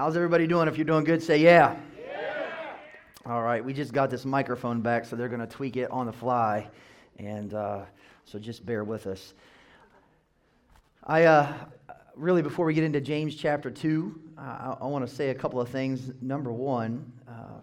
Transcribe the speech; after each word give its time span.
How's 0.00 0.16
everybody 0.16 0.46
doing? 0.46 0.66
If 0.66 0.78
you're 0.78 0.86
doing 0.86 1.04
good, 1.04 1.22
say 1.22 1.36
yeah. 1.36 1.76
All 3.26 3.42
right, 3.42 3.62
we 3.62 3.74
just 3.74 3.92
got 3.92 4.08
this 4.08 4.24
microphone 4.24 4.80
back, 4.80 5.04
so 5.04 5.14
they're 5.14 5.28
going 5.28 5.42
to 5.42 5.46
tweak 5.46 5.76
it 5.76 5.90
on 5.90 6.06
the 6.06 6.12
fly. 6.14 6.70
And 7.18 7.52
uh, 7.52 7.82
so 8.24 8.38
just 8.38 8.64
bear 8.64 8.82
with 8.82 9.06
us. 9.06 9.34
I 11.04 11.24
uh, 11.24 11.52
really, 12.16 12.40
before 12.40 12.64
we 12.64 12.72
get 12.72 12.82
into 12.82 13.02
James 13.02 13.34
chapter 13.34 13.70
2, 13.70 14.18
uh, 14.38 14.40
I, 14.40 14.76
I 14.80 14.86
want 14.86 15.06
to 15.06 15.14
say 15.14 15.28
a 15.28 15.34
couple 15.34 15.60
of 15.60 15.68
things. 15.68 16.10
Number 16.22 16.50
one, 16.50 17.12
uh, 17.28 17.60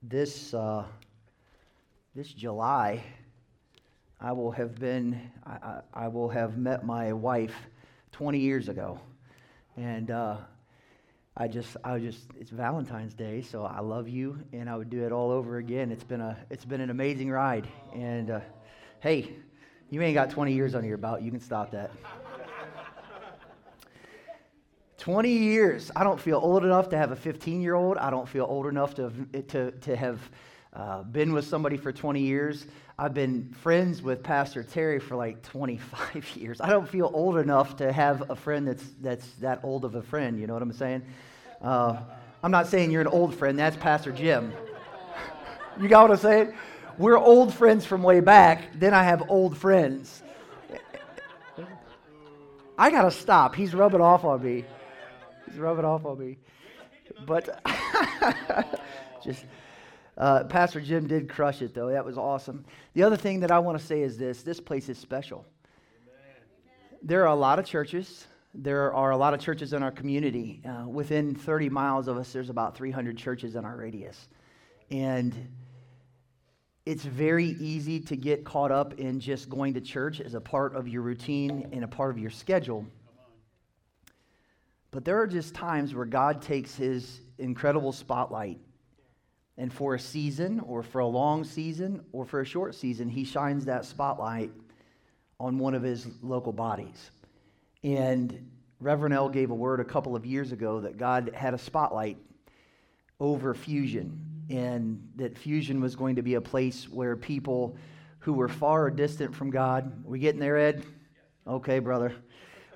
this, 0.00 0.54
uh, 0.54 0.84
this 2.14 2.32
July, 2.32 3.02
I 4.20 4.30
will 4.30 4.52
have 4.52 4.78
been, 4.78 5.20
I, 5.44 5.50
I, 5.50 5.80
I, 6.04 6.06
will 6.06 6.28
have 6.28 6.56
met 6.56 6.86
my 6.86 7.12
wife 7.12 7.56
20 8.12 8.38
years 8.38 8.68
ago. 8.68 9.00
And 9.76 10.12
uh, 10.12 10.36
I 11.40 11.46
just, 11.46 11.76
I 11.84 12.00
just, 12.00 12.18
it's 12.40 12.50
Valentine's 12.50 13.14
Day, 13.14 13.42
so 13.42 13.64
I 13.64 13.78
love 13.78 14.08
you, 14.08 14.40
and 14.52 14.68
I 14.68 14.74
would 14.74 14.90
do 14.90 15.04
it 15.04 15.12
all 15.12 15.30
over 15.30 15.58
again. 15.58 15.92
It's 15.92 16.02
been 16.02 16.20
a, 16.20 16.36
it's 16.50 16.64
been 16.64 16.80
an 16.80 16.90
amazing 16.90 17.30
ride. 17.30 17.68
And 17.94 18.28
uh, 18.28 18.40
hey, 18.98 19.36
you 19.88 20.02
ain't 20.02 20.14
got 20.14 20.30
20 20.30 20.52
years 20.52 20.74
under 20.74 20.88
your 20.88 20.96
belt. 20.96 21.22
You 21.22 21.30
can 21.30 21.38
stop 21.38 21.70
that. 21.70 21.92
20 24.98 25.30
years. 25.30 25.92
I 25.94 26.02
don't 26.02 26.20
feel 26.20 26.40
old 26.42 26.64
enough 26.64 26.88
to 26.88 26.98
have 26.98 27.12
a 27.12 27.16
15 27.16 27.62
year 27.62 27.74
old. 27.74 27.98
I 27.98 28.10
don't 28.10 28.28
feel 28.28 28.44
old 28.44 28.66
enough 28.66 28.96
to, 28.96 29.12
to, 29.46 29.70
to 29.70 29.96
have 29.96 30.18
uh, 30.72 31.04
been 31.04 31.32
with 31.32 31.46
somebody 31.46 31.76
for 31.76 31.92
20 31.92 32.20
years. 32.20 32.66
I've 32.98 33.14
been 33.14 33.54
friends 33.60 34.02
with 34.02 34.24
Pastor 34.24 34.64
Terry 34.64 34.98
for 34.98 35.14
like 35.14 35.44
25 35.44 36.30
years. 36.36 36.60
I 36.60 36.68
don't 36.68 36.88
feel 36.88 37.12
old 37.14 37.38
enough 37.38 37.76
to 37.76 37.92
have 37.92 38.28
a 38.28 38.34
friend 38.34 38.66
that's, 38.66 38.84
that's 39.00 39.30
that 39.34 39.60
old 39.62 39.84
of 39.84 39.94
a 39.94 40.02
friend. 40.02 40.36
You 40.40 40.48
know 40.48 40.54
what 40.54 40.62
I'm 40.62 40.72
saying? 40.72 41.04
Uh, 41.60 42.00
I'm 42.42 42.50
not 42.50 42.66
saying 42.68 42.90
you're 42.90 43.00
an 43.00 43.08
old 43.08 43.34
friend. 43.34 43.58
That's 43.58 43.76
Pastor 43.76 44.12
Jim. 44.12 44.52
you 45.80 45.88
got 45.88 46.08
what 46.08 46.12
I'm 46.12 46.22
saying? 46.22 46.54
We're 46.98 47.16
old 47.16 47.54
friends 47.54 47.86
from 47.86 48.02
way 48.02 48.20
back. 48.20 48.78
Then 48.78 48.94
I 48.94 49.02
have 49.02 49.28
old 49.28 49.56
friends. 49.56 50.22
I 52.76 52.90
got 52.90 53.02
to 53.02 53.10
stop. 53.10 53.56
He's 53.56 53.74
rubbing 53.74 54.00
off 54.00 54.24
on 54.24 54.42
me. 54.42 54.64
He's 55.46 55.58
rubbing 55.58 55.84
off 55.84 56.04
on 56.04 56.18
me. 56.18 56.38
But 57.26 57.60
just 59.24 59.44
uh, 60.16 60.44
Pastor 60.44 60.80
Jim 60.80 61.08
did 61.08 61.28
crush 61.28 61.60
it, 61.62 61.74
though. 61.74 61.90
That 61.90 62.04
was 62.04 62.16
awesome. 62.16 62.64
The 62.94 63.02
other 63.02 63.16
thing 63.16 63.40
that 63.40 63.50
I 63.50 63.58
want 63.58 63.78
to 63.78 63.84
say 63.84 64.02
is 64.02 64.16
this 64.16 64.42
this 64.42 64.60
place 64.60 64.88
is 64.88 64.98
special. 64.98 65.44
There 67.02 67.22
are 67.22 67.28
a 67.28 67.34
lot 67.34 67.58
of 67.58 67.64
churches. 67.64 68.26
There 68.54 68.92
are 68.92 69.10
a 69.10 69.16
lot 69.16 69.34
of 69.34 69.40
churches 69.40 69.72
in 69.72 69.82
our 69.82 69.90
community. 69.90 70.62
Uh, 70.64 70.88
within 70.88 71.34
30 71.34 71.68
miles 71.68 72.08
of 72.08 72.16
us, 72.16 72.32
there's 72.32 72.50
about 72.50 72.76
300 72.76 73.16
churches 73.16 73.56
in 73.56 73.64
our 73.64 73.76
radius. 73.76 74.28
And 74.90 75.34
it's 76.86 77.04
very 77.04 77.46
easy 77.46 78.00
to 78.00 78.16
get 78.16 78.44
caught 78.44 78.72
up 78.72 78.94
in 78.94 79.20
just 79.20 79.50
going 79.50 79.74
to 79.74 79.80
church 79.80 80.20
as 80.20 80.34
a 80.34 80.40
part 80.40 80.74
of 80.74 80.88
your 80.88 81.02
routine 81.02 81.68
and 81.72 81.84
a 81.84 81.88
part 81.88 82.10
of 82.10 82.18
your 82.18 82.30
schedule. 82.30 82.86
But 84.90 85.04
there 85.04 85.20
are 85.20 85.26
just 85.26 85.54
times 85.54 85.94
where 85.94 86.06
God 86.06 86.40
takes 86.40 86.74
his 86.74 87.20
incredible 87.38 87.92
spotlight 87.92 88.58
and 89.58 89.72
for 89.72 89.96
a 89.96 89.98
season, 89.98 90.60
or 90.60 90.84
for 90.84 91.00
a 91.00 91.06
long 91.06 91.42
season, 91.42 92.04
or 92.12 92.24
for 92.24 92.40
a 92.40 92.44
short 92.44 92.76
season, 92.76 93.08
he 93.08 93.24
shines 93.24 93.64
that 93.64 93.84
spotlight 93.84 94.52
on 95.40 95.58
one 95.58 95.74
of 95.74 95.82
his 95.82 96.06
local 96.22 96.52
bodies. 96.52 97.10
And 97.82 98.50
Reverend 98.80 99.14
L 99.14 99.28
gave 99.28 99.50
a 99.50 99.54
word 99.54 99.80
a 99.80 99.84
couple 99.84 100.16
of 100.16 100.26
years 100.26 100.52
ago 100.52 100.80
that 100.80 100.96
God 100.96 101.32
had 101.34 101.54
a 101.54 101.58
spotlight 101.58 102.18
over 103.20 103.54
Fusion, 103.54 104.46
and 104.50 105.02
that 105.16 105.36
Fusion 105.36 105.80
was 105.80 105.96
going 105.96 106.16
to 106.16 106.22
be 106.22 106.34
a 106.34 106.40
place 106.40 106.88
where 106.88 107.16
people 107.16 107.76
who 108.20 108.32
were 108.32 108.48
far 108.48 108.84
or 108.84 108.90
distant 108.90 109.34
from 109.34 109.50
God, 109.50 110.04
we 110.04 110.18
getting 110.18 110.40
there, 110.40 110.56
Ed? 110.56 110.84
Okay, 111.46 111.78
brother. 111.78 112.14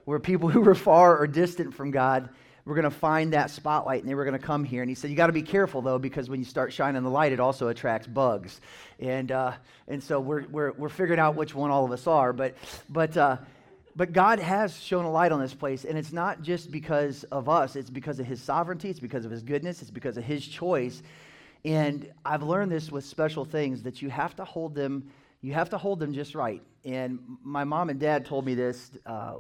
Where 0.05 0.19
people 0.19 0.49
who 0.49 0.61
were 0.63 0.75
far 0.75 1.17
or 1.17 1.27
distant 1.27 1.75
from 1.75 1.91
God 1.91 2.29
we're 2.65 2.75
going 2.75 2.85
to 2.85 2.91
find 2.91 3.33
that 3.33 3.51
spotlight 3.51 4.03
and 4.03 4.09
they 4.09 4.15
were 4.15 4.25
going 4.25 4.39
to 4.39 4.45
come 4.45 4.65
here. 4.65 4.83
And 4.83 4.89
he 4.89 4.95
said, 4.95 5.11
You 5.11 5.17
got 5.17 5.27
to 5.27 5.33
be 5.33 5.43
careful 5.43 5.83
though, 5.83 5.99
because 5.99 6.31
when 6.31 6.39
you 6.39 6.45
start 6.45 6.73
shining 6.73 7.03
the 7.03 7.11
light, 7.11 7.33
it 7.33 7.41
also 7.41 7.69
attracts 7.69 8.07
bugs. 8.07 8.61
And, 9.01 9.33
uh, 9.33 9.53
and 9.89 10.03
so 10.03 10.21
we're, 10.21 10.47
we're, 10.49 10.73
we're 10.73 10.89
figuring 10.89 11.19
out 11.19 11.35
which 11.35 11.55
one 11.55 11.71
all 11.71 11.85
of 11.85 11.91
us 11.91 12.07
are. 12.07 12.33
But, 12.33 12.57
but, 12.89 13.17
uh, 13.17 13.39
but 13.95 14.13
God 14.13 14.39
has 14.39 14.79
shown 14.79 15.05
a 15.05 15.11
light 15.11 15.33
on 15.33 15.41
this 15.41 15.55
place, 15.55 15.85
and 15.85 15.99
it's 15.99 16.13
not 16.13 16.43
just 16.43 16.71
because 16.71 17.25
of 17.25 17.49
us, 17.49 17.77
it's 17.77 17.91
because 17.91 18.19
of 18.19 18.27
His 18.27 18.41
sovereignty, 18.41 18.91
it's 18.91 19.01
because 19.01 19.25
of 19.25 19.31
His 19.31 19.43
goodness, 19.43 19.83
it's 19.83 19.91
because 19.91 20.17
of 20.17 20.25
His 20.25 20.47
choice. 20.47 21.03
And 21.65 22.11
I've 22.25 22.43
learned 22.43 22.73
this 22.73 22.91
with 22.91 23.05
special 23.05 23.45
things 23.45 23.83
that 23.85 24.03
you 24.03 24.11
have 24.11 24.35
to 24.37 24.45
hold 24.45 24.75
them 24.75 25.11
you 25.43 25.53
have 25.55 25.71
to 25.71 25.79
hold 25.79 25.99
them 25.99 26.15
just 26.15 26.37
right. 26.37 26.63
And 26.85 27.19
my 27.43 27.65
mom 27.65 27.91
and 27.91 27.99
dad 27.99 28.25
told 28.25 28.47
me 28.47 28.55
this 28.55 28.93
uh, 29.05 29.35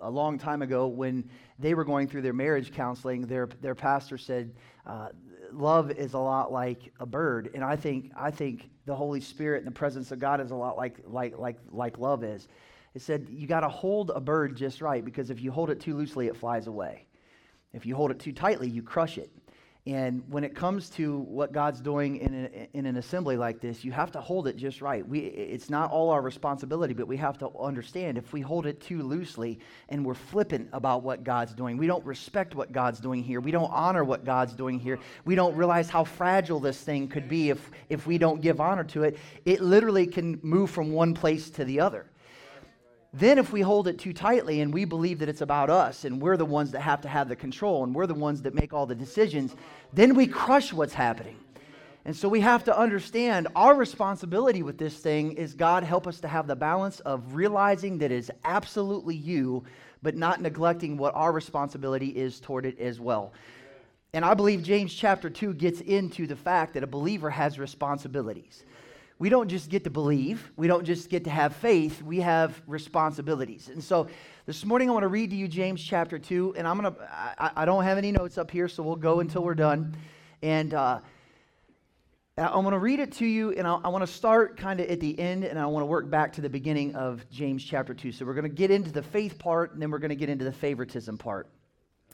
a 0.00 0.08
long 0.08 0.38
time 0.38 0.62
ago 0.62 0.86
when 0.86 1.28
they 1.58 1.74
were 1.74 1.84
going 1.84 2.06
through 2.06 2.22
their 2.22 2.32
marriage 2.32 2.72
counseling. 2.72 3.22
Their, 3.22 3.48
their 3.60 3.74
pastor 3.74 4.16
said, 4.16 4.54
uh, 4.86 5.08
Love 5.52 5.90
is 5.90 6.14
a 6.14 6.18
lot 6.18 6.52
like 6.52 6.92
a 7.00 7.06
bird. 7.06 7.50
And 7.54 7.64
I 7.64 7.74
think, 7.74 8.12
I 8.16 8.30
think 8.30 8.70
the 8.86 8.94
Holy 8.94 9.20
Spirit 9.20 9.58
and 9.58 9.66
the 9.66 9.76
presence 9.76 10.12
of 10.12 10.20
God 10.20 10.40
is 10.40 10.52
a 10.52 10.54
lot 10.54 10.76
like, 10.76 10.98
like, 11.04 11.36
like, 11.36 11.56
like 11.72 11.98
love 11.98 12.22
is. 12.22 12.46
It 12.94 13.02
said, 13.02 13.28
You 13.30 13.46
got 13.46 13.60
to 13.60 13.68
hold 13.68 14.10
a 14.14 14.20
bird 14.20 14.56
just 14.56 14.80
right 14.80 15.04
because 15.04 15.30
if 15.30 15.40
you 15.40 15.50
hold 15.50 15.70
it 15.70 15.80
too 15.80 15.96
loosely, 15.96 16.26
it 16.26 16.36
flies 16.36 16.66
away. 16.66 17.06
If 17.72 17.86
you 17.86 17.94
hold 17.94 18.10
it 18.10 18.18
too 18.18 18.32
tightly, 18.32 18.68
you 18.68 18.82
crush 18.82 19.16
it. 19.18 19.30
And 19.86 20.22
when 20.28 20.44
it 20.44 20.54
comes 20.54 20.90
to 20.90 21.20
what 21.20 21.52
God's 21.52 21.80
doing 21.80 22.18
in, 22.18 22.34
a, 22.34 22.68
in 22.76 22.84
an 22.84 22.98
assembly 22.98 23.38
like 23.38 23.60
this, 23.60 23.82
you 23.82 23.92
have 23.92 24.12
to 24.12 24.20
hold 24.20 24.46
it 24.46 24.56
just 24.56 24.82
right. 24.82 25.06
We, 25.08 25.20
it's 25.20 25.70
not 25.70 25.90
all 25.90 26.10
our 26.10 26.20
responsibility, 26.20 26.92
but 26.92 27.08
we 27.08 27.16
have 27.16 27.38
to 27.38 27.48
understand 27.58 28.18
if 28.18 28.30
we 28.34 28.42
hold 28.42 28.66
it 28.66 28.82
too 28.82 29.02
loosely 29.02 29.58
and 29.88 30.04
we're 30.04 30.12
flippant 30.12 30.68
about 30.74 31.02
what 31.02 31.24
God's 31.24 31.54
doing, 31.54 31.78
we 31.78 31.86
don't 31.86 32.04
respect 32.04 32.54
what 32.54 32.72
God's 32.72 33.00
doing 33.00 33.22
here, 33.22 33.40
we 33.40 33.52
don't 33.52 33.70
honor 33.72 34.04
what 34.04 34.22
God's 34.22 34.52
doing 34.52 34.78
here, 34.78 34.98
we 35.24 35.34
don't 35.34 35.56
realize 35.56 35.88
how 35.88 36.04
fragile 36.04 36.60
this 36.60 36.78
thing 36.78 37.08
could 37.08 37.28
be 37.28 37.48
if, 37.48 37.70
if 37.88 38.06
we 38.06 38.18
don't 38.18 38.42
give 38.42 38.60
honor 38.60 38.84
to 38.84 39.04
it, 39.04 39.16
it 39.46 39.62
literally 39.62 40.06
can 40.06 40.38
move 40.42 40.70
from 40.70 40.92
one 40.92 41.14
place 41.14 41.48
to 41.50 41.64
the 41.64 41.80
other. 41.80 42.09
Then, 43.12 43.38
if 43.38 43.52
we 43.52 43.60
hold 43.60 43.88
it 43.88 43.98
too 43.98 44.12
tightly 44.12 44.60
and 44.60 44.72
we 44.72 44.84
believe 44.84 45.18
that 45.18 45.28
it's 45.28 45.40
about 45.40 45.68
us 45.68 46.04
and 46.04 46.22
we're 46.22 46.36
the 46.36 46.44
ones 46.44 46.70
that 46.70 46.80
have 46.80 47.00
to 47.00 47.08
have 47.08 47.28
the 47.28 47.34
control 47.34 47.82
and 47.82 47.92
we're 47.92 48.06
the 48.06 48.14
ones 48.14 48.42
that 48.42 48.54
make 48.54 48.72
all 48.72 48.86
the 48.86 48.94
decisions, 48.94 49.56
then 49.92 50.14
we 50.14 50.28
crush 50.28 50.72
what's 50.72 50.94
happening. 50.94 51.36
And 52.04 52.16
so 52.16 52.28
we 52.28 52.40
have 52.40 52.64
to 52.64 52.78
understand 52.78 53.48
our 53.56 53.74
responsibility 53.74 54.62
with 54.62 54.78
this 54.78 54.96
thing 54.98 55.32
is 55.32 55.54
God 55.54 55.82
help 55.82 56.06
us 56.06 56.20
to 56.20 56.28
have 56.28 56.46
the 56.46 56.56
balance 56.56 57.00
of 57.00 57.34
realizing 57.34 57.98
that 57.98 58.12
it's 58.12 58.30
absolutely 58.44 59.16
you, 59.16 59.64
but 60.02 60.16
not 60.16 60.40
neglecting 60.40 60.96
what 60.96 61.14
our 61.14 61.32
responsibility 61.32 62.08
is 62.08 62.40
toward 62.40 62.64
it 62.64 62.78
as 62.78 63.00
well. 63.00 63.32
And 64.12 64.24
I 64.24 64.34
believe 64.34 64.62
James 64.62 64.94
chapter 64.94 65.28
2 65.28 65.54
gets 65.54 65.80
into 65.80 66.26
the 66.26 66.36
fact 66.36 66.74
that 66.74 66.82
a 66.82 66.86
believer 66.86 67.30
has 67.30 67.58
responsibilities 67.58 68.64
we 69.20 69.28
don't 69.28 69.48
just 69.48 69.68
get 69.68 69.84
to 69.84 69.90
believe, 69.90 70.50
we 70.56 70.66
don't 70.66 70.84
just 70.84 71.10
get 71.10 71.24
to 71.24 71.30
have 71.30 71.54
faith, 71.54 72.02
we 72.02 72.20
have 72.20 72.60
responsibilities. 72.66 73.68
And 73.68 73.84
so 73.84 74.08
this 74.46 74.64
morning 74.64 74.88
I 74.88 74.94
want 74.94 75.02
to 75.02 75.08
read 75.08 75.28
to 75.28 75.36
you 75.36 75.46
James 75.46 75.84
chapter 75.84 76.18
2, 76.18 76.54
and 76.56 76.66
I'm 76.66 76.80
going 76.80 76.94
to, 76.94 77.32
I, 77.54 77.66
don't 77.66 77.84
have 77.84 77.98
any 77.98 78.12
notes 78.12 78.38
up 78.38 78.50
here, 78.50 78.66
so 78.66 78.82
we'll 78.82 78.96
go 78.96 79.20
until 79.20 79.44
we're 79.44 79.54
done. 79.54 79.94
And 80.40 80.72
uh, 80.72 81.00
I'm 82.38 82.62
going 82.62 82.70
to 82.70 82.78
read 82.78 82.98
it 82.98 83.12
to 83.12 83.26
you, 83.26 83.52
and 83.52 83.68
I, 83.68 83.74
I 83.84 83.88
want 83.88 84.06
to 84.06 84.10
start 84.10 84.56
kind 84.56 84.80
of 84.80 84.88
at 84.88 85.00
the 85.00 85.18
end, 85.20 85.44
and 85.44 85.58
I 85.58 85.66
want 85.66 85.82
to 85.82 85.86
work 85.86 86.08
back 86.08 86.32
to 86.32 86.40
the 86.40 86.48
beginning 86.48 86.94
of 86.94 87.28
James 87.30 87.62
chapter 87.62 87.92
2. 87.92 88.12
So 88.12 88.24
we're 88.24 88.32
going 88.32 88.44
to 88.44 88.48
get 88.48 88.70
into 88.70 88.90
the 88.90 89.02
faith 89.02 89.38
part, 89.38 89.74
and 89.74 89.82
then 89.82 89.90
we're 89.90 89.98
going 89.98 90.08
to 90.08 90.16
get 90.16 90.30
into 90.30 90.46
the 90.46 90.52
favoritism 90.52 91.18
part. 91.18 91.46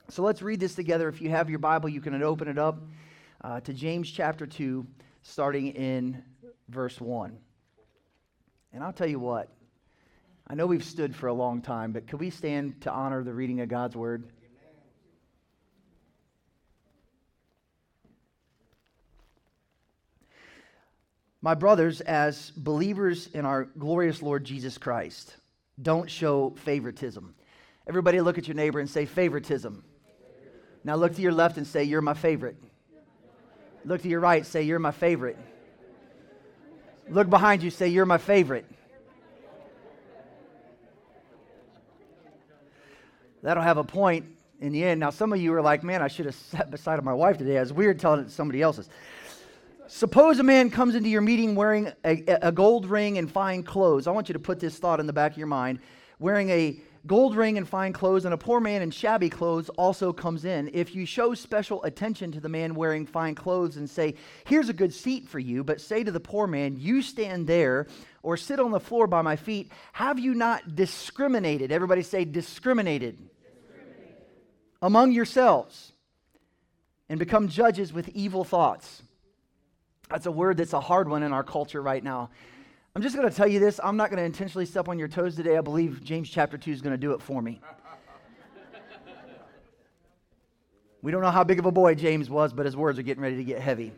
So 0.09 0.25
let's 0.25 0.43
read 0.43 0.59
this 0.59 0.75
together. 0.75 1.09
If 1.09 1.21
you 1.21 1.31
have 1.31 1.51
your 1.51 1.61
Bible, 1.61 1.89
you 1.89 2.01
can 2.01 2.21
open 2.21 2.49
it 2.49 2.59
up 2.59 2.83
uh, 3.45 3.61
to 3.61 3.73
James 3.73 4.11
chapter 4.11 4.45
2, 4.45 4.85
starting 5.23 5.69
in 5.69 6.21
verse 6.69 7.01
1. 7.01 7.37
And 8.73 8.85
I'll 8.85 8.93
tell 8.93 9.07
you 9.07 9.19
what, 9.19 9.49
I 10.47 10.55
know 10.55 10.67
we've 10.67 10.85
stood 10.85 11.15
for 11.15 11.27
a 11.27 11.33
long 11.33 11.63
time, 11.63 11.93
but 11.93 12.07
could 12.07 12.21
we 12.21 12.31
stand 12.31 12.83
to 12.83 12.91
honor 12.93 13.25
the 13.25 13.33
reading 13.33 13.61
of 13.61 13.69
God's 13.69 13.97
word? 13.97 14.25
My 21.43 21.55
brothers, 21.55 22.01
as 22.01 22.51
believers 22.51 23.29
in 23.33 23.45
our 23.45 23.65
glorious 23.65 24.21
Lord 24.21 24.45
Jesus 24.45 24.79
Christ, 24.79 25.37
don't 25.81 26.11
show 26.11 26.51
favoritism. 26.65 27.35
Everybody 27.87 28.21
look 28.21 28.37
at 28.37 28.49
your 28.49 28.57
neighbor 28.57 28.81
and 28.81 28.91
say, 28.91 29.07
favoritism. 29.07 29.85
Now 30.83 30.95
look 30.97 31.15
to 31.17 31.23
your 31.23 31.33
left 31.33 31.57
and 31.57 31.67
say, 31.67 31.85
You're 31.85 32.01
my 32.01 32.15
favorite. 32.15 32.57
Look 33.85 34.03
to 34.03 34.09
your 34.09 34.21
right, 34.21 34.47
say, 34.47 34.63
You're 34.63 34.79
my 34.79 34.93
favorite. 34.93 35.37
Look 37.09 37.31
behind 37.31 37.63
you, 37.63 37.71
say, 37.71 37.89
You're 37.89 38.07
my 38.07 38.19
favorite. 38.19 38.67
That'll 43.43 43.63
have 43.63 43.79
a 43.79 43.85
point 43.85 44.27
in 44.61 44.73
the 44.73 44.83
end. 44.83 44.99
Now, 45.01 45.11
some 45.11 45.33
of 45.33 45.41
you 45.41 45.55
are 45.55 45.63
like, 45.63 45.85
man, 45.85 46.03
I 46.03 46.09
should 46.09 46.27
have 46.27 46.35
sat 46.35 46.71
beside 46.71 47.03
my 47.05 47.13
wife 47.13 47.39
today. 47.39 47.57
It's 47.57 47.71
weird 47.71 48.01
telling 48.01 48.21
it 48.21 48.25
to 48.25 48.31
somebody 48.31 48.61
else's. 48.61 48.89
Suppose 49.87 50.41
a 50.41 50.43
man 50.43 50.69
comes 50.69 50.97
into 50.97 51.09
your 51.09 51.21
meeting 51.21 51.55
wearing 51.55 51.93
a, 52.05 52.25
a, 52.43 52.51
gold 52.51 52.87
ring 52.87 53.19
and 53.19 53.31
fine 53.31 53.63
clothes. 53.63 54.09
I 54.09 54.11
want 54.11 54.29
you 54.29 54.33
to 54.33 54.41
put 54.41 54.59
this 54.59 54.79
thought 54.79 54.99
in 54.99 55.07
the 55.07 55.13
back 55.13 55.33
of 55.33 55.39
your 55.39 55.47
mind. 55.47 55.79
Wearing 56.19 56.51
a 56.51 56.81
gold 57.07 57.37
ring 57.37 57.59
and 57.59 57.69
fine 57.69 57.93
clothes, 57.93 58.25
and 58.25 58.35
a 58.35 58.39
poor 58.39 58.61
man 58.61 58.83
in 58.83 58.91
shabby 58.91 59.31
clothes 59.31 59.69
also 59.71 60.13
comes 60.13 60.45
in. 60.45 60.71
If 60.73 60.95
you 60.95 61.07
show 61.07 61.35
special 61.35 61.83
attention 61.85 62.33
to 62.33 62.41
the 62.41 62.49
man 62.49 62.75
wearing 62.75 63.07
fine 63.07 63.35
clothes 63.35 63.77
and 63.77 63.89
say, 63.89 64.15
Here's 64.45 64.69
a 64.69 64.75
good 64.75 64.93
seat 64.93 65.29
for 65.29 65.39
you, 65.39 65.65
but 65.65 65.81
say 65.81 66.05
to 66.05 66.11
the 66.11 66.21
poor 66.21 66.47
man, 66.47 66.77
You 66.79 67.03
stand 67.03 67.47
there 67.47 67.87
or 68.23 68.37
sit 68.37 68.59
on 68.59 68.71
the 68.73 68.81
floor 68.81 69.07
by 69.07 69.23
my 69.23 69.37
feet, 69.37 69.71
have 69.93 70.19
you 70.19 70.35
not 70.35 70.75
discriminated? 70.75 71.71
Everybody 71.71 72.03
say, 72.03 72.25
discriminated, 72.25 73.17
discriminated. 73.19 74.17
among 74.83 75.13
yourselves 75.13 75.93
and 77.09 77.19
become 77.19 77.49
judges 77.49 77.93
with 77.93 78.09
evil 78.11 78.43
thoughts. 78.43 79.03
That's 80.09 80.27
a 80.27 80.33
word 80.33 80.57
that's 80.57 80.73
a 80.73 80.81
hard 80.81 81.09
one 81.09 81.23
in 81.23 81.33
our 81.33 81.45
culture 81.45 81.83
right 81.83 82.03
now. 82.03 82.31
I'm 82.97 83.03
just 83.03 83.15
going 83.15 83.29
to 83.29 83.37
tell 83.37 83.47
you 83.47 83.61
this. 83.61 83.79
I'm 83.85 83.99
not 83.99 84.09
going 84.09 84.17
to 84.17 84.25
intentionally 84.25 84.65
step 84.65 84.89
on 84.89 84.99
your 84.99 85.07
toes 85.07 85.37
today. 85.37 85.59
I 85.59 85.61
believe 85.61 86.03
James 86.03 86.31
chapter 86.31 86.57
2 86.57 86.71
is 86.71 86.81
going 86.81 86.95
to 86.95 86.99
do 86.99 87.13
it 87.13 87.21
for 87.21 87.43
me. 87.43 87.61
we 91.03 91.13
don't 91.13 91.21
know 91.21 91.31
how 91.31 91.45
big 91.45 91.59
of 91.59 91.67
a 91.67 91.71
boy 91.71 91.95
James 91.95 92.31
was, 92.31 92.55
but 92.55 92.65
his 92.65 92.75
words 92.75 92.99
are 92.99 93.03
getting 93.03 93.23
ready 93.23 93.37
to 93.37 93.45
get 93.45 93.61
heavy. 93.61 93.93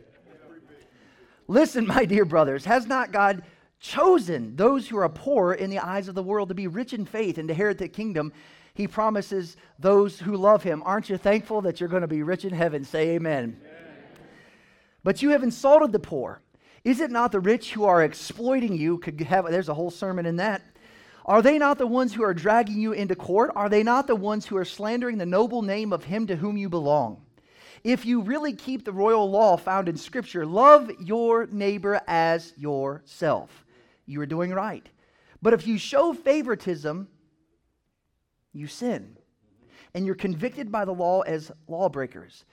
Listen, 1.47 1.87
my 1.87 2.03
dear 2.03 2.25
brothers, 2.25 2.65
has 2.65 2.87
not 2.87 3.13
God 3.13 3.43
chosen 3.79 4.57
those 4.57 4.89
who 4.89 4.97
are 4.97 5.07
poor 5.07 5.53
in 5.53 5.69
the 5.69 5.79
eyes 5.79 6.09
of 6.09 6.15
the 6.15 6.21
world 6.21 6.49
to 6.49 6.55
be 6.55 6.67
rich 6.67 6.91
in 6.91 7.05
faith 7.05 7.37
and 7.37 7.47
to 7.47 7.53
inherit 7.53 7.77
the 7.77 7.87
kingdom? 7.87 8.33
He 8.73 8.85
promises 8.85 9.55
those 9.79 10.19
who 10.19 10.35
love 10.35 10.61
him. 10.61 10.83
Aren't 10.85 11.09
you 11.09 11.15
thankful 11.15 11.61
that 11.61 11.79
you're 11.79 11.87
going 11.87 12.01
to 12.01 12.07
be 12.09 12.21
rich 12.21 12.43
in 12.43 12.51
heaven? 12.51 12.83
Say 12.83 13.11
amen. 13.11 13.61
amen. 13.61 13.71
But 15.05 15.21
you 15.21 15.29
have 15.29 15.41
insulted 15.41 15.93
the 15.93 15.99
poor. 15.99 16.41
Is 16.83 17.01
it 17.01 17.11
not 17.11 17.31
the 17.31 17.39
rich 17.39 17.73
who 17.73 17.83
are 17.83 18.03
exploiting 18.03 18.77
you? 18.77 18.97
Could 18.99 19.19
have 19.21 19.45
there's 19.49 19.69
a 19.69 19.73
whole 19.73 19.91
sermon 19.91 20.25
in 20.25 20.37
that. 20.37 20.61
Are 21.25 21.41
they 21.41 21.57
not 21.57 21.77
the 21.77 21.87
ones 21.87 22.13
who 22.13 22.23
are 22.23 22.33
dragging 22.33 22.79
you 22.79 22.93
into 22.93 23.15
court? 23.15 23.51
Are 23.55 23.69
they 23.69 23.83
not 23.83 24.07
the 24.07 24.15
ones 24.15 24.45
who 24.45 24.57
are 24.57 24.65
slandering 24.65 25.17
the 25.17 25.25
noble 25.25 25.61
name 25.61 25.93
of 25.93 26.03
him 26.03 26.25
to 26.27 26.35
whom 26.35 26.57
you 26.57 26.69
belong? 26.69 27.21
If 27.83 28.05
you 28.05 28.21
really 28.21 28.53
keep 28.53 28.83
the 28.83 28.91
royal 28.91 29.29
law 29.29 29.55
found 29.55 29.87
in 29.87 29.95
Scripture, 29.95 30.45
love 30.45 30.91
your 30.99 31.45
neighbor 31.47 32.01
as 32.07 32.53
yourself. 32.57 33.65
You 34.05 34.21
are 34.21 34.25
doing 34.25 34.51
right. 34.51 34.87
But 35.41 35.53
if 35.53 35.67
you 35.67 35.77
show 35.77 36.13
favoritism, 36.13 37.07
you 38.51 38.67
sin. 38.67 39.17
And 39.93 40.05
you're 40.05 40.15
convicted 40.15 40.71
by 40.71 40.85
the 40.85 40.93
law 40.93 41.21
as 41.21 41.51
lawbreakers. 41.67 42.43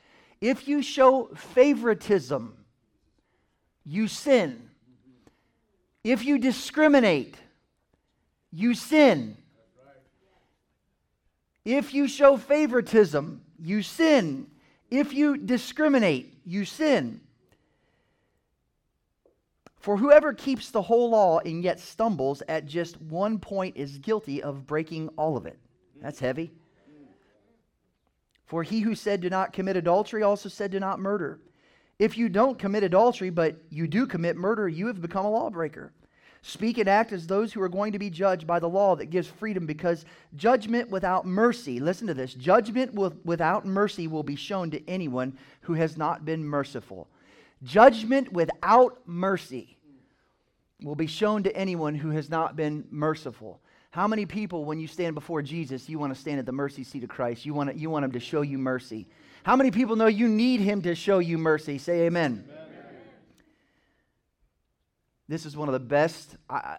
If 0.41 0.69
you 0.69 0.83
show 0.83 1.31
favoritism, 1.35 2.57
you 3.87 4.09
sin. 4.09 4.69
If 6.03 6.25
you 6.25 6.39
discriminate, 6.39 7.37
you 8.53 8.75
sin. 8.75 9.37
If 11.65 11.95
you 11.95 12.07
show 12.07 12.37
favoritism, 12.37 13.43
you 13.59 13.83
sin. 13.83 14.49
If 14.91 15.13
you 15.13 15.37
discriminate, 15.37 16.39
you 16.45 16.65
sin. 16.65 17.21
For 19.79 19.97
whoever 19.97 20.33
keeps 20.33 20.71
the 20.71 20.83
whole 20.83 21.11
law 21.11 21.39
and 21.41 21.63
yet 21.63 21.79
stumbles 21.79 22.43
at 22.49 22.67
just 22.67 23.01
one 23.01 23.39
point 23.39 23.77
is 23.77 23.99
guilty 23.99 24.43
of 24.43 24.67
breaking 24.67 25.09
all 25.17 25.37
of 25.37 25.47
it. 25.47 25.59
That's 26.01 26.19
heavy. 26.19 26.53
For 28.47 28.63
he 28.63 28.81
who 28.81 28.95
said, 28.95 29.21
Do 29.21 29.31
not 29.31 29.53
commit 29.53 29.77
adultery, 29.77 30.23
also 30.23 30.49
said, 30.49 30.71
Do 30.71 30.81
not 30.81 31.01
murder. 31.01 31.41
If 31.99 32.19
you 32.19 32.29
don't 32.29 32.59
commit 32.59 32.83
adultery, 32.83 33.31
but 33.31 33.57
you 33.71 33.87
do 33.87 34.07
commit 34.07 34.37
murder, 34.37 34.69
you 34.69 34.87
have 34.87 35.01
become 35.01 35.25
a 35.25 35.31
lawbreaker. 35.31 35.93
Speak 36.43 36.79
and 36.79 36.89
act 36.89 37.13
as 37.13 37.27
those 37.27 37.53
who 37.53 37.61
are 37.63 37.69
going 37.69 37.93
to 37.93 37.99
be 37.99 38.11
judged 38.11 38.47
by 38.47 38.61
the 38.61 38.69
law 38.69 38.95
that 38.97 39.07
gives 39.07 39.27
freedom, 39.27 39.67
because 39.67 40.05
judgment 40.37 40.91
without 40.91 41.27
mercy, 41.27 41.81
listen 41.81 42.07
to 42.07 42.15
this, 42.15 42.35
judgment 42.35 42.95
without 43.25 43.67
mercy 43.67 44.07
will 44.07 44.23
be 44.23 44.37
shown 44.37 44.71
to 44.71 44.89
anyone 44.89 45.37
who 45.63 45.75
has 45.75 45.97
not 45.97 46.25
been 46.25 46.45
merciful. 46.47 47.09
Judgment 47.65 48.33
without 48.33 49.01
mercy 49.07 49.77
will 50.83 50.95
be 50.95 51.07
shown 51.07 51.43
to 51.43 51.57
anyone 51.57 51.95
who 51.95 52.11
has 52.11 52.29
not 52.29 52.55
been 52.55 52.85
merciful. 52.91 53.61
How 53.91 54.07
many 54.07 54.27
people, 54.27 54.67
when 54.67 54.79
you 54.79 54.87
stand 54.87 55.15
before 55.15 55.41
Jesus, 55.41 55.89
you 55.89 55.99
want 55.99 56.15
to 56.15 56.21
stand 56.21 56.39
at 56.39 56.45
the 56.45 56.53
mercy 56.53 56.85
seat 56.85 57.03
of 57.03 57.09
Christ? 57.09 57.47
You 57.47 57.55
want, 57.55 57.71
to, 57.71 57.77
you 57.77 57.89
want 57.89 58.05
him 58.05 58.13
to 58.13 58.21
show 58.21 58.43
you 58.43 58.59
mercy. 58.59 59.09
How 59.47 59.55
many 59.55 59.71
people 59.71 59.95
know 59.95 60.09
you 60.09 60.27
need 60.27 60.59
him 60.59 60.83
to 60.83 60.97
show 60.97 61.21
you 61.21 61.39
mercy? 61.39 61.79
Say 61.79 62.07
amen. 62.07 62.45
amen. 62.49 62.69
This 65.29 65.47
is 65.47 65.57
one 65.57 65.69
of 65.69 65.73
the 65.73 65.79
best. 65.79 66.35
I, 66.51 66.79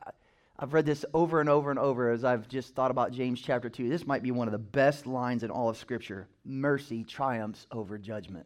I've 0.59 0.73
read 0.73 0.85
this 0.85 1.05
over 1.13 1.39
and 1.39 1.47
over 1.49 1.69
and 1.69 1.79
over 1.79 2.11
as 2.11 2.25
I've 2.25 2.49
just 2.49 2.75
thought 2.75 2.91
about 2.91 3.13
James 3.13 3.39
chapter 3.39 3.69
2. 3.69 3.87
This 3.87 4.05
might 4.05 4.21
be 4.21 4.31
one 4.31 4.49
of 4.49 4.51
the 4.51 4.57
best 4.57 5.07
lines 5.07 5.43
in 5.43 5.49
all 5.49 5.69
of 5.69 5.77
Scripture. 5.77 6.27
Mercy 6.43 7.05
triumphs 7.05 7.67
over 7.71 7.97
judgment. 7.97 8.45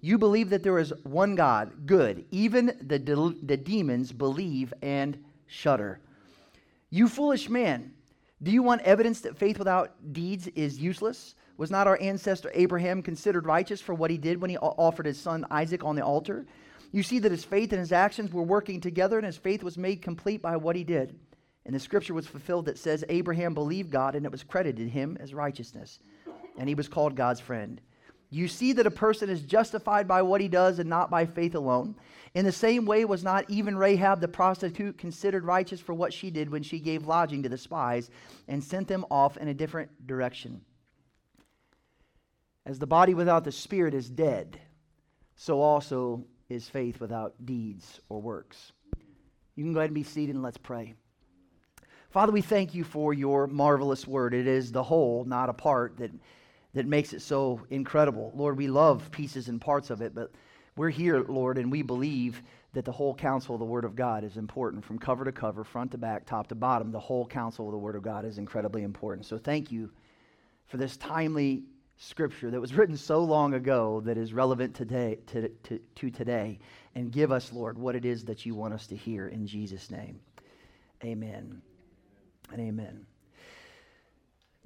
You 0.00 0.18
believe 0.18 0.50
that 0.50 0.62
there 0.62 0.78
is 0.78 0.92
one 1.02 1.34
God, 1.34 1.86
good. 1.86 2.24
Even 2.30 2.76
the, 2.80 2.98
de- 2.98 3.36
the 3.42 3.56
demons 3.56 4.12
believe 4.12 4.72
and 4.82 5.22
shudder. 5.46 6.00
You 6.90 7.08
foolish 7.08 7.48
man, 7.48 7.92
do 8.42 8.50
you 8.50 8.62
want 8.62 8.82
evidence 8.82 9.22
that 9.22 9.36
faith 9.36 9.58
without 9.58 10.12
deeds 10.12 10.46
is 10.48 10.78
useless? 10.78 11.34
Was 11.56 11.70
not 11.70 11.86
our 11.86 11.98
ancestor 12.00 12.50
Abraham 12.54 13.02
considered 13.02 13.46
righteous 13.46 13.80
for 13.80 13.94
what 13.94 14.10
he 14.10 14.18
did 14.18 14.40
when 14.40 14.50
he 14.50 14.58
offered 14.58 15.06
his 15.06 15.18
son 15.18 15.46
Isaac 15.50 15.82
on 15.82 15.96
the 15.96 16.04
altar? 16.04 16.46
You 16.92 17.02
see 17.02 17.18
that 17.20 17.32
his 17.32 17.44
faith 17.44 17.72
and 17.72 17.80
his 17.80 17.92
actions 17.92 18.32
were 18.32 18.42
working 18.42 18.80
together, 18.80 19.18
and 19.18 19.26
his 19.26 19.36
faith 19.38 19.62
was 19.62 19.78
made 19.78 20.02
complete 20.02 20.42
by 20.42 20.56
what 20.56 20.76
he 20.76 20.84
did. 20.84 21.18
And 21.64 21.74
the 21.74 21.80
scripture 21.80 22.14
was 22.14 22.26
fulfilled 22.26 22.66
that 22.66 22.78
says, 22.78 23.04
Abraham 23.08 23.54
believed 23.54 23.90
God, 23.90 24.14
and 24.14 24.24
it 24.24 24.30
was 24.32 24.44
credited 24.44 24.88
him 24.88 25.16
as 25.18 25.34
righteousness. 25.34 25.98
And 26.58 26.68
he 26.68 26.74
was 26.74 26.88
called 26.88 27.16
God's 27.16 27.40
friend. 27.40 27.80
You 28.30 28.48
see 28.48 28.72
that 28.72 28.86
a 28.86 28.90
person 28.90 29.30
is 29.30 29.42
justified 29.42 30.08
by 30.08 30.22
what 30.22 30.40
he 30.40 30.48
does 30.48 30.78
and 30.78 30.90
not 30.90 31.10
by 31.10 31.26
faith 31.26 31.54
alone. 31.54 31.94
In 32.34 32.44
the 32.44 32.52
same 32.52 32.84
way, 32.84 33.04
was 33.04 33.22
not 33.22 33.48
even 33.48 33.78
Rahab 33.78 34.20
the 34.20 34.28
prostitute 34.28 34.98
considered 34.98 35.44
righteous 35.44 35.80
for 35.80 35.94
what 35.94 36.12
she 36.12 36.30
did 36.30 36.50
when 36.50 36.62
she 36.62 36.80
gave 36.80 37.06
lodging 37.06 37.42
to 37.44 37.48
the 37.48 37.56
spies 37.56 38.10
and 38.48 38.62
sent 38.62 38.88
them 38.88 39.06
off 39.10 39.36
in 39.36 39.48
a 39.48 39.54
different 39.54 40.06
direction? 40.06 40.60
As 42.66 42.78
the 42.78 42.86
body 42.86 43.14
without 43.14 43.44
the 43.44 43.52
spirit 43.52 43.94
is 43.94 44.10
dead, 44.10 44.60
so 45.36 45.60
also 45.60 46.24
is 46.48 46.68
faith 46.68 47.00
without 47.00 47.34
deeds 47.44 48.00
or 48.08 48.20
works. 48.20 48.72
You 49.54 49.64
can 49.64 49.72
go 49.72 49.80
ahead 49.80 49.90
and 49.90 49.94
be 49.94 50.02
seated 50.02 50.34
and 50.34 50.42
let's 50.42 50.58
pray. 50.58 50.94
Father, 52.10 52.32
we 52.32 52.42
thank 52.42 52.74
you 52.74 52.82
for 52.82 53.14
your 53.14 53.46
marvelous 53.46 54.06
word. 54.06 54.34
It 54.34 54.46
is 54.46 54.72
the 54.72 54.82
whole, 54.82 55.24
not 55.24 55.48
a 55.48 55.52
part, 55.52 55.96
that 55.98 56.10
that 56.76 56.86
makes 56.86 57.14
it 57.14 57.22
so 57.22 57.58
incredible. 57.70 58.30
Lord, 58.34 58.58
we 58.58 58.68
love 58.68 59.10
pieces 59.10 59.48
and 59.48 59.58
parts 59.58 59.88
of 59.88 60.02
it, 60.02 60.14
but 60.14 60.30
we're 60.76 60.90
here, 60.90 61.24
Lord, 61.26 61.56
and 61.56 61.72
we 61.72 61.80
believe 61.80 62.42
that 62.74 62.84
the 62.84 62.92
whole 62.92 63.14
counsel 63.14 63.54
of 63.54 63.60
the 63.60 63.64
Word 63.64 63.86
of 63.86 63.96
God 63.96 64.24
is 64.24 64.36
important 64.36 64.84
from 64.84 64.98
cover 64.98 65.24
to 65.24 65.32
cover, 65.32 65.64
front 65.64 65.92
to 65.92 65.98
back, 65.98 66.26
top 66.26 66.48
to 66.48 66.54
bottom. 66.54 66.92
The 66.92 67.00
whole 67.00 67.26
counsel 67.26 67.64
of 67.64 67.72
the 67.72 67.78
Word 67.78 67.96
of 67.96 68.02
God 68.02 68.26
is 68.26 68.36
incredibly 68.36 68.82
important. 68.82 69.24
So 69.24 69.38
thank 69.38 69.72
you 69.72 69.90
for 70.66 70.76
this 70.76 70.98
timely 70.98 71.62
scripture 71.96 72.50
that 72.50 72.60
was 72.60 72.74
written 72.74 72.98
so 72.98 73.20
long 73.20 73.54
ago 73.54 74.02
that 74.04 74.18
is 74.18 74.34
relevant 74.34 74.74
today 74.74 75.16
to, 75.28 75.48
to, 75.48 75.80
to 75.94 76.10
today. 76.10 76.58
And 76.94 77.10
give 77.10 77.32
us, 77.32 77.54
Lord, 77.54 77.78
what 77.78 77.96
it 77.96 78.04
is 78.04 78.22
that 78.26 78.44
you 78.44 78.54
want 78.54 78.74
us 78.74 78.86
to 78.88 78.96
hear 78.96 79.28
in 79.28 79.46
Jesus' 79.46 79.90
name. 79.90 80.20
Amen 81.02 81.62
and 82.52 82.60
amen. 82.60 83.06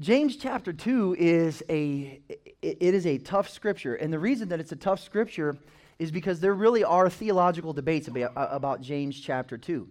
James 0.01 0.37
chapter 0.37 0.73
2 0.73 1.17
is 1.19 1.63
a 1.69 2.23
it 2.63 2.95
is 2.95 3.07
a 3.07 3.19
tough 3.19 3.51
scripture 3.51 3.97
and 3.97 4.11
the 4.11 4.19
reason 4.19 4.49
that 4.49 4.59
it's 4.59 4.73
a 4.73 4.77
tough 4.77 4.99
scripture 4.99 5.59
is 5.99 6.11
because 6.11 6.41
there 6.41 6.55
really 6.55 6.83
are 6.83 7.11
theological 7.11 7.75
debates 7.75 8.09
about, 8.09 8.81
James 8.81 9.21
chapter 9.21 9.59
2. 9.59 9.87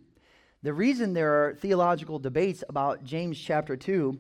The 0.63 0.73
reason 0.73 1.13
there 1.13 1.45
are 1.45 1.53
theological 1.53 2.17
debates 2.17 2.63
about 2.67 3.03
James 3.03 3.39
chapter 3.39 3.77
2 3.77 4.17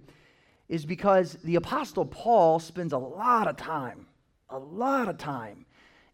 is 0.67 0.85
because 0.85 1.39
the 1.43 1.55
apostle 1.55 2.05
Paul 2.05 2.59
spends 2.59 2.93
a 2.93 2.97
lot 2.99 3.47
of 3.47 3.57
time 3.57 4.05
a 4.51 4.59
lot 4.59 5.09
of 5.09 5.17
time 5.17 5.65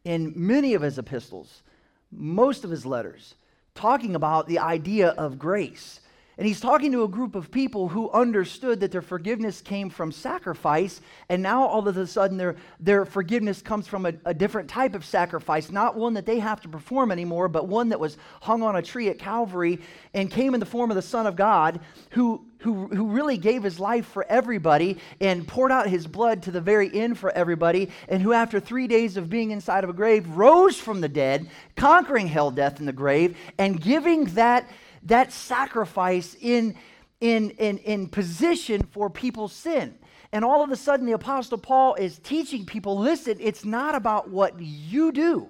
in 0.06 0.32
many 0.38 0.74
of 0.74 0.84
his 0.84 0.98
epistles, 0.98 1.64
most 2.12 2.64
of 2.64 2.70
his 2.70 2.86
letters, 2.86 3.36
talking 3.74 4.16
about 4.16 4.48
the 4.48 4.60
idea 4.60 5.10
of 5.10 5.38
grace. 5.38 6.00
And 6.38 6.46
he's 6.46 6.60
talking 6.60 6.92
to 6.92 7.04
a 7.04 7.08
group 7.08 7.34
of 7.34 7.50
people 7.50 7.88
who 7.88 8.10
understood 8.12 8.82
that 8.82 8.92
their 8.92 9.02
forgiveness 9.02 9.62
came 9.62 9.90
from 9.90 10.12
sacrifice, 10.12 11.00
and 11.30 11.42
now 11.42 11.66
all 11.66 11.88
of 11.88 11.96
a 11.96 12.06
sudden 12.06 12.38
their, 12.38 12.58
their 12.80 13.06
forgiveness 13.06 13.62
comes 13.62 13.88
from 13.88 14.06
a, 14.06 14.14
a, 14.26 14.34
different 14.34 14.70
type 14.70 14.96
of 14.96 15.06
sacrifice, 15.06 15.72
not 15.72 15.96
one 15.96 16.14
that 16.16 16.26
they 16.26 16.40
have 16.40 16.60
to 16.62 16.68
perform 16.68 17.10
anymore, 17.12 17.48
but 17.48 17.70
one 17.70 17.88
that 17.90 18.02
was 18.02 18.18
hung 18.42 18.64
on 18.64 18.76
a 18.76 18.82
tree 18.82 19.08
at 19.08 19.18
Calvary 19.18 19.80
and 20.14 20.30
came 20.30 20.54
in 20.54 20.60
the 20.60 20.66
form 20.66 20.92
of 20.92 20.96
the 20.96 21.02
Son 21.02 21.26
of 21.26 21.38
God, 21.38 21.80
who, 22.10 22.46
who, 22.60 22.88
who 22.88 23.08
really 23.08 23.38
gave 23.38 23.64
his 23.64 23.80
life 23.80 24.06
for 24.06 24.26
everybody 24.28 24.98
and 25.22 25.48
poured 25.48 25.72
out 25.72 25.88
his 25.88 26.06
blood 26.06 26.44
to 26.44 26.52
the 26.52 26.60
very 26.60 26.94
end 26.94 27.18
for 27.18 27.32
everybody, 27.32 27.90
and 28.10 28.22
who, 28.22 28.34
after 28.34 28.60
three 28.60 28.88
days 28.88 29.16
of 29.16 29.30
being 29.30 29.52
inside 29.52 29.86
of 29.86 29.90
a 29.90 29.94
grave, 29.94 30.28
rose 30.28 30.78
from 30.78 31.00
the 31.00 31.08
dead, 31.08 31.50
conquering 31.78 32.28
hell, 32.28 32.52
death, 32.52 32.80
and 32.80 32.88
the 32.90 32.94
grave, 32.94 33.38
and 33.58 33.82
giving 33.82 34.26
that 34.26 34.70
that 35.06 35.32
sacrifice 35.32 36.36
in, 36.42 36.76
in, 37.22 37.52
in, 37.52 37.78
in 37.80 38.08
position 38.08 38.84
for 38.92 39.10
people's 39.10 39.54
sin. 39.54 39.98
And 40.32 40.44
all 40.44 40.64
of 40.64 40.72
a 40.72 40.76
sudden, 40.76 41.06
the 41.06 41.14
Apostle 41.14 41.58
Paul 41.58 41.96
is 41.96 42.20
teaching 42.20 42.66
people 42.66 42.98
listen, 42.98 43.38
it's 43.40 43.64
not 43.64 43.96
about 43.96 44.30
what 44.30 44.60
you 44.60 45.12
do, 45.12 45.50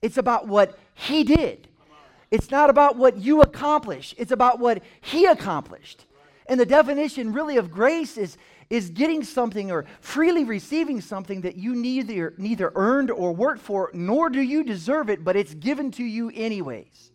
it's 0.00 0.16
about 0.16 0.48
what 0.48 0.78
he 0.94 1.22
did. 1.22 1.68
It's 2.32 2.50
not 2.50 2.70
about 2.70 2.96
what 2.96 3.18
you 3.18 3.42
accomplish, 3.42 4.14
it's 4.16 4.32
about 4.32 4.58
what 4.58 4.82
he 5.02 5.26
accomplished. 5.26 6.06
And 6.46 6.58
the 6.58 6.66
definition 6.66 7.32
really 7.32 7.58
of 7.58 7.70
grace 7.70 8.16
is, 8.16 8.38
is 8.70 8.90
getting 8.90 9.22
something 9.22 9.70
or 9.70 9.84
freely 10.00 10.42
receiving 10.42 11.00
something 11.00 11.42
that 11.42 11.56
you 11.56 11.74
neither, 11.74 12.34
neither 12.38 12.72
earned 12.74 13.10
or 13.10 13.32
worked 13.32 13.60
for, 13.60 13.90
nor 13.92 14.30
do 14.30 14.40
you 14.40 14.64
deserve 14.64 15.10
it, 15.10 15.22
but 15.22 15.36
it's 15.36 15.54
given 15.54 15.90
to 15.92 16.02
you 16.02 16.32
anyways. 16.34 17.11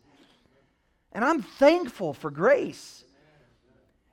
And 1.18 1.26
I'm 1.26 1.42
thankful 1.42 2.14
for 2.14 2.30
grace. 2.30 3.04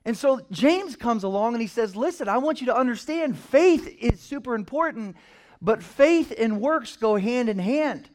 And 0.06 0.16
so 0.16 0.40
James 0.50 0.96
comes 0.96 1.22
along 1.22 1.52
and 1.52 1.60
he 1.60 1.68
says, 1.68 1.94
Listen, 1.94 2.30
I 2.30 2.38
want 2.38 2.62
you 2.62 2.68
to 2.68 2.74
understand 2.74 3.38
faith 3.38 3.94
is 4.00 4.20
super 4.20 4.54
important, 4.54 5.14
but 5.60 5.82
faith 5.82 6.32
and 6.38 6.62
works 6.62 6.96
go 6.96 7.16
hand 7.16 7.50
in 7.50 7.58
hand. 7.58 8.08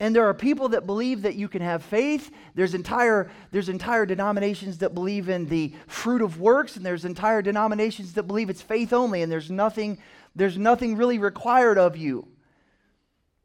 And 0.00 0.12
there 0.12 0.26
are 0.26 0.34
people 0.34 0.70
that 0.70 0.86
believe 0.86 1.22
that 1.22 1.36
you 1.36 1.46
can 1.46 1.62
have 1.62 1.84
faith. 1.84 2.32
There's 2.56 2.74
entire, 2.74 3.30
there's 3.52 3.68
entire 3.68 4.06
denominations 4.06 4.78
that 4.78 4.92
believe 4.92 5.28
in 5.28 5.46
the 5.46 5.72
fruit 5.86 6.20
of 6.20 6.40
works, 6.40 6.74
and 6.76 6.84
there's 6.84 7.04
entire 7.04 7.42
denominations 7.42 8.14
that 8.14 8.24
believe 8.24 8.50
it's 8.50 8.60
faith 8.62 8.92
only, 8.92 9.22
and 9.22 9.30
there's 9.30 9.52
nothing, 9.52 9.98
there's 10.34 10.58
nothing 10.58 10.96
really 10.96 11.18
required 11.18 11.78
of 11.78 11.96
you. 11.96 12.26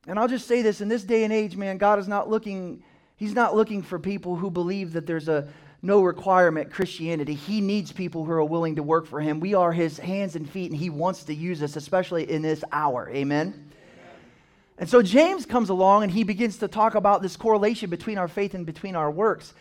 And 0.08 0.18
I'll 0.18 0.28
just 0.28 0.48
say 0.48 0.64
this 0.64 0.82
in 0.82 0.88
this 0.88 1.04
day 1.04 1.24
and 1.24 1.32
age, 1.32 1.56
man, 1.56 1.78
God 1.78 2.00
is 2.00 2.08
not 2.08 2.32
looking 2.32 2.82
He's 3.18 3.34
not 3.34 3.56
looking 3.56 3.82
for 3.82 3.98
people 3.98 4.36
who 4.36 4.50
believe 4.52 4.94
that 4.94 5.06
there's 5.06 5.30
a 5.30 5.48
no 5.82 6.02
requirement 6.02 6.72
Christianity. 6.72 7.36
He 7.36 7.62
needs 7.62 7.92
people 7.92 8.26
who 8.26 8.32
are 8.32 8.44
willing 8.44 8.76
to 8.78 8.84
work 8.84 9.06
for 9.06 9.22
him. 9.22 9.40
We 9.40 9.54
are 9.54 9.72
his 9.72 10.00
hands 10.00 10.36
and 10.36 10.50
feet, 10.50 10.72
and 10.72 10.80
he 10.80 10.90
wants 10.90 11.24
to 11.26 11.34
use 11.34 11.62
us, 11.62 11.76
especially 11.76 12.30
in 12.30 12.42
this 12.42 12.64
hour. 12.72 13.10
Amen? 13.10 13.48
Amen. 13.48 13.72
And 14.80 14.90
so 14.90 15.02
James 15.02 15.46
comes 15.46 15.70
along 15.70 16.04
and 16.04 16.12
he 16.12 16.24
begins 16.24 16.58
to 16.58 16.68
talk 16.68 16.96
about 16.96 17.22
this 17.22 17.38
correlation 17.38 17.90
between 17.90 18.18
our 18.18 18.28
faith 18.28 18.56
and 18.56 18.66
between 18.66 18.96
our 18.96 19.12
works. 19.12 19.54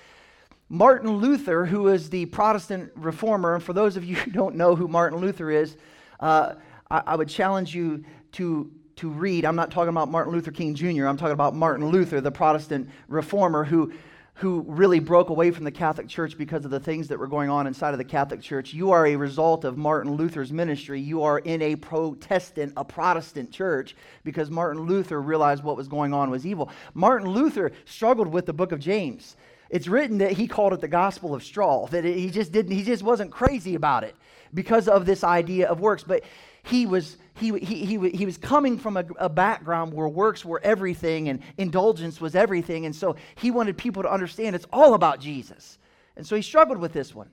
Martin 0.69 1.19
Luther, 1.19 1.67
who 1.67 1.89
is 1.89 2.11
the 2.11 2.27
Protestant 2.27 2.91
reformer, 2.97 3.55
and 3.55 3.63
for 3.63 3.75
those 3.75 3.97
of 3.97 4.05
you 4.05 4.17
who 4.17 4.31
don't 4.31 4.57
know 4.57 4.75
who 4.75 4.89
Martin 4.89 5.21
Luther 5.21 5.51
is, 5.51 5.77
uh, 6.21 6.55
I, 6.91 7.03
I 7.09 7.17
would 7.17 7.29
challenge 7.29 7.75
you 7.75 8.05
to 8.33 8.71
to 8.97 9.09
read. 9.09 9.45
I'm 9.45 9.57
not 9.57 9.71
talking 9.71 9.89
about 9.89 10.11
Martin 10.11 10.33
Luther 10.33 10.51
King 10.51 10.75
Jr., 10.75 11.07
I'm 11.07 11.17
talking 11.17 11.33
about 11.33 11.55
Martin 11.55 11.89
Luther, 11.89 12.21
the 12.21 12.31
Protestant 12.31 12.89
reformer 13.09 13.65
who, 13.65 13.93
who 14.35 14.65
really 14.67 15.01
broke 15.01 15.31
away 15.31 15.51
from 15.51 15.65
the 15.65 15.71
Catholic 15.71 16.09
Church 16.09 16.37
because 16.37 16.65
of 16.65 16.71
the 16.71 16.81
things 16.81 17.09
that 17.09 17.19
were 17.19 17.27
going 17.27 17.51
on 17.51 17.67
inside 17.67 17.93
of 17.93 17.99
the 17.99 18.05
Catholic 18.05 18.41
Church. 18.41 18.73
You 18.73 18.91
are 18.91 19.07
a 19.07 19.17
result 19.17 19.65
of 19.65 19.77
Martin 19.77 20.15
Luther's 20.15 20.53
ministry. 20.53 21.01
You 21.01 21.23
are 21.23 21.39
in 21.39 21.63
a 21.63 21.77
Protestant, 21.77 22.73
a 22.77 22.85
Protestant 22.85 23.51
church 23.51 23.97
because 24.25 24.51
Martin 24.51 24.83
Luther 24.83 25.21
realized 25.21 25.63
what 25.63 25.77
was 25.77 25.89
going 25.89 26.13
on 26.13 26.31
was 26.31 26.47
evil. 26.47 26.71
Martin 26.95 27.29
Luther 27.29 27.73
struggled 27.85 28.29
with 28.29 28.47
the 28.47 28.53
book 28.53 28.73
of 28.73 28.81
James. 28.81 29.37
It's 29.71 29.89
written 29.89 30.19
that 30.19 30.33
he 30.33 30.47
called 30.47 30.73
it 30.73 30.81
the 30.81 30.89
gospel 30.89 31.35
of 31.35 31.43
straw, 31.43 31.87
that 31.89 32.05
he 32.05 32.31
just 32.31 32.53
didn't, 32.53 32.73
he 32.73 32.85
just 32.85 33.03
wasn't 33.03 33.33
crazy 33.33 33.75
about 33.75 34.05
it 34.05 34.15
because 34.53 34.89
of 34.89 35.05
this 35.07 35.25
idea 35.25 35.69
of 35.69 35.81
works. 35.81 36.05
But 36.05 36.23
he 36.63 36.87
was 36.87 37.17
he, 37.37 37.59
he, 37.59 37.85
he, 37.85 38.11
he 38.11 38.27
was 38.27 38.39
coming 38.39 38.79
from 38.79 38.97
a, 38.97 39.05
a, 39.19 39.29
background 39.29 39.93
where 39.93 40.09
works 40.09 40.45
were 40.45 40.61
everything 40.63 41.29
and 41.29 41.41
indulgence 41.59 42.21
was 42.21 42.37
everything. 42.37 42.87
And 42.87 42.95
so 42.95 43.17
he 43.35 43.51
wanted 43.51 43.77
people 43.77 44.05
to 44.05 44.13
understand 44.13 44.55
it's 44.55 44.67
all 44.73 44.95
about 44.95 45.19
Jesus. 45.21 45.79
And 46.17 46.25
so 46.25 46.37
he 46.37 46.43
struggled 46.43 46.79
with 46.79 46.93
this 46.93 47.13
one. 47.13 47.31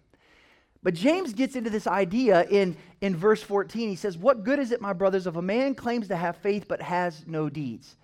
But 0.83 0.95
James 0.95 1.33
gets 1.33 1.55
into 1.55 1.69
this 1.69 1.85
idea 1.85 2.45
in, 2.49 2.75
in 3.01 3.15
verse 3.15 3.43
14. 3.43 3.89
He 3.89 3.95
says, 3.95 4.17
What 4.17 4.43
good 4.43 4.57
is 4.57 4.71
it, 4.71 4.81
my 4.81 4.93
brothers, 4.93 5.27
if 5.27 5.35
a 5.35 5.41
man 5.41 5.75
claims 5.75 6.07
to 6.07 6.15
have 6.15 6.37
faith 6.37 6.65
but 6.67 6.81
has 6.81 7.23
no 7.27 7.49
deeds? 7.49 7.95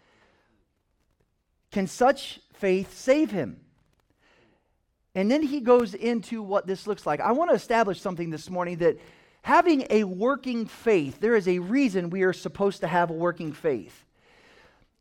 Can 1.72 1.88
such 1.88 2.39
faith 2.54 2.96
save 2.96 3.32
him? 3.32 3.60
And 5.16 5.32
then 5.32 5.42
he 5.42 5.62
goes 5.62 5.96
into 5.96 6.44
what 6.44 6.68
this 6.68 6.86
looks 6.86 7.08
like. 7.08 7.20
I 7.20 7.32
want 7.32 7.50
to 7.50 7.56
establish 7.56 8.00
something 8.00 8.30
this 8.30 8.51
morning 8.51 8.77
that 8.77 9.00
having 9.48 9.88
a 9.89 10.04
working 10.04 10.66
faith, 10.66 11.22
there 11.22 11.34
is 11.34 11.48
a 11.48 11.60
reason 11.60 12.10
we 12.10 12.24
are 12.24 12.34
supposed 12.34 12.82
to 12.82 12.88
have 12.88 13.10
a 13.10 13.13
working 13.13 13.54
faith. 13.54 14.04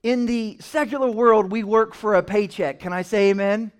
In 0.04 0.24
the 0.24 0.56
secular 0.60 1.10
world, 1.10 1.50
we 1.50 1.64
work 1.64 1.94
for 1.94 2.14
a 2.14 2.22
paycheck. 2.22 2.78
Can 2.78 2.92
I 2.92 3.02
say 3.02 3.30
amen? 3.30 3.72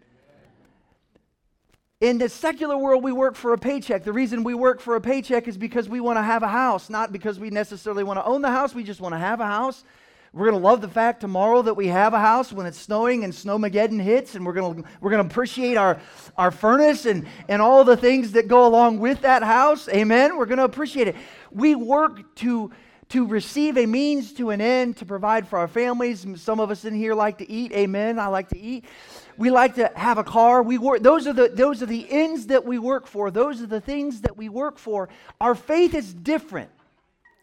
In 2.01 2.19
the 2.19 2.29
secular 2.29 2.77
world, 2.77 3.05
we 3.05 3.13
work 3.13 3.37
for 3.37 3.53
a 3.53 3.59
paycheck. 3.59 4.03
The 4.03 4.13
reason 4.13 4.43
we 4.43 4.55
work 4.55 4.81
for 4.81 4.97
a 4.97 5.01
paycheck 5.01 5.47
is 5.47 5.57
because 5.57 5.89
we 5.89 6.01
want 6.01 6.19
to 6.19 6.23
have 6.23 6.43
a 6.43 6.49
house, 6.49 6.91
not 6.91 7.13
because 7.13 7.39
we 7.39 7.51
necessarily 7.51 8.03
want 8.03 8.19
to 8.19 8.25
own 8.25 8.43
the 8.43 8.51
house. 8.51 8.75
We 8.75 8.83
just 8.83 9.01
want 9.01 9.15
to 9.15 9.21
have 9.21 9.39
a 9.39 9.47
house. 9.47 9.85
We're 10.33 10.51
going 10.51 10.61
to 10.61 10.67
love 10.67 10.81
the 10.81 10.89
fact 10.89 11.21
tomorrow 11.21 11.63
that 11.63 11.75
we 11.75 11.87
have 11.87 12.13
a 12.13 12.19
house 12.19 12.53
when 12.53 12.67
it's 12.67 12.79
snowing 12.79 13.25
and 13.25 13.33
Snowmageddon 13.33 14.01
hits, 14.01 14.35
and 14.35 14.45
we're 14.45 14.53
going 14.53 14.83
to, 14.83 14.89
we're 15.01 15.11
going 15.11 15.27
to 15.27 15.31
appreciate 15.33 15.77
our, 15.77 15.99
our 16.37 16.51
furnace 16.51 17.07
and, 17.07 17.27
and 17.49 17.63
all 17.63 17.85
the 17.85 17.97
things 17.97 18.33
that 18.33 18.49
go 18.49 18.67
along 18.67 18.99
with 18.99 19.23
that 19.23 19.43
house. 19.43 19.89
Amen? 19.89 20.37
We're 20.37 20.47
going 20.47 20.59
to 20.59 20.65
appreciate 20.65 21.09
it. 21.09 21.17
We 21.51 21.75
work 21.75 22.35
to, 22.37 22.71
to 23.11 23.27
receive 23.27 23.79
a 23.79 23.87
means 23.87 24.33
to 24.35 24.51
an 24.51 24.61
end 24.61 24.99
to 24.99 25.07
provide 25.07 25.47
for 25.47 25.59
our 25.59 25.69
families. 25.69 26.27
Some 26.37 26.61
of 26.61 26.71
us 26.71 26.85
in 26.85 26.95
here 26.95 27.15
like 27.15 27.39
to 27.39 27.51
eat. 27.51 27.73
Amen. 27.73 28.19
I 28.19 28.27
like 28.27 28.49
to 28.51 28.59
eat. 28.59 28.85
We 29.39 29.51
like 29.51 29.77
to 29.77 29.91
have 29.95 30.19
a 30.19 30.25
car. 30.25 30.63
We 30.63 30.79
work. 30.79 31.03
Those 31.03 31.27
are 31.27 31.33
the 31.33 31.49
those 31.49 31.83
are 31.83 31.87
the 31.87 32.07
ends 32.11 32.47
that 32.47 32.65
we 32.65 32.79
work 32.79 33.07
for. 33.07 33.31
Those 33.31 33.61
are 33.61 33.67
the 33.67 33.83
things 33.83 34.23
that 34.23 34.37
we 34.37 34.49
work 34.49 34.79
for. 34.79 35.09
Our 35.41 35.55
faith 35.55 35.95
is 35.95 36.13
different. 36.13 36.71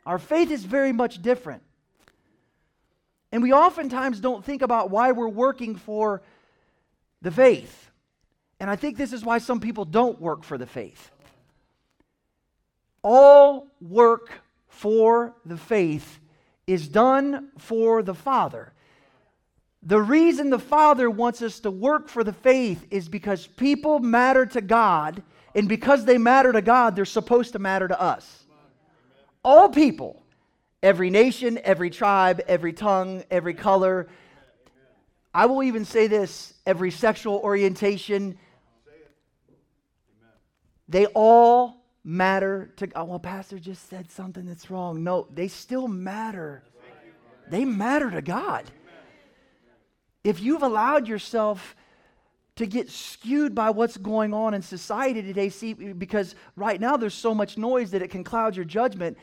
Our 0.06 0.18
faith 0.18 0.52
is 0.52 0.66
very 0.66 0.92
much 0.92 1.22
different. 1.22 1.62
And 3.34 3.42
we 3.42 3.52
oftentimes 3.52 4.20
don't 4.20 4.46
think 4.46 4.62
about 4.62 4.92
why 4.92 5.12
we're 5.12 5.28
working 5.28 5.76
for 5.76 6.22
the 7.24 7.32
faith. 7.32 7.90
And 8.60 8.70
I 8.70 8.76
think 8.76 8.96
this 8.96 9.12
is 9.12 9.26
why 9.26 9.40
some 9.40 9.60
people 9.60 9.86
don't 9.86 10.22
work 10.22 10.44
for 10.44 10.56
the 10.56 10.68
faith. 10.68 11.10
All 13.02 13.68
work 13.82 14.30
for 14.68 15.34
the 15.46 15.58
faith 15.58 16.20
is 16.68 16.88
done 16.88 17.50
for 17.58 18.04
the 18.04 18.14
Father. 18.14 18.72
The 19.82 20.00
reason 20.00 20.52
the 20.52 20.60
Father 20.60 21.10
wants 21.10 21.42
us 21.42 21.60
to 21.62 21.72
work 21.72 22.10
for 22.10 22.24
the 22.24 22.34
faith 22.34 22.86
is 22.92 23.10
because 23.10 23.48
people 23.48 23.98
matter 23.98 24.46
to 24.46 24.62
God, 24.62 25.24
and 25.56 25.68
because 25.68 26.06
they 26.06 26.20
matter 26.20 26.52
to 26.52 26.62
God, 26.62 26.96
they're 26.96 27.04
supposed 27.04 27.54
to 27.54 27.60
matter 27.60 27.88
to 27.88 28.00
us. 28.00 28.46
All 29.44 29.70
people 29.70 30.23
every 30.84 31.10
nation, 31.10 31.58
every 31.64 31.90
tribe, 31.90 32.42
every 32.48 32.74
tongue, 32.74 33.24
every 33.32 33.54
color. 33.54 34.08
I 35.34 35.48
will 35.48 35.64
even 35.64 35.86
say 35.86 36.06
this 36.06 36.54
every 36.66 36.92
sexual 36.92 37.38
orientation. 37.38 38.38
They 40.88 41.08
all 41.08 41.82
matter 42.04 42.72
to 42.76 42.88
God. 42.88 43.08
Well, 43.08 43.18
Pastor 43.18 43.58
just 43.58 43.90
said 43.90 44.12
something 44.12 44.46
that's 44.46 44.70
wrong. 44.70 45.04
No, 45.04 45.28
they 45.34 45.48
still 45.48 45.88
matter. 45.88 46.64
They 47.50 47.66
matter 47.66 48.12
to 48.12 48.22
God. 48.22 48.66
If 50.24 50.42
you've 50.42 50.64
allowed 50.64 51.08
yourself 51.08 51.76
to 52.56 52.66
get 52.68 52.90
skewed 52.90 53.56
by 53.56 53.72
what's 53.72 53.98
going 53.98 54.34
on 54.34 54.54
in 54.54 54.62
society 54.62 55.22
today, 55.22 55.50
see, 55.50 55.74
because 55.74 56.36
right 56.56 56.80
now 56.80 56.98
there's 56.98 57.16
so 57.16 57.34
much 57.34 57.58
noise 57.58 57.92
that 57.92 58.02
it 58.02 58.10
can 58.10 58.24
cloud 58.24 58.56
your 58.56 58.66
judgment. 58.66 59.18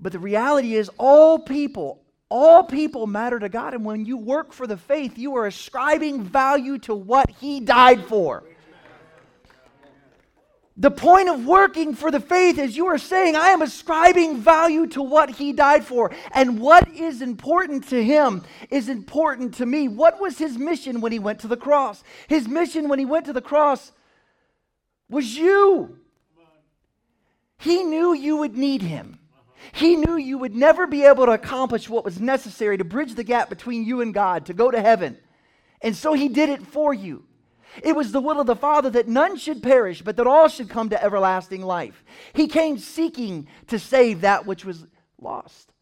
But 0.00 0.12
the 0.12 0.18
reality 0.18 0.74
is, 0.74 0.90
all 0.98 1.38
people, 1.38 2.02
all 2.28 2.64
people 2.64 3.06
matter 3.06 3.38
to 3.38 3.48
God. 3.48 3.74
And 3.74 3.84
when 3.84 4.04
you 4.04 4.16
work 4.16 4.52
for 4.52 4.66
the 4.66 4.76
faith, 4.76 5.18
you 5.18 5.36
are 5.36 5.46
ascribing 5.46 6.24
value 6.24 6.78
to 6.80 6.94
what 6.94 7.30
He 7.30 7.60
died 7.60 8.04
for. 8.04 8.44
The 10.80 10.90
point 10.90 11.28
of 11.28 11.44
working 11.44 11.94
for 11.94 12.10
the 12.10 12.20
faith 12.20 12.58
is 12.58 12.74
you 12.74 12.86
are 12.86 12.96
saying, 12.96 13.36
I 13.36 13.48
am 13.48 13.60
ascribing 13.60 14.38
value 14.38 14.86
to 14.88 15.02
what 15.02 15.28
he 15.28 15.52
died 15.52 15.84
for. 15.84 16.10
And 16.32 16.58
what 16.58 16.88
is 16.88 17.20
important 17.20 17.88
to 17.88 18.02
him 18.02 18.44
is 18.70 18.88
important 18.88 19.52
to 19.56 19.66
me. 19.66 19.88
What 19.88 20.18
was 20.22 20.38
his 20.38 20.56
mission 20.56 21.02
when 21.02 21.12
he 21.12 21.18
went 21.18 21.40
to 21.40 21.48
the 21.48 21.56
cross? 21.56 22.02
His 22.28 22.48
mission 22.48 22.88
when 22.88 22.98
he 22.98 23.04
went 23.04 23.26
to 23.26 23.34
the 23.34 23.42
cross 23.42 23.92
was 25.10 25.36
you. 25.36 25.98
He 27.58 27.82
knew 27.82 28.14
you 28.14 28.38
would 28.38 28.56
need 28.56 28.80
him. 28.80 29.19
He 29.72 29.96
knew 29.96 30.16
you 30.16 30.38
would 30.38 30.54
never 30.54 30.86
be 30.86 31.04
able 31.04 31.26
to 31.26 31.32
accomplish 31.32 31.88
what 31.88 32.04
was 32.04 32.20
necessary 32.20 32.78
to 32.78 32.84
bridge 32.84 33.14
the 33.14 33.24
gap 33.24 33.48
between 33.48 33.84
you 33.84 34.00
and 34.00 34.12
God, 34.12 34.46
to 34.46 34.54
go 34.54 34.70
to 34.70 34.80
heaven. 34.80 35.18
And 35.80 35.96
so 35.96 36.12
he 36.12 36.28
did 36.28 36.48
it 36.48 36.62
for 36.62 36.92
you. 36.92 37.24
It 37.82 37.94
was 37.94 38.12
the 38.12 38.20
will 38.20 38.40
of 38.40 38.46
the 38.46 38.56
Father 38.56 38.90
that 38.90 39.08
none 39.08 39.36
should 39.36 39.62
perish, 39.62 40.02
but 40.02 40.16
that 40.16 40.26
all 40.26 40.48
should 40.48 40.68
come 40.68 40.90
to 40.90 41.02
everlasting 41.02 41.62
life. 41.62 42.04
He 42.32 42.48
came 42.48 42.78
seeking 42.78 43.46
to 43.68 43.78
save 43.78 44.22
that 44.22 44.44
which 44.46 44.64
was 44.64 44.86
lost. 45.20 45.72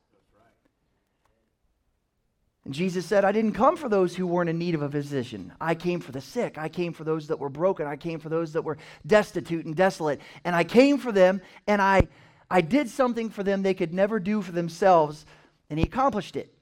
And 2.68 2.74
Jesus 2.74 3.06
said, 3.06 3.24
I 3.24 3.32
didn't 3.32 3.54
come 3.54 3.78
for 3.78 3.88
those 3.88 4.14
who 4.14 4.26
weren't 4.26 4.50
in 4.50 4.58
need 4.58 4.74
of 4.74 4.82
a 4.82 4.90
physician. 4.90 5.54
I 5.58 5.74
came 5.74 6.00
for 6.00 6.12
the 6.12 6.20
sick. 6.20 6.58
I 6.58 6.68
came 6.68 6.92
for 6.92 7.02
those 7.02 7.28
that 7.28 7.38
were 7.38 7.48
broken. 7.48 7.86
I 7.86 7.96
came 7.96 8.20
for 8.20 8.28
those 8.28 8.52
that 8.52 8.60
were 8.60 8.76
destitute 9.06 9.64
and 9.64 9.74
desolate. 9.74 10.20
And 10.44 10.54
I 10.54 10.64
came 10.64 10.98
for 10.98 11.10
them, 11.10 11.40
and 11.66 11.80
I, 11.80 12.08
I 12.50 12.60
did 12.60 12.88
something 12.88 13.30
for 13.30 13.42
them 13.42 13.62
they 13.62 13.74
could 13.74 13.92
never 13.92 14.18
do 14.18 14.42
for 14.42 14.52
themselves, 14.52 15.26
and 15.68 15.78
He 15.78 15.84
accomplished 15.84 16.36
it. 16.36 16.52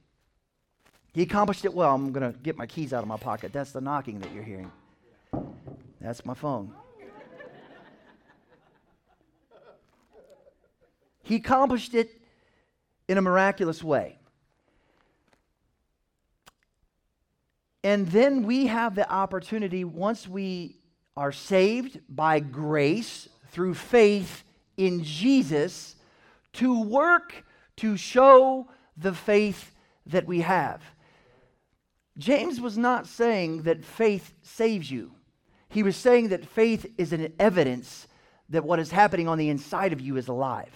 He 1.13 1.23
accomplished 1.23 1.65
it 1.65 1.73
well. 1.73 1.95
I'm 1.95 2.13
going 2.13 2.31
to 2.31 2.39
get 2.39 2.59
my 2.59 2.67
keys 2.67 2.93
out 2.93 3.03
of 3.03 3.09
my 3.09 3.17
pocket. 3.17 3.53
That's 3.53 3.73
the 3.73 3.81
knocking 3.81 4.21
that 4.21 4.35
you're 4.35 4.45
hearing. 4.45 4.71
That's 6.01 6.25
my 6.27 6.35
phone. 6.35 6.73
he 11.23 11.37
accomplished 11.37 11.95
it 11.95 12.21
in 13.09 13.19
a 13.19 13.23
miraculous 13.23 13.83
way. 13.83 14.19
And 17.83 18.09
then 18.09 18.43
we 18.43 18.67
have 18.67 18.95
the 18.95 19.11
opportunity, 19.11 19.85
once 19.85 20.29
we 20.29 20.77
are 21.17 21.33
saved 21.33 22.01
by 22.09 22.41
grace 22.41 23.29
through 23.53 23.75
faith 23.75 24.43
in 24.77 25.03
Jesus, 25.03 25.97
to 26.55 26.83
work 26.83 27.45
to 27.77 27.97
show 27.97 28.69
the 28.97 29.13
faith 29.13 29.73
that 30.07 30.27
we 30.27 30.41
have. 30.41 30.83
James 32.19 32.61
was 32.61 32.79
not 32.79 33.07
saying 33.07 33.63
that 33.63 33.85
faith 33.85 34.33
saves 34.43 34.91
you. 34.91 35.13
He 35.69 35.83
was 35.83 35.97
saying 35.97 36.29
that 36.29 36.47
faith 36.47 36.87
is 36.97 37.13
an 37.13 37.33
evidence 37.39 38.09
that 38.49 38.65
what 38.65 38.79
is 38.79 38.91
happening 38.91 39.29
on 39.29 39.39
the 39.39 39.51
inside 39.51 39.93
of 39.93 40.01
you 40.01 40.17
is 40.17 40.29
alive. 40.29 40.73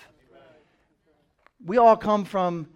We 1.64 1.78
all 1.78 1.97
come 1.97 2.25
from, 2.25 2.69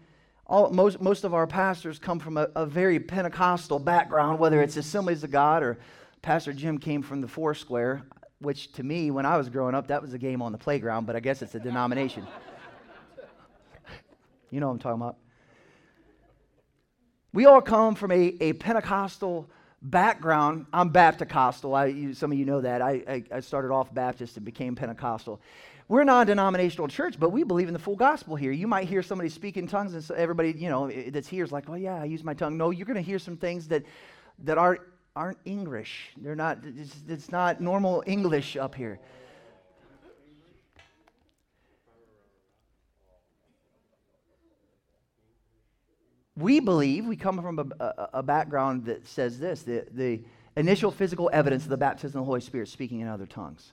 all, 0.46 0.70
most, 0.70 1.00
most 1.00 1.24
of 1.24 1.34
our 1.34 1.46
pastors 1.46 1.98
come 1.98 2.18
from 2.18 2.36
a, 2.36 2.48
a 2.54 2.64
very 2.64 3.00
Pentecostal 3.00 3.78
background, 3.78 4.38
whether 4.38 4.62
it's 4.62 4.76
Assemblies 4.76 5.24
of 5.24 5.30
God 5.30 5.62
or 5.62 5.78
Pastor 6.22 6.52
Jim 6.52 6.78
came 6.78 7.02
from 7.02 7.20
the 7.20 7.28
Foursquare, 7.28 8.02
which 8.40 8.72
to 8.72 8.82
me, 8.82 9.10
when 9.10 9.26
I 9.26 9.36
was 9.36 9.48
growing 9.48 9.74
up, 9.74 9.88
that 9.88 10.02
was 10.02 10.12
a 10.12 10.18
game 10.18 10.42
on 10.42 10.52
the 10.52 10.58
playground, 10.58 11.06
but 11.06 11.16
I 11.16 11.20
guess 11.20 11.42
it's 11.42 11.54
a 11.54 11.60
denomination. 11.60 12.26
you 14.50 14.60
know 14.60 14.66
what 14.66 14.74
I'm 14.74 14.78
talking 14.78 15.02
about. 15.02 15.16
We 17.32 17.46
all 17.46 17.60
come 17.60 17.94
from 17.94 18.12
a, 18.12 18.36
a 18.40 18.52
Pentecostal 18.54 19.48
background. 19.82 20.66
I'm 20.72 20.92
you, 20.92 22.14
some 22.14 22.32
of 22.32 22.38
you 22.38 22.44
know 22.44 22.60
that. 22.60 22.80
I, 22.80 23.02
I, 23.08 23.24
I 23.32 23.40
started 23.40 23.72
off 23.72 23.92
Baptist 23.92 24.36
and 24.36 24.44
became 24.44 24.74
Pentecostal. 24.74 25.40
We're 25.86 26.00
a 26.00 26.04
non-denominational 26.04 26.88
church, 26.88 27.20
but 27.20 27.30
we 27.30 27.42
believe 27.42 27.68
in 27.68 27.74
the 27.74 27.80
full 27.80 27.96
gospel 27.96 28.36
here. 28.36 28.52
You 28.52 28.66
might 28.66 28.88
hear 28.88 29.02
somebody 29.02 29.28
speak 29.28 29.58
in 29.58 29.66
tongues, 29.66 29.92
and 29.92 30.02
so 30.02 30.14
everybody, 30.14 30.52
you 30.52 30.70
know, 30.70 30.90
that's 30.90 31.28
here 31.28 31.44
is 31.44 31.52
like, 31.52 31.68
"Oh 31.68 31.74
yeah, 31.74 32.00
I 32.00 32.04
use 32.04 32.24
my 32.24 32.32
tongue." 32.32 32.56
No, 32.56 32.70
you're 32.70 32.86
going 32.86 32.96
to 32.96 33.02
hear 33.02 33.18
some 33.18 33.36
things 33.36 33.68
that 33.68 33.84
that 34.44 34.56
aren't 34.56 34.80
aren't 35.16 35.38
English. 35.44 36.10
They're 36.16 36.34
not. 36.34 36.58
It's, 36.64 36.96
it's 37.08 37.30
not 37.30 37.60
normal 37.60 38.02
English 38.06 38.56
up 38.56 38.74
here. 38.74 39.00
we 46.36 46.60
believe, 46.60 47.06
we 47.06 47.16
come 47.16 47.40
from 47.40 47.58
a, 47.58 47.84
a, 47.84 48.08
a, 48.14 48.22
background 48.22 48.84
that 48.86 49.06
says 49.06 49.38
this 49.38 49.62
the, 49.62 49.84
the 49.92 50.20
initial 50.56 50.90
physical 50.90 51.30
evidence 51.32 51.64
of 51.64 51.68
the 51.68 51.76
baptism 51.76 52.18
of 52.18 52.24
the 52.24 52.26
Holy 52.26 52.40
Spirit 52.40 52.68
speaking 52.68 53.00
in 53.00 53.08
other 53.08 53.26
tongues. 53.26 53.72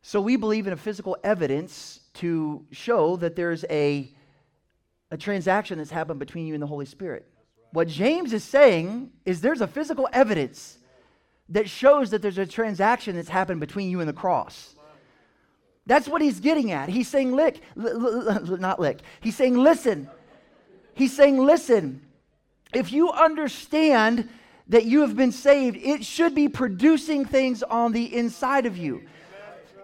So 0.00 0.20
we 0.20 0.36
believe 0.36 0.66
in 0.66 0.72
a 0.72 0.76
physical 0.76 1.16
evidence 1.22 2.00
to 2.14 2.64
show 2.70 3.16
that 3.16 3.36
there's 3.36 3.64
a, 3.68 4.10
a 5.10 5.16
transaction 5.16 5.78
that's 5.78 5.90
happened 5.90 6.18
between 6.18 6.46
you 6.46 6.54
and 6.54 6.62
the 6.62 6.66
Holy 6.66 6.86
Spirit. 6.86 7.26
What 7.72 7.88
James 7.88 8.32
is 8.32 8.44
saying 8.44 9.10
is 9.24 9.40
there's 9.40 9.60
a 9.60 9.66
physical 9.66 10.08
evidence 10.12 10.78
that 11.50 11.68
shows 11.68 12.10
that 12.10 12.22
there's 12.22 12.38
a 12.38 12.46
transaction 12.46 13.16
that's 13.16 13.28
happened 13.28 13.60
between 13.60 13.90
you 13.90 14.00
and 14.00 14.08
the 14.08 14.14
cross. 14.14 14.74
That's 15.86 16.06
what 16.06 16.20
he's 16.20 16.40
getting 16.40 16.70
at. 16.70 16.88
He's 16.88 17.08
saying, 17.08 17.32
lick, 17.32 17.62
not 17.76 18.78
lick. 18.78 19.00
He's 19.20 19.36
saying, 19.36 19.56
listen, 19.56 20.08
He's 20.98 21.14
saying, 21.14 21.38
listen, 21.38 22.02
if 22.74 22.92
you 22.92 23.12
understand 23.12 24.28
that 24.66 24.84
you 24.84 25.02
have 25.02 25.16
been 25.16 25.30
saved, 25.30 25.76
it 25.76 26.04
should 26.04 26.34
be 26.34 26.48
producing 26.48 27.24
things 27.24 27.62
on 27.62 27.92
the 27.92 28.12
inside 28.12 28.66
of 28.66 28.76
you. 28.76 29.04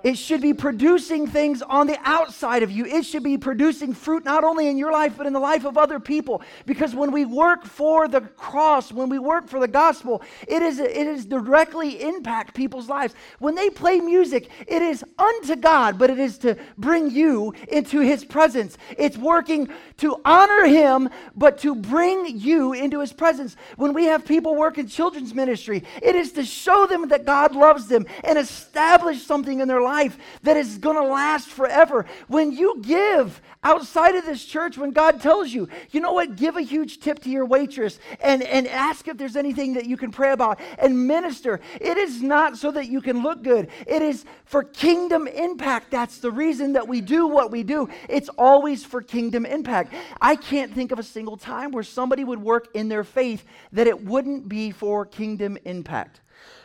It 0.05 0.19
should 0.19 0.43
be 0.43 0.53
producing 0.53 1.27
things 1.27 1.63
on 1.63 1.87
the 1.87 1.99
outside 2.05 2.63
of 2.63 2.71
you. 2.71 2.85
It 2.85 3.07
should 3.07 3.23
be 3.23 3.39
producing 3.39 3.95
fruit 3.95 4.23
not 4.23 4.45
only 4.45 4.69
in 4.69 4.77
your 4.77 4.93
life, 4.93 5.15
but 5.17 5.27
in 5.27 5.33
the 5.33 5.41
life 5.41 5.65
of 5.65 5.79
other 5.79 5.99
people. 5.99 6.43
Because 6.67 6.95
when 6.95 7.11
we 7.11 7.25
work 7.25 7.65
for 7.65 8.07
the 8.07 8.21
cross, 8.21 8.93
when 8.93 9.09
we 9.09 9.19
work 9.19 9.49
for 9.49 9.59
the 9.59 9.67
gospel, 9.67 10.21
it 10.47 10.61
is, 10.61 10.79
it 10.79 10.95
is 10.95 11.25
directly 11.25 12.03
impact 12.03 12.53
people's 12.53 12.87
lives. 12.87 13.15
When 13.39 13.55
they 13.55 13.71
play 13.71 13.99
music, 13.99 14.51
it 14.69 14.83
is 14.83 15.03
unto 15.19 15.57
God, 15.57 15.99
but 15.99 16.11
it 16.11 16.19
is 16.19 16.37
to 16.39 16.59
bring 16.77 17.11
you 17.11 17.55
into 17.69 18.01
his 18.01 18.27
presence. 18.27 18.77
It's 18.99 19.17
working 19.17 19.71
to 19.99 20.21
honor 20.27 20.67
him, 20.67 21.09
but 21.35 21.57
to 21.61 21.75
bring 21.75 22.39
you 22.39 22.75
into 22.75 23.01
his 23.01 23.15
presence. 23.15 23.57
When 23.77 23.95
we 23.95 24.05
have 24.05 24.27
people 24.27 24.55
work 24.55 24.77
in 24.77 24.87
children's 24.87 25.35
ministry, 25.35 25.83
it 26.03 26.15
is 26.15 26.33
to 26.33 26.45
show 26.45 26.87
them 26.87 27.09
that 27.09 27.25
God 27.25 27.57
loves 27.57 27.87
them 27.87 28.05
and 28.23 28.37
establish 28.37 29.23
something 29.23 29.61
in 29.61 29.67
their 29.67 29.81
life 29.81 29.94
life 29.95 30.19
that 30.43 30.57
is 30.57 30.79
going 30.79 30.97
to 30.97 31.05
last 31.05 31.49
forever. 31.49 32.05
When 32.27 32.51
you 32.51 32.79
give 32.83 33.41
outside 33.63 34.15
of 34.17 34.27
this 34.27 34.45
church, 34.45 34.77
when 34.77 34.91
God 34.91 35.21
tells 35.21 35.53
you, 35.53 35.69
you 35.93 36.01
know 36.01 36.13
what, 36.13 36.37
give 36.37 36.57
a 36.57 36.63
huge 36.63 36.99
tip 36.99 37.21
to 37.21 37.31
your 37.31 37.47
waitress 37.47 37.99
and, 38.21 38.43
and 38.43 38.67
ask 38.67 39.07
if 39.07 39.17
there's 39.17 39.37
anything 39.37 39.75
that 39.75 39.87
you 39.87 39.97
can 39.97 40.11
pray 40.11 40.33
about 40.33 40.61
and 40.79 41.07
minister. 41.07 41.61
It 41.81 41.97
is 41.97 42.23
not 42.23 42.59
so 42.59 42.73
that 42.73 42.89
you 42.89 43.01
can 43.01 43.23
look 43.23 43.43
good, 43.43 43.69
it 43.87 44.03
is 44.03 44.25
for 44.45 44.65
kingdom 44.65 45.27
impact. 45.29 45.91
That's 45.91 46.19
the 46.19 46.31
reason 46.31 46.73
that 46.73 46.89
we 46.89 47.01
do 47.01 47.27
what 47.27 47.51
we 47.51 47.63
do. 47.63 47.89
It's 48.09 48.29
always 48.31 48.85
for 48.85 49.01
kingdom 49.01 49.47
impact. 49.47 49.95
I 50.21 50.37
can't 50.37 50.73
think 50.73 50.93
of 50.93 50.99
a 50.99 51.03
single 51.05 51.37
time 51.37 51.71
where 51.71 51.85
somebody 51.85 52.25
would 52.25 52.43
work 52.43 52.69
in 52.75 52.89
their 52.89 53.05
faith 53.05 53.45
that 53.73 53.87
it 53.87 54.05
wouldn't 54.05 54.49
be 54.49 54.73
for 54.73 55.07
kingdom 55.07 55.57
impact. 55.65 56.21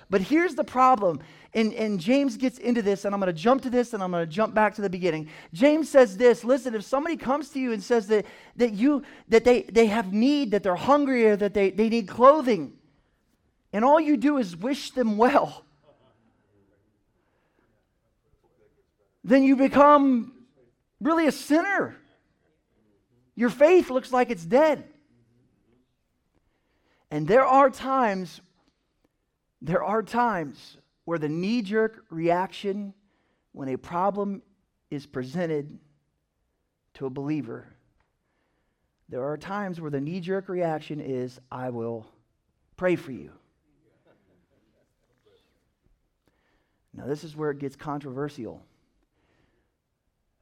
But 0.10 0.22
here's 0.22 0.56
the 0.56 0.64
problem 0.64 1.20
and, 1.54 1.74
and 1.74 2.00
James 2.00 2.38
gets 2.38 2.60
into 2.60 2.82
this, 2.82 3.06
and 3.06 3.16
I'm 3.16 3.20
going 3.20 3.34
to 3.34 3.42
jump 3.42 3.64
to 3.64 3.70
this 3.70 3.94
and 3.94 4.04
I'm 4.04 4.12
going 4.12 4.26
to 4.26 4.32
jump 4.32 4.54
back 4.54 4.76
to 4.76 4.82
the 4.82 4.90
beginning. 4.90 5.30
James 5.52 5.90
says 5.90 6.16
this 6.16 6.44
listen, 6.44 6.76
if 6.76 6.84
somebody 6.84 7.18
comes 7.18 7.50
to 7.50 7.60
you 7.60 7.72
and 7.72 7.82
says 7.82 8.08
that, 8.08 8.26
that, 8.58 8.74
you, 8.74 9.04
that 9.30 9.44
they, 9.44 9.64
they 9.64 9.88
have 9.88 10.14
need, 10.14 10.52
that 10.52 10.62
they're 10.62 10.76
hungry, 10.76 11.26
or 11.26 11.36
that 11.36 11.54
they, 11.54 11.72
they 11.72 11.90
need 11.90 12.08
clothing, 12.08 12.74
and 13.74 13.84
all 13.84 14.00
you 14.00 14.16
do 14.18 14.38
is 14.38 14.56
wish 14.56 14.92
them 14.92 15.18
well, 15.18 15.64
then 19.24 19.44
you 19.44 19.56
become 19.56 20.34
really 21.02 21.28
a 21.28 21.32
sinner. 21.32 21.96
Your 23.36 23.50
faith 23.50 23.90
looks 23.90 24.12
like 24.12 24.30
it's 24.30 24.46
dead. 24.46 24.84
And 27.12 27.28
there 27.28 27.46
are 27.46 27.70
times, 27.70 28.42
there 29.62 29.84
are 29.84 30.04
times 30.04 30.78
where 31.10 31.18
the 31.18 31.28
knee 31.28 31.64
jerk 31.64 32.06
reaction 32.12 32.94
when 33.54 33.68
a 33.70 33.76
problem 33.76 34.44
is 34.92 35.08
presented 35.08 35.80
to 36.94 37.08
a 37.08 37.10
believer, 37.10 37.66
there 39.10 39.24
are 39.24 39.36
times 39.36 39.82
where 39.82 39.90
the 39.90 40.00
knee 40.00 40.20
jerk 40.20 40.48
reaction 40.48 41.00
is, 41.00 41.40
I 41.52 41.72
will 41.72 42.06
pray 42.78 42.96
for 42.96 43.12
you. 43.12 43.32
Now, 46.94 47.08
this 47.08 47.24
is 47.24 47.36
where 47.36 47.50
it 47.50 47.58
gets 47.58 47.76
controversial. 47.76 48.62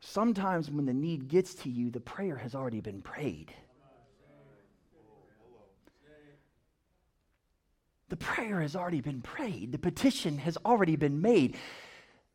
Sometimes 0.01 0.69
when 0.69 0.86
the 0.86 0.93
need 0.93 1.30
gets 1.30 1.56
to 1.56 1.69
you, 1.69 1.89
the 1.91 2.01
prayer 2.01 2.36
has 2.36 2.53
already 2.53 2.82
been 2.82 3.01
prayed. 3.01 3.53
The 8.10 8.17
prayer 8.17 8.62
has 8.62 8.76
already 8.76 9.02
been 9.02 9.22
prayed, 9.22 9.72
the 9.72 9.78
petition 9.78 10.38
has 10.39 10.58
already 10.65 10.96
been 10.96 11.22
made. 11.22 11.58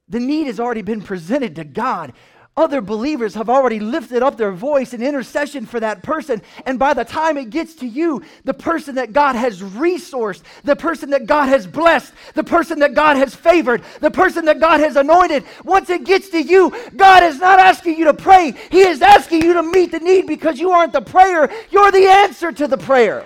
The 0.09 0.21
need 0.21 0.47
has 0.47 0.61
already 0.61 0.83
been 0.83 1.01
presented 1.01 1.57
to 1.57 1.65
God. 1.65 2.13
Other 2.55 2.83
believers 2.83 3.35
have 3.35 3.49
already 3.49 3.81
lifted 3.81 4.23
up 4.23 4.37
their 4.37 4.53
voice 4.53 4.93
in 4.93 5.03
intercession 5.03 5.65
for 5.65 5.81
that 5.81 6.03
person. 6.03 6.43
And 6.67 6.79
by 6.79 6.93
the 6.93 7.05
time 7.05 7.39
it 7.39 7.49
gets 7.49 7.75
to 7.77 7.87
you, 7.87 8.23
the 8.45 8.53
person 8.53 8.97
that 8.97 9.15
God 9.15 9.37
has 9.37 9.63
resourced, 9.63 10.43
the 10.63 10.77
person 10.77 11.09
that 11.11 11.25
God 11.25 11.49
has 11.49 11.67
blessed, 11.67 12.13
the 12.35 12.45
person 12.45 12.81
that 12.81 12.93
God 12.93 13.17
has 13.17 13.35
favored, 13.35 13.83
the 14.01 14.11
person 14.11 14.45
that 14.45 14.61
God 14.61 14.81
has 14.81 14.97
anointed, 14.97 15.45
once 15.65 15.89
it 15.89 16.05
gets 16.05 16.29
to 16.31 16.43
you, 16.43 16.77
God 16.95 17.23
is 17.23 17.39
not 17.39 17.59
asking 17.59 17.97
you 17.97 18.05
to 18.05 18.15
pray. 18.15 18.53
He 18.71 18.81
is 18.81 19.01
asking 19.01 19.41
you 19.41 19.55
to 19.55 19.63
meet 19.63 19.91
the 19.91 20.01
need 20.01 20.27
because 20.27 20.61
you 20.61 20.73
aren't 20.73 20.93
the 20.93 21.01
prayer, 21.01 21.51
you're 21.71 21.91
the 21.91 22.07
answer 22.07 22.53
to 22.53 22.69
the 22.69 22.77
prayer. 22.77 23.25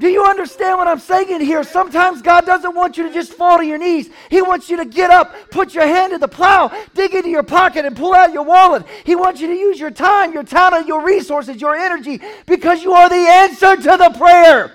Do 0.00 0.08
you 0.08 0.24
understand 0.24 0.78
what 0.78 0.88
I'm 0.88 0.98
saying 0.98 1.42
here? 1.42 1.62
Sometimes 1.62 2.22
God 2.22 2.46
doesn't 2.46 2.74
want 2.74 2.96
you 2.96 3.02
to 3.06 3.12
just 3.12 3.34
fall 3.34 3.58
to 3.58 3.66
your 3.66 3.76
knees. 3.76 4.08
He 4.30 4.40
wants 4.40 4.70
you 4.70 4.78
to 4.78 4.86
get 4.86 5.10
up, 5.10 5.34
put 5.50 5.74
your 5.74 5.86
hand 5.86 6.14
in 6.14 6.20
the 6.20 6.28
plow, 6.28 6.72
dig 6.94 7.14
into 7.14 7.28
your 7.28 7.42
pocket, 7.42 7.84
and 7.84 7.94
pull 7.94 8.14
out 8.14 8.32
your 8.32 8.44
wallet. 8.44 8.86
He 9.04 9.14
wants 9.14 9.42
you 9.42 9.48
to 9.48 9.54
use 9.54 9.78
your 9.78 9.90
time, 9.90 10.32
your 10.32 10.42
talent, 10.42 10.86
your 10.86 11.04
resources, 11.04 11.60
your 11.60 11.76
energy, 11.76 12.22
because 12.46 12.82
you 12.82 12.94
are 12.94 13.10
the 13.10 13.14
answer 13.14 13.76
to 13.76 13.96
the 13.98 14.14
prayer. 14.16 14.72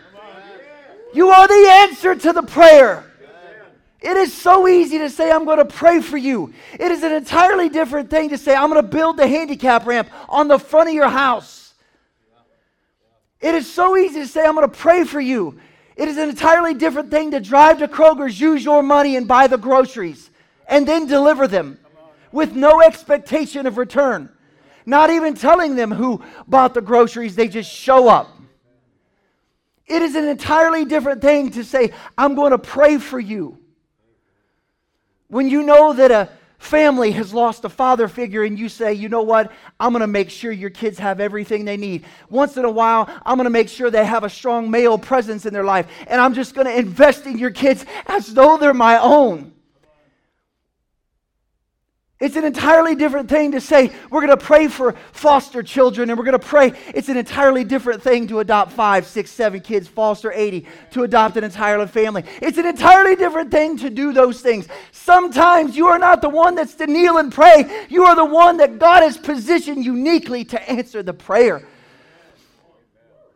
You 1.12 1.30
are 1.30 1.48
the 1.48 1.70
answer 1.72 2.14
to 2.14 2.32
the 2.32 2.44
prayer. 2.44 3.04
It 4.02 4.18
is 4.18 4.32
so 4.32 4.68
easy 4.68 5.00
to 5.00 5.10
say, 5.10 5.32
I'm 5.32 5.46
going 5.46 5.58
to 5.58 5.66
pray 5.66 6.02
for 6.02 6.18
you. 6.18 6.54
It 6.80 6.92
is 6.92 7.02
an 7.02 7.12
entirely 7.12 7.70
different 7.70 8.12
thing 8.12 8.30
to 8.30 8.38
say, 8.38 8.54
I'm 8.54 8.70
going 8.70 8.80
to 8.80 8.88
build 8.88 9.18
the 9.18 9.28
handicap 9.28 9.88
ramp 9.88 10.08
on 10.30 10.48
the 10.48 10.60
front 10.60 10.90
of 10.90 10.94
your 10.94 11.10
house. 11.10 11.65
It 13.42 13.56
is 13.56 13.72
so 13.72 13.98
easy 13.98 14.22
to 14.22 14.28
say, 14.28 14.46
I'm 14.46 14.56
going 14.56 14.70
to 14.70 14.78
pray 14.78 15.04
for 15.04 15.20
you. 15.20 15.60
It 15.96 16.08
is 16.08 16.18
an 16.18 16.30
entirely 16.30 16.74
different 16.74 17.12
thing 17.12 17.32
to 17.32 17.40
drive 17.40 17.80
to 17.80 17.88
Kroger's, 17.88 18.40
use 18.40 18.64
your 18.64 18.84
money, 18.84 19.16
and 19.16 19.28
buy 19.28 19.48
the 19.48 19.58
groceries, 19.58 20.30
and 20.68 20.88
then 20.88 21.08
deliver 21.08 21.48
them 21.48 21.80
with 22.32 22.54
no 22.54 22.82
expectation 22.82 23.66
of 23.66 23.78
return. 23.78 24.30
Not 24.86 25.10
even 25.10 25.36
telling 25.36 25.76
them 25.76 25.92
who 25.92 26.22
bought 26.48 26.74
the 26.74 26.82
groceries, 26.82 27.36
they 27.36 27.48
just 27.48 27.72
show 27.72 28.08
up. 28.08 28.30
It 29.88 30.02
is 30.02 30.16
an 30.16 30.26
entirely 30.26 30.86
different 30.86 31.22
thing 31.22 31.52
to 31.52 31.64
say, 31.64 31.94
I'm 32.18 32.36
going 32.36 32.52
to 32.52 32.58
pray 32.58 32.98
for 32.98 33.20
you. 33.20 33.60
When 35.28 35.50
you 35.50 35.64
know 35.64 35.94
that 35.94 36.12
a 36.12 36.30
family 36.58 37.12
has 37.12 37.34
lost 37.34 37.66
a 37.66 37.70
father 37.70 38.08
figure 38.08 38.44
and 38.44 38.58
you 38.60 38.70
say, 38.70 38.94
you 38.94 39.10
know 39.10 39.22
what, 39.22 39.52
I'm 39.80 39.92
going 39.92 40.02
to 40.02 40.08
make 40.08 40.30
sure 40.30 40.52
your 40.52 40.70
kids 40.70 41.00
have 41.00 41.20
everything 41.20 41.66
they 41.66 41.78
need. 41.78 42.06
Once 42.30 42.58
in 42.58 42.66
a 42.66 42.72
while, 42.72 43.10
I'm 43.26 43.38
going 43.38 43.46
to 43.46 43.50
make 43.50 43.70
sure 43.70 43.90
they 43.90 44.06
have 44.06 44.24
a 44.24 44.30
strong 44.30 44.70
male 44.70 44.98
presence 44.98 45.46
in 45.46 45.54
their 45.54 45.64
life. 45.64 45.88
And 46.08 46.22
I'm 46.22 46.34
just 46.34 46.54
going 46.54 46.68
to 46.68 46.78
invest 46.78 47.26
in 47.26 47.38
your 47.38 47.52
kids 47.52 47.86
as 48.08 48.34
though 48.34 48.58
they're 48.58 48.74
my 48.74 49.00
own. 49.00 49.55
It's 52.26 52.36
an 52.36 52.44
entirely 52.44 52.96
different 52.96 53.30
thing 53.30 53.52
to 53.52 53.62
say 53.62 53.92
we're 54.10 54.26
going 54.26 54.36
to 54.36 54.44
pray 54.44 54.68
for 54.68 54.94
foster 55.12 55.62
children 55.62 56.10
and 56.10 56.18
we're 56.18 56.26
going 56.26 56.40
to 56.40 56.44
pray. 56.44 56.74
It's 56.88 57.08
an 57.08 57.18
entirely 57.18 57.64
different 57.64 58.02
thing 58.02 58.28
to 58.30 58.40
adopt 58.40 58.72
five, 58.72 59.06
six, 59.06 59.30
seven 59.30 59.60
kids, 59.60 59.88
foster 59.88 60.32
80, 60.32 60.66
to 60.94 61.04
adopt 61.04 61.38
an 61.38 61.44
entire 61.44 61.86
family. 61.86 62.24
It's 62.42 62.58
an 62.58 62.66
entirely 62.66 63.16
different 63.16 63.52
thing 63.52 63.78
to 63.78 63.92
do 63.92 64.12
those 64.12 64.42
things. 64.42 64.68
Sometimes 64.92 65.78
you 65.78 65.86
are 65.86 66.00
not 66.00 66.24
the 66.24 66.30
one 66.30 66.56
that's 66.56 66.74
to 66.76 66.88
kneel 66.88 67.20
and 67.20 67.32
pray, 67.32 67.86
you 67.90 68.06
are 68.06 68.16
the 68.16 68.26
one 68.26 68.58
that 68.58 68.80
God 68.80 69.04
has 69.04 69.20
positioned 69.20 69.86
uniquely 69.86 70.44
to 70.46 70.68
answer 70.68 71.04
the 71.04 71.14
prayer. 71.14 71.62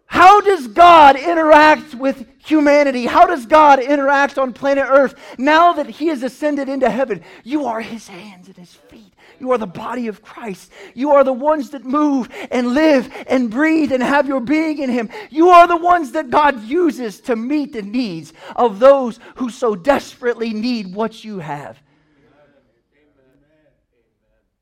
How 0.10 0.41
does 0.41 0.67
God 0.67 1.17
interact 1.17 1.93
with 1.93 2.26
humanity? 2.43 3.06
How 3.06 3.28
does 3.28 3.45
God 3.45 3.80
interact 3.80 4.39
on 4.39 4.54
planet 4.54 4.88
Earth 4.89 5.13
now 5.38 5.74
that 5.74 5.86
He 5.86 6.08
has 6.08 6.24
ascended 6.24 6.67
into 6.67 6.89
heaven? 6.89 7.22
You 7.43 7.67
are 7.67 7.80
His 7.80 8.08
hands 8.08 8.48
and 8.48 8.58
His 8.58 8.74
feet. 8.74 9.13
You 9.39 9.52
are 9.52 9.60
the 9.60 9.67
body 9.67 10.08
of 10.08 10.24
Christ. 10.24 10.72
You 10.95 11.12
are 11.12 11.24
the 11.24 11.32
ones 11.32 11.69
that 11.69 11.86
move 11.86 12.28
and 12.50 12.74
live 12.74 13.13
and 13.28 13.52
breathe 13.52 13.91
and 13.91 14.02
have 14.02 14.28
your 14.28 14.39
being 14.39 14.80
in 14.80 14.89
Him. 14.89 15.12
You 15.30 15.50
are 15.50 15.67
the 15.67 15.78
ones 15.78 16.12
that 16.13 16.32
God 16.32 16.63
uses 16.63 17.22
to 17.22 17.36
meet 17.36 17.74
the 17.74 17.84
needs 17.84 18.34
of 18.56 18.80
those 18.80 19.19
who 19.36 19.52
so 19.52 19.76
desperately 19.76 20.54
need 20.54 20.91
what 20.91 21.24
you 21.24 21.38
have. 21.38 21.80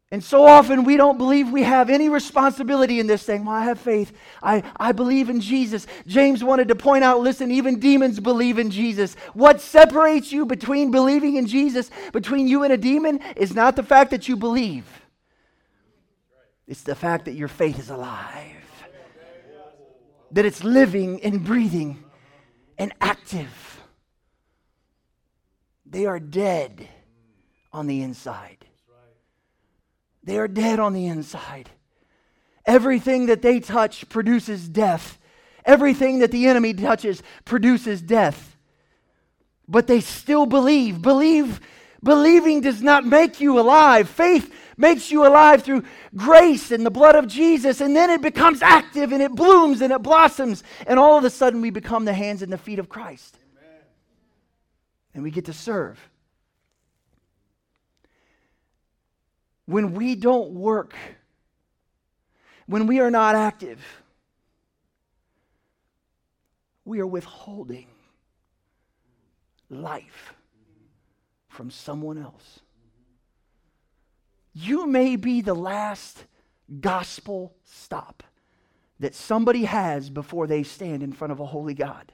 And 0.10 0.24
so 0.24 0.46
often 0.46 0.86
we 0.86 0.96
don't 0.96 1.18
believe 1.18 1.52
we 1.52 1.64
have 1.64 1.90
any 1.90 2.08
responsibility 2.08 3.02
in 3.02 3.08
this 3.08 3.24
thing. 3.24 3.44
Well, 3.44 3.56
I 3.56 3.66
have 3.66 3.78
faith. 3.78 4.14
I, 4.42 4.64
I 4.78 4.94
believe 4.94 5.30
in 5.30 5.42
Jesus. 5.42 5.86
James 6.06 6.42
wanted 6.42 6.70
to 6.70 6.76
point 6.76 7.04
out 7.04 7.20
listen, 7.20 7.52
even 7.52 7.80
demons 7.80 8.22
believe 8.22 8.58
in 8.58 8.72
Jesus. 8.72 9.16
What 9.34 9.60
separates 9.60 10.32
you 10.32 10.46
between 10.46 10.92
believing 10.92 11.36
in 11.36 11.46
Jesus, 11.46 11.92
between 12.14 12.48
you 12.48 12.64
and 12.64 12.72
a 12.72 12.78
demon, 12.78 13.20
is 13.36 13.54
not 13.54 13.76
the 13.76 13.84
fact 13.84 14.12
that 14.12 14.30
you 14.30 14.38
believe, 14.38 14.86
it's 16.68 16.84
the 16.84 16.96
fact 16.96 17.26
that 17.26 17.34
your 17.34 17.50
faith 17.50 17.78
is 17.78 17.90
alive, 17.90 18.64
that 20.32 20.46
it's 20.46 20.64
living 20.64 21.22
and 21.22 21.44
breathing 21.44 22.02
and 22.78 22.94
active. 23.02 23.82
They 25.86 26.06
are 26.06 26.20
dead 26.20 26.88
on 27.74 27.88
the 27.88 28.02
inside. 28.02 28.67
They 30.28 30.38
are 30.40 30.50
dead 30.50 30.80
on 30.80 30.92
the 30.92 31.08
inside. 31.08 31.70
Everything 32.66 33.28
that 33.28 33.42
they 33.42 33.62
touch 33.62 34.10
produces 34.10 34.68
death. 34.68 35.18
Everything 35.64 36.20
that 36.20 36.32
the 36.32 36.48
enemy 36.48 36.74
touches 36.74 37.24
produces 37.46 38.02
death. 38.02 38.58
But 39.70 39.88
they 39.88 40.02
still 40.02 40.46
believe. 40.46 41.02
Believe 41.02 41.62
believing 42.04 42.60
does 42.60 42.82
not 42.82 43.06
make 43.06 43.40
you 43.40 43.58
alive. 43.58 44.10
Faith 44.10 44.54
makes 44.76 45.12
you 45.12 45.26
alive 45.26 45.64
through 45.64 45.84
grace 46.14 46.72
and 46.72 46.86
the 46.86 46.92
blood 46.92 47.16
of 47.16 47.28
Jesus 47.28 47.80
and 47.80 47.96
then 47.96 48.10
it 48.10 48.22
becomes 48.22 48.62
active 48.62 49.14
and 49.14 49.22
it 49.24 49.32
blooms 49.32 49.80
and 49.80 49.94
it 49.94 50.04
blossoms 50.04 50.62
and 50.86 51.00
all 51.00 51.18
of 51.18 51.24
a 51.24 51.30
sudden 51.30 51.62
we 51.62 51.70
become 51.70 52.04
the 52.04 52.14
hands 52.14 52.42
and 52.42 52.52
the 52.52 52.58
feet 52.58 52.80
of 52.80 52.90
Christ. 52.90 53.40
Amen. 53.58 53.82
And 55.14 55.24
we 55.24 55.32
get 55.32 55.46
to 55.46 55.54
serve. 55.54 55.98
When 59.68 59.94
we 59.94 60.16
don't 60.16 60.52
work, 60.52 60.96
when 62.66 62.88
we 62.88 63.00
are 63.00 63.12
not 63.12 63.36
active, 63.36 63.80
we 66.86 67.00
are 67.00 67.06
withholding 67.08 67.88
life 69.70 70.34
from 71.50 71.70
someone 71.70 72.18
else. 72.18 72.62
You 74.54 74.88
may 74.88 75.18
be 75.18 75.42
the 75.42 75.54
last 75.54 76.26
gospel 76.80 77.54
stop 77.64 78.24
that 79.00 79.14
somebody 79.14 79.66
has 79.66 80.10
before 80.10 80.48
they 80.48 80.64
stand 80.64 81.04
in 81.04 81.12
front 81.12 81.32
of 81.32 81.40
a 81.40 81.46
holy 81.46 81.74
God. 81.74 82.14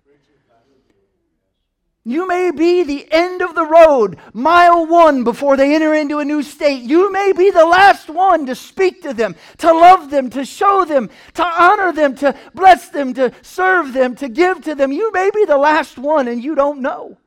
You 2.06 2.28
may 2.28 2.52
be 2.52 2.84
the 2.84 3.08
end 3.12 3.42
of 3.42 3.56
the 3.56 3.66
road, 3.66 4.18
mile 4.34 4.86
one 4.86 5.24
before 5.24 5.56
they 5.56 5.74
enter 5.74 5.94
into 5.94 6.20
a 6.20 6.26
new 6.26 6.44
state. 6.44 6.84
You 6.84 7.10
may 7.14 7.32
be 7.32 7.50
the 7.50 7.66
last 7.66 8.10
one 8.10 8.46
to 8.48 8.56
speak 8.56 9.02
to 9.04 9.14
them, 9.14 9.38
to 9.60 9.72
love 9.72 10.10
them, 10.10 10.30
to 10.32 10.44
show 10.44 10.84
them, 10.84 11.10
to 11.36 11.44
honor 11.46 11.94
them, 11.94 12.16
to 12.16 12.36
bless 12.54 12.90
them, 12.90 13.14
to 13.14 13.32
serve 13.42 13.94
them, 13.94 14.16
to 14.16 14.28
give 14.28 14.62
to 14.64 14.76
them. 14.76 14.92
You 14.92 15.14
may 15.14 15.30
be 15.34 15.46
the 15.46 15.58
last 15.58 15.98
one 15.98 16.28
and 16.28 16.44
you 16.44 16.56
don't 16.56 16.82
know. 16.82 17.18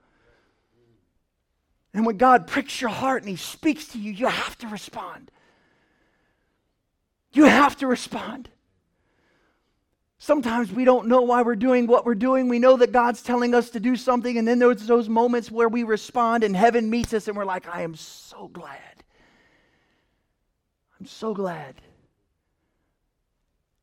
And 1.95 2.05
when 2.05 2.19
God 2.19 2.47
pricks 2.47 2.79
your 2.79 2.91
heart 2.91 3.23
and 3.23 3.31
He 3.31 3.37
speaks 3.37 3.89
to 3.89 3.99
you, 3.99 4.12
you 4.12 4.27
have 4.27 4.59
to 4.59 4.69
respond. 4.69 5.31
You 7.33 7.45
have 7.45 7.77
to 7.79 7.87
respond. 7.87 8.51
Sometimes 10.27 10.73
we 10.73 10.85
don't 10.85 11.07
know 11.07 11.23
why 11.23 11.43
we're 11.43 11.55
doing 11.55 11.87
what 11.87 12.05
we're 12.05 12.17
doing. 12.17 12.49
We 12.49 12.59
know 12.59 12.77
that 12.79 12.91
God's 12.91 13.23
telling 13.23 13.55
us 13.55 13.71
to 13.71 13.79
do 13.79 13.95
something, 13.95 14.39
and 14.39 14.49
then 14.49 14.59
there's 14.59 14.85
those 14.85 15.09
moments 15.09 15.53
where 15.53 15.69
we 15.69 15.85
respond 15.85 16.43
and 16.43 16.57
heaven 16.57 16.91
meets 16.91 17.15
us, 17.15 17.29
and 17.29 17.37
we're 17.37 17.45
like, 17.45 17.73
I 17.73 17.83
am 17.83 17.95
so 17.95 18.49
glad. 18.49 19.05
I'm 20.99 21.07
so 21.07 21.33
glad 21.33 21.77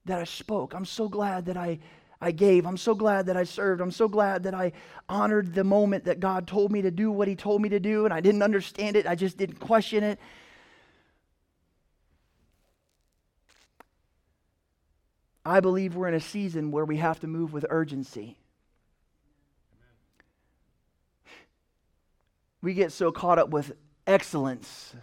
that 0.03 0.19
I 0.19 0.25
spoke. 0.25 0.73
I'm 0.75 0.83
so 0.83 1.07
glad 1.07 1.45
that 1.45 1.55
I, 1.55 1.79
I 2.19 2.31
gave. 2.31 2.65
I'm 2.65 2.75
so 2.75 2.93
glad 2.93 3.27
that 3.27 3.37
I 3.37 3.45
served. 3.45 3.79
I'm 3.79 3.89
so 3.89 4.09
glad 4.09 4.43
that 4.43 4.53
I 4.53 4.73
honored 5.07 5.53
the 5.53 5.63
moment 5.63 6.03
that 6.03 6.19
God 6.19 6.45
told 6.45 6.73
me 6.73 6.81
to 6.81 6.91
do 6.91 7.09
what 7.09 7.29
He 7.29 7.37
told 7.37 7.61
me 7.61 7.69
to 7.69 7.79
do, 7.79 8.03
and 8.03 8.13
I 8.13 8.19
didn't 8.19 8.41
understand 8.41 8.97
it. 8.97 9.07
I 9.07 9.15
just 9.15 9.37
didn't 9.37 9.61
question 9.61 10.03
it. 10.03 10.19
I 15.45 15.59
believe 15.59 15.95
we're 15.95 16.07
in 16.07 16.13
a 16.13 16.19
season 16.19 16.71
where 16.71 16.85
we 16.85 16.97
have 16.97 17.19
to 17.19 17.27
move 17.27 17.51
with 17.51 17.65
urgency. 17.69 18.37
We 22.61 22.73
get 22.73 22.93
so 22.93 23.11
caught 23.11 23.39
up 23.39 23.49
with 23.49 23.73
excellence 24.07 24.93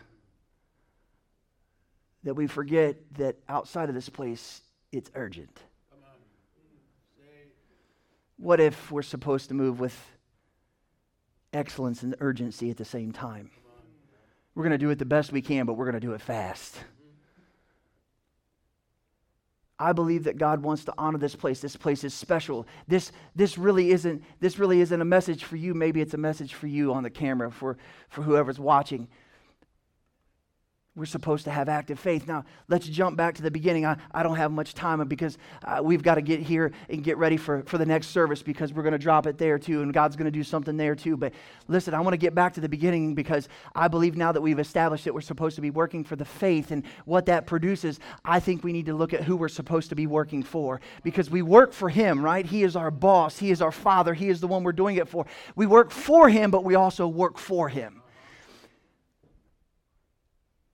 that 2.22 2.35
we 2.35 2.46
forget 2.46 2.96
that 3.16 3.37
outside 3.48 3.88
of 3.88 3.94
this 3.94 4.09
place, 4.09 4.62
it's 4.92 5.11
urgent. 5.14 5.59
What 8.38 8.61
if 8.61 8.90
we're 8.90 9.03
supposed 9.03 9.48
to 9.48 9.55
move 9.55 9.79
with 9.79 9.94
excellence 11.53 12.03
and 12.03 12.14
urgency 12.20 12.70
at 12.70 12.79
the 12.79 12.85
same 12.87 13.12
time? 13.12 13.50
We're 14.55 14.64
going 14.64 14.72
to 14.72 14.79
do 14.79 14.88
it 14.90 14.98
the 14.98 15.05
best 15.05 15.31
we 15.31 15.42
can, 15.42 15.66
but 15.66 15.74
we're 15.74 15.85
going 15.85 16.00
to 16.00 16.00
do 16.00 16.12
it 16.14 16.22
fast. 16.22 16.76
I 19.81 19.93
believe 19.93 20.25
that 20.25 20.37
God 20.37 20.62
wants 20.62 20.85
to 20.85 20.95
honor 20.99 21.19
this 21.19 21.35
place. 21.35 21.61
This 21.61 21.75
place 21.75 22.05
is 22.05 22.12
special. 22.12 22.66
This, 22.87 23.12
this, 23.35 23.57
really 23.57 23.90
isn't, 23.90 24.23
this 24.38 24.59
really 24.59 24.83
isn't 24.83 25.01
a 25.01 25.07
message 25.07 25.45
for 25.45 25.57
you. 25.57 25.73
Maybe 25.73 26.03
it's 26.03 26.12
a 26.12 26.19
message 26.19 26.53
for 26.53 26.66
you 26.66 26.93
on 26.93 27.03
the 27.03 27.11
camera, 27.11 27.51
for, 27.51 27.79
for 28.11 28.23
whoever's 28.23 28.61
watching. 28.61 29.09
We're 30.96 31.07
supposed 31.07 31.44
to 31.44 31.53
have 31.53 31.68
active 31.68 32.00
faith. 32.00 32.26
Now, 32.26 32.44
let's 32.66 32.85
jump 32.88 33.16
back 33.16 33.37
to 33.37 33.42
the 33.42 33.50
beginning. 33.50 33.87
I, 33.87 33.96
I 34.11 34.24
don't 34.24 34.35
have 34.35 34.50
much 34.50 34.74
time 34.74 35.07
because 35.07 35.38
uh, 35.62 35.81
we've 35.81 36.03
got 36.03 36.16
to 36.16 36.20
get 36.20 36.40
here 36.40 36.72
and 36.88 37.05
get 37.05 37.16
ready 37.16 37.37
for, 37.37 37.62
for 37.62 37.79
the 37.79 37.87
next 37.87 38.09
service 38.09 38.42
because 38.42 38.72
we're 38.72 38.83
going 38.83 38.90
to 38.92 38.98
drop 38.98 39.29
it 39.29 39.38
there 39.38 39.57
too, 39.57 39.83
and 39.83 39.94
God's 39.94 40.16
going 40.16 40.24
to 40.24 40.33
do 40.33 40.42
something 40.42 40.76
there 40.76 40.96
too. 40.96 41.16
But 41.16 41.33
listen, 41.68 41.94
I 41.94 42.00
want 42.00 42.14
to 42.14 42.18
get 42.18 42.35
back 42.35 42.55
to 42.55 42.61
the 42.61 42.68
beginning 42.68 43.14
because 43.14 43.48
I 43.72 43.87
believe 43.87 44.16
now 44.16 44.33
that 44.33 44.40
we've 44.40 44.59
established 44.59 45.05
that 45.05 45.14
we're 45.14 45.20
supposed 45.20 45.55
to 45.55 45.62
be 45.62 45.70
working 45.70 46.03
for 46.03 46.16
the 46.16 46.24
faith 46.24 46.72
and 46.72 46.83
what 47.05 47.24
that 47.26 47.46
produces, 47.46 48.00
I 48.24 48.40
think 48.40 48.64
we 48.64 48.72
need 48.72 48.87
to 48.87 48.94
look 48.94 49.14
at 49.14 49.22
who 49.22 49.37
we're 49.37 49.48
supposed 49.48 49.90
to 49.90 49.94
be 49.94 50.09
working 50.09 50.42
for 50.42 50.81
because 51.05 51.31
we 51.31 51.40
work 51.40 51.72
for 51.72 51.88
Him, 51.88 52.24
right? 52.24 52.44
He 52.44 52.64
is 52.64 52.74
our 52.74 52.90
boss, 52.90 53.38
He 53.38 53.53
is 53.53 53.62
our 53.62 53.72
Father, 53.72 54.12
He 54.12 54.29
is 54.29 54.40
the 54.40 54.48
one 54.48 54.64
we're 54.64 54.72
doing 54.72 54.96
it 54.96 55.09
for. 55.09 55.24
We 55.55 55.66
work 55.66 55.92
for 55.92 56.29
Him, 56.29 56.50
but 56.50 56.64
we 56.64 56.74
also 56.74 57.07
work 57.07 57.38
for 57.38 57.68
Him. 57.68 58.03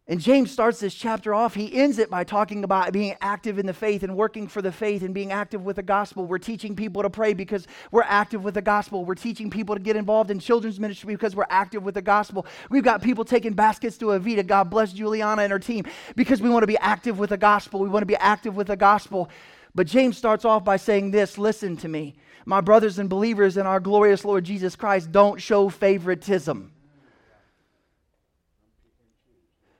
And 0.08 0.20
James 0.20 0.52
starts 0.52 0.78
this 0.78 0.94
chapter 0.94 1.34
off. 1.34 1.54
He 1.54 1.74
ends 1.74 1.98
it 1.98 2.08
by 2.08 2.22
talking 2.22 2.62
about 2.62 2.92
being 2.92 3.16
active 3.20 3.58
in 3.58 3.66
the 3.66 3.74
faith 3.74 4.04
and 4.04 4.16
working 4.16 4.46
for 4.46 4.62
the 4.62 4.70
faith 4.70 5.02
and 5.02 5.12
being 5.12 5.32
active 5.32 5.64
with 5.64 5.76
the 5.76 5.82
gospel. 5.82 6.26
We're 6.26 6.38
teaching 6.38 6.76
people 6.76 7.02
to 7.02 7.10
pray 7.10 7.34
because 7.34 7.66
we're 7.90 8.04
active 8.04 8.44
with 8.44 8.54
the 8.54 8.62
gospel. 8.62 9.04
We're 9.04 9.16
teaching 9.16 9.50
people 9.50 9.74
to 9.74 9.80
get 9.80 9.96
involved 9.96 10.30
in 10.30 10.38
children's 10.38 10.78
ministry 10.78 11.12
because 11.14 11.34
we're 11.34 11.46
active 11.50 11.82
with 11.82 11.96
the 11.96 12.02
gospel. 12.02 12.46
We've 12.70 12.84
got 12.84 13.02
people 13.02 13.24
taking 13.24 13.54
baskets 13.54 13.98
to 13.98 14.06
Avita. 14.06 14.46
God 14.46 14.70
bless 14.70 14.92
Juliana 14.92 15.42
and 15.42 15.50
her 15.50 15.58
team 15.58 15.84
because 16.14 16.40
we 16.40 16.50
want 16.50 16.62
to 16.62 16.68
be 16.68 16.78
active 16.78 17.18
with 17.18 17.30
the 17.30 17.36
gospel. 17.36 17.80
We 17.80 17.88
want 17.88 18.02
to 18.02 18.06
be 18.06 18.16
active 18.16 18.54
with 18.54 18.68
the 18.68 18.76
gospel. 18.76 19.28
But 19.74 19.88
James 19.88 20.16
starts 20.16 20.44
off 20.44 20.64
by 20.64 20.76
saying 20.76 21.10
this 21.10 21.36
listen 21.36 21.76
to 21.78 21.88
me. 21.88 22.14
My 22.44 22.60
brothers 22.60 23.00
and 23.00 23.10
believers 23.10 23.56
in 23.56 23.66
our 23.66 23.80
glorious 23.80 24.24
Lord 24.24 24.44
Jesus 24.44 24.76
Christ, 24.76 25.10
don't 25.10 25.42
show 25.42 25.68
favoritism. 25.68 26.70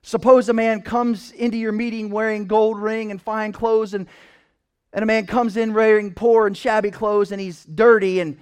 Suppose 0.07 0.49
a 0.49 0.53
man 0.53 0.83
comes 0.83 1.33
into 1.33 1.57
your 1.57 1.73
meeting 1.73 2.11
wearing 2.11 2.47
gold 2.47 2.79
ring 2.79 3.11
and 3.11 3.21
fine 3.21 3.51
clothes, 3.51 3.92
and, 3.92 4.07
and 4.92 5.03
a 5.03 5.07
man 5.07 5.27
comes 5.27 5.57
in 5.57 5.75
wearing 5.75 6.14
poor 6.14 6.47
and 6.47 6.57
shabby 6.57 6.92
clothes, 6.92 7.33
and 7.33 7.40
he's 7.40 7.64
dirty. 7.64 8.21
And 8.21 8.38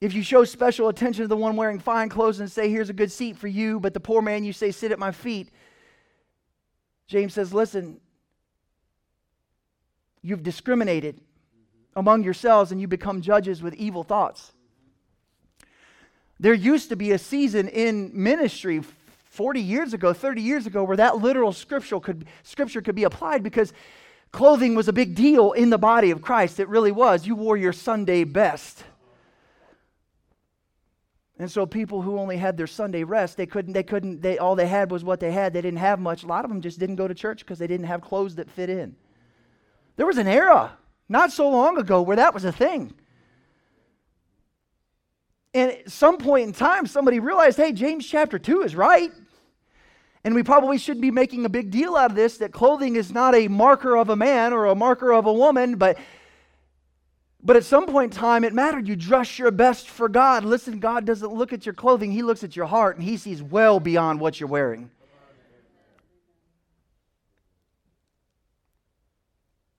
if 0.00 0.14
you 0.14 0.24
show 0.24 0.42
special 0.42 0.88
attention 0.88 1.22
to 1.22 1.28
the 1.28 1.36
one 1.36 1.54
wearing 1.54 1.78
fine 1.78 2.08
clothes 2.08 2.40
and 2.40 2.50
say, 2.50 2.68
Here's 2.68 2.90
a 2.90 2.92
good 2.92 3.12
seat 3.12 3.36
for 3.36 3.46
you, 3.46 3.78
but 3.78 3.94
the 3.94 4.00
poor 4.00 4.20
man 4.20 4.42
you 4.42 4.52
say, 4.52 4.72
Sit 4.72 4.90
at 4.90 4.98
my 4.98 5.12
feet, 5.12 5.48
James 7.06 7.32
says, 7.32 7.54
Listen, 7.54 8.00
you've 10.22 10.42
discriminated 10.42 11.20
among 11.94 12.24
yourselves 12.24 12.72
and 12.72 12.80
you 12.80 12.88
become 12.88 13.20
judges 13.20 13.62
with 13.62 13.74
evil 13.74 14.02
thoughts. 14.02 14.50
There 16.40 16.52
used 16.52 16.88
to 16.88 16.96
be 16.96 17.12
a 17.12 17.18
season 17.18 17.68
in 17.68 18.10
ministry 18.12 18.82
40 19.36 19.60
years 19.60 19.92
ago, 19.92 20.14
30 20.14 20.40
years 20.40 20.66
ago, 20.66 20.82
where 20.82 20.96
that 20.96 21.18
literal 21.18 21.52
scripture 21.52 22.00
could, 22.00 22.26
scripture 22.42 22.80
could 22.80 22.94
be 22.94 23.04
applied 23.04 23.42
because 23.42 23.72
clothing 24.32 24.74
was 24.74 24.88
a 24.88 24.92
big 24.94 25.14
deal 25.14 25.52
in 25.52 25.68
the 25.68 25.78
body 25.78 26.10
of 26.10 26.22
Christ. 26.22 26.58
It 26.58 26.68
really 26.68 26.90
was. 26.90 27.26
You 27.26 27.36
wore 27.36 27.58
your 27.58 27.74
Sunday 27.74 28.24
best. 28.24 28.82
And 31.38 31.50
so 31.50 31.66
people 31.66 32.00
who 32.00 32.18
only 32.18 32.38
had 32.38 32.56
their 32.56 32.66
Sunday 32.66 33.04
rest, 33.04 33.36
they 33.36 33.44
couldn't, 33.44 33.74
they 33.74 33.82
couldn't, 33.82 34.22
they, 34.22 34.38
all 34.38 34.56
they 34.56 34.66
had 34.66 34.90
was 34.90 35.04
what 35.04 35.20
they 35.20 35.30
had. 35.30 35.52
They 35.52 35.60
didn't 35.60 35.80
have 35.80 36.00
much. 36.00 36.24
A 36.24 36.26
lot 36.26 36.46
of 36.46 36.50
them 36.50 36.62
just 36.62 36.78
didn't 36.78 36.96
go 36.96 37.06
to 37.06 37.14
church 37.14 37.40
because 37.40 37.58
they 37.58 37.66
didn't 37.66 37.86
have 37.86 38.00
clothes 38.00 38.36
that 38.36 38.50
fit 38.50 38.70
in. 38.70 38.96
There 39.96 40.06
was 40.06 40.16
an 40.16 40.26
era 40.26 40.78
not 41.10 41.30
so 41.30 41.50
long 41.50 41.76
ago 41.76 42.00
where 42.00 42.16
that 42.16 42.32
was 42.32 42.46
a 42.46 42.52
thing. 42.52 42.94
And 45.52 45.72
at 45.72 45.90
some 45.90 46.16
point 46.16 46.46
in 46.46 46.52
time, 46.54 46.86
somebody 46.86 47.20
realized, 47.20 47.58
hey, 47.58 47.72
James 47.72 48.06
chapter 48.06 48.38
2 48.38 48.62
is 48.62 48.74
right. 48.74 49.12
And 50.26 50.34
we 50.34 50.42
probably 50.42 50.76
shouldn't 50.76 51.02
be 51.02 51.12
making 51.12 51.44
a 51.44 51.48
big 51.48 51.70
deal 51.70 51.94
out 51.94 52.10
of 52.10 52.16
this 52.16 52.38
that 52.38 52.50
clothing 52.50 52.96
is 52.96 53.12
not 53.12 53.36
a 53.36 53.46
marker 53.46 53.96
of 53.96 54.10
a 54.10 54.16
man 54.16 54.52
or 54.52 54.66
a 54.66 54.74
marker 54.74 55.12
of 55.12 55.24
a 55.24 55.32
woman, 55.32 55.76
but 55.76 55.96
but 57.44 57.54
at 57.54 57.62
some 57.62 57.86
point 57.86 58.12
in 58.12 58.18
time, 58.18 58.42
it 58.42 58.52
mattered. 58.52 58.88
You 58.88 58.96
dress 58.96 59.38
your 59.38 59.52
best 59.52 59.88
for 59.88 60.08
God. 60.08 60.44
Listen, 60.44 60.80
God 60.80 61.04
doesn't 61.04 61.32
look 61.32 61.52
at 61.52 61.64
your 61.64 61.74
clothing, 61.74 62.10
He 62.10 62.24
looks 62.24 62.42
at 62.42 62.56
your 62.56 62.66
heart, 62.66 62.96
and 62.96 63.04
He 63.04 63.16
sees 63.16 63.40
well 63.40 63.78
beyond 63.78 64.18
what 64.18 64.40
you're 64.40 64.48
wearing. 64.48 64.90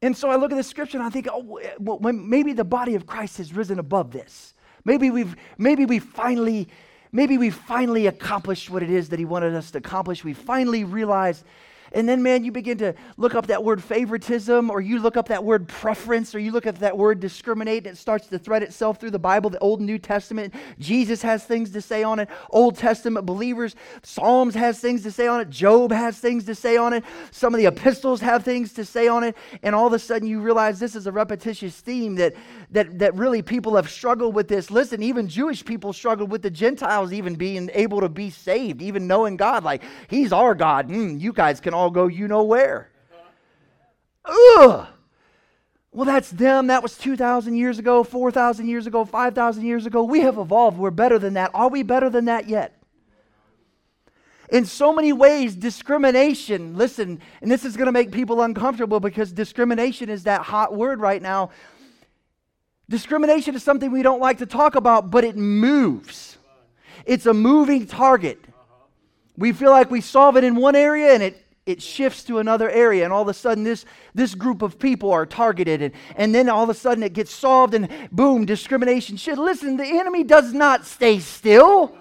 And 0.02 0.16
so 0.16 0.30
I 0.30 0.38
look 0.38 0.54
at 0.54 0.56
this 0.56 0.68
scripture 0.68 0.98
and 0.98 1.06
I 1.06 1.10
think, 1.10 1.28
oh, 1.30 1.60
well, 1.78 2.00
maybe 2.00 2.54
the 2.54 2.64
body 2.64 2.96
of 2.96 3.06
Christ 3.06 3.40
has 3.40 3.54
risen 3.54 3.80
above 3.80 4.14
this. 4.14 4.54
Maybe 4.86 5.10
we've, 5.10 5.36
maybe 5.58 5.86
we 5.86 6.00
finally 6.00 6.70
maybe 7.18 7.36
we 7.40 7.50
finally 7.50 8.06
accomplished 8.06 8.70
what 8.70 8.84
it 8.84 8.92
is 8.92 9.10
that 9.10 9.18
he 9.18 9.26
wanted 9.26 9.56
us 9.56 9.72
to 9.72 9.80
accomplish. 9.80 10.24
We 10.24 10.34
finally 10.34 10.84
realized 10.84 11.44
and 11.94 12.08
then, 12.08 12.22
man, 12.24 12.44
you 12.44 12.52
begin 12.52 12.78
to 12.80 12.94
look 13.18 13.36
up 13.36 13.48
that 13.48 13.64
word 13.64 13.84
favoritism, 13.84 14.70
or 14.70 14.82
you 14.82 15.00
look 15.00 15.18
up 15.18 15.28
that 15.30 15.44
word 15.44 15.68
preference, 15.68 16.36
or 16.36 16.40
you 16.40 16.52
look 16.52 16.66
at 16.66 16.80
that 16.80 16.98
word 16.98 17.20
discriminate, 17.20 17.88
and 17.88 17.96
it 17.96 18.00
starts 18.00 18.28
to 18.28 18.40
thread 18.40 18.64
itself 18.64 19.00
through 19.00 19.12
the 19.12 19.20
Bible, 19.20 19.50
the 19.50 19.60
Old 19.60 19.80
and 19.80 19.88
New 19.88 19.98
Testament. 19.98 20.54
Jesus 20.80 21.22
has 21.22 21.44
things 21.44 21.72
to 21.72 21.82
say 21.82 22.04
on 22.04 22.20
it. 22.20 22.30
Old 22.50 22.78
Testament 22.78 23.26
believers, 23.26 23.76
Psalms 24.04 24.56
has 24.56 24.80
things 24.80 25.04
to 25.04 25.12
say 25.12 25.28
on 25.28 25.42
it. 25.42 25.50
Job 25.50 25.92
has 25.92 26.18
things 26.20 26.46
to 26.46 26.56
say 26.56 26.78
on 26.78 26.94
it. 26.94 27.04
Some 27.32 27.54
of 27.54 27.60
the 27.60 27.68
epistles 27.68 28.22
have 28.22 28.44
things 28.44 28.74
to 28.74 28.86
say 28.86 29.08
on 29.08 29.24
it. 29.24 29.36
And 29.64 29.74
all 29.74 29.88
of 29.88 29.94
a 29.94 30.00
sudden, 30.00 30.28
you 30.28 30.42
realize 30.42 30.80
this 30.80 30.96
is 30.96 31.08
a 31.08 31.12
repetitious 31.12 31.80
theme 31.80 32.16
that, 32.16 32.36
that, 32.72 33.00
that 33.00 33.16
really 33.16 33.42
people 33.42 33.76
have 33.76 33.90
struggled 33.90 34.36
with 34.36 34.48
this. 34.48 34.70
Listen, 34.70 35.02
even 35.04 35.28
Jewish 35.28 35.64
people 35.64 35.94
struggled 35.94 36.32
with 36.32 36.42
the 36.42 36.50
Gentiles 36.50 37.14
even 37.14 37.36
being 37.36 37.70
able 37.74 38.02
to 38.02 38.10
be 38.10 38.30
saved, 38.30 38.82
even 38.82 39.08
knowing 39.08 39.38
God. 39.38 39.64
Like, 39.64 39.84
He's 40.08 40.34
our 40.34 40.56
God. 40.56 40.90
Mm, 40.90 41.20
you 41.20 41.34
guys 41.34 41.60
can 41.60 41.74
all 41.78 41.92
go 41.92 42.08
you 42.08 42.28
know 42.28 42.44
where. 42.44 42.90
Ugh. 44.26 44.88
Well, 45.92 46.06
that's 46.06 46.30
them. 46.30 46.68
That 46.68 46.84
was 46.84 46.98
2,000 46.98 47.56
years 47.56 47.80
ago, 47.80 48.04
4,000 48.04 48.68
years 48.68 48.86
ago, 48.86 49.06
5,000 49.06 49.66
years 49.66 49.86
ago. 49.86 50.04
We 50.04 50.20
have 50.22 50.38
evolved. 50.38 50.78
We're 50.78 50.92
better 50.92 51.18
than 51.18 51.36
that. 51.36 51.52
Are 51.54 51.70
we 51.70 51.82
better 51.84 52.10
than 52.10 52.26
that 52.26 52.48
yet? 52.48 52.74
In 54.50 54.66
so 54.66 54.94
many 54.94 55.12
ways, 55.12 55.56
discrimination, 55.56 56.78
listen, 56.78 57.20
and 57.42 57.52
this 57.52 57.66
is 57.66 57.76
going 57.76 57.88
to 57.88 57.92
make 57.92 58.12
people 58.12 58.42
uncomfortable 58.42 59.00
because 59.00 59.32
discrimination 59.32 60.10
is 60.10 60.24
that 60.24 60.42
hot 60.42 60.74
word 60.74 61.00
right 61.00 61.22
now. 61.22 61.50
Discrimination 62.90 63.56
is 63.56 63.64
something 63.64 63.92
we 63.92 64.04
don't 64.04 64.22
like 64.22 64.38
to 64.38 64.46
talk 64.46 64.76
about, 64.76 65.12
but 65.12 65.24
it 65.24 65.36
moves. 65.36 66.38
It's 67.06 67.26
a 67.26 67.34
moving 67.34 67.88
target. 67.88 68.40
We 69.36 69.52
feel 69.52 69.72
like 69.72 69.92
we 69.92 70.02
solve 70.02 70.38
it 70.38 70.44
in 70.44 70.56
one 70.56 70.76
area 70.76 71.14
and 71.14 71.24
it 71.24 71.44
it 71.68 71.82
shifts 71.82 72.24
to 72.24 72.40
another 72.40 72.70
area 72.70 73.04
and 73.04 73.12
all 73.12 73.22
of 73.22 73.28
a 73.28 73.34
sudden 73.34 73.64
this, 73.64 73.86
this 74.16 74.34
group 74.34 74.62
of 74.62 74.80
people 74.80 75.12
are 75.12 75.26
targeted 75.26 75.82
and, 75.82 75.94
and 76.16 76.34
then 76.34 76.50
all 76.50 76.64
of 76.64 76.70
a 76.70 76.74
sudden 76.74 77.04
it 77.04 77.12
gets 77.12 77.32
solved 77.32 77.74
and 77.74 77.90
boom 78.12 78.46
discrimination 78.46 79.18
shit. 79.18 79.38
Listen 79.38 79.76
the 79.76 79.86
enemy 79.86 80.24
does 80.24 80.54
not 80.54 80.86
stay 80.86 81.20
still. 81.20 81.96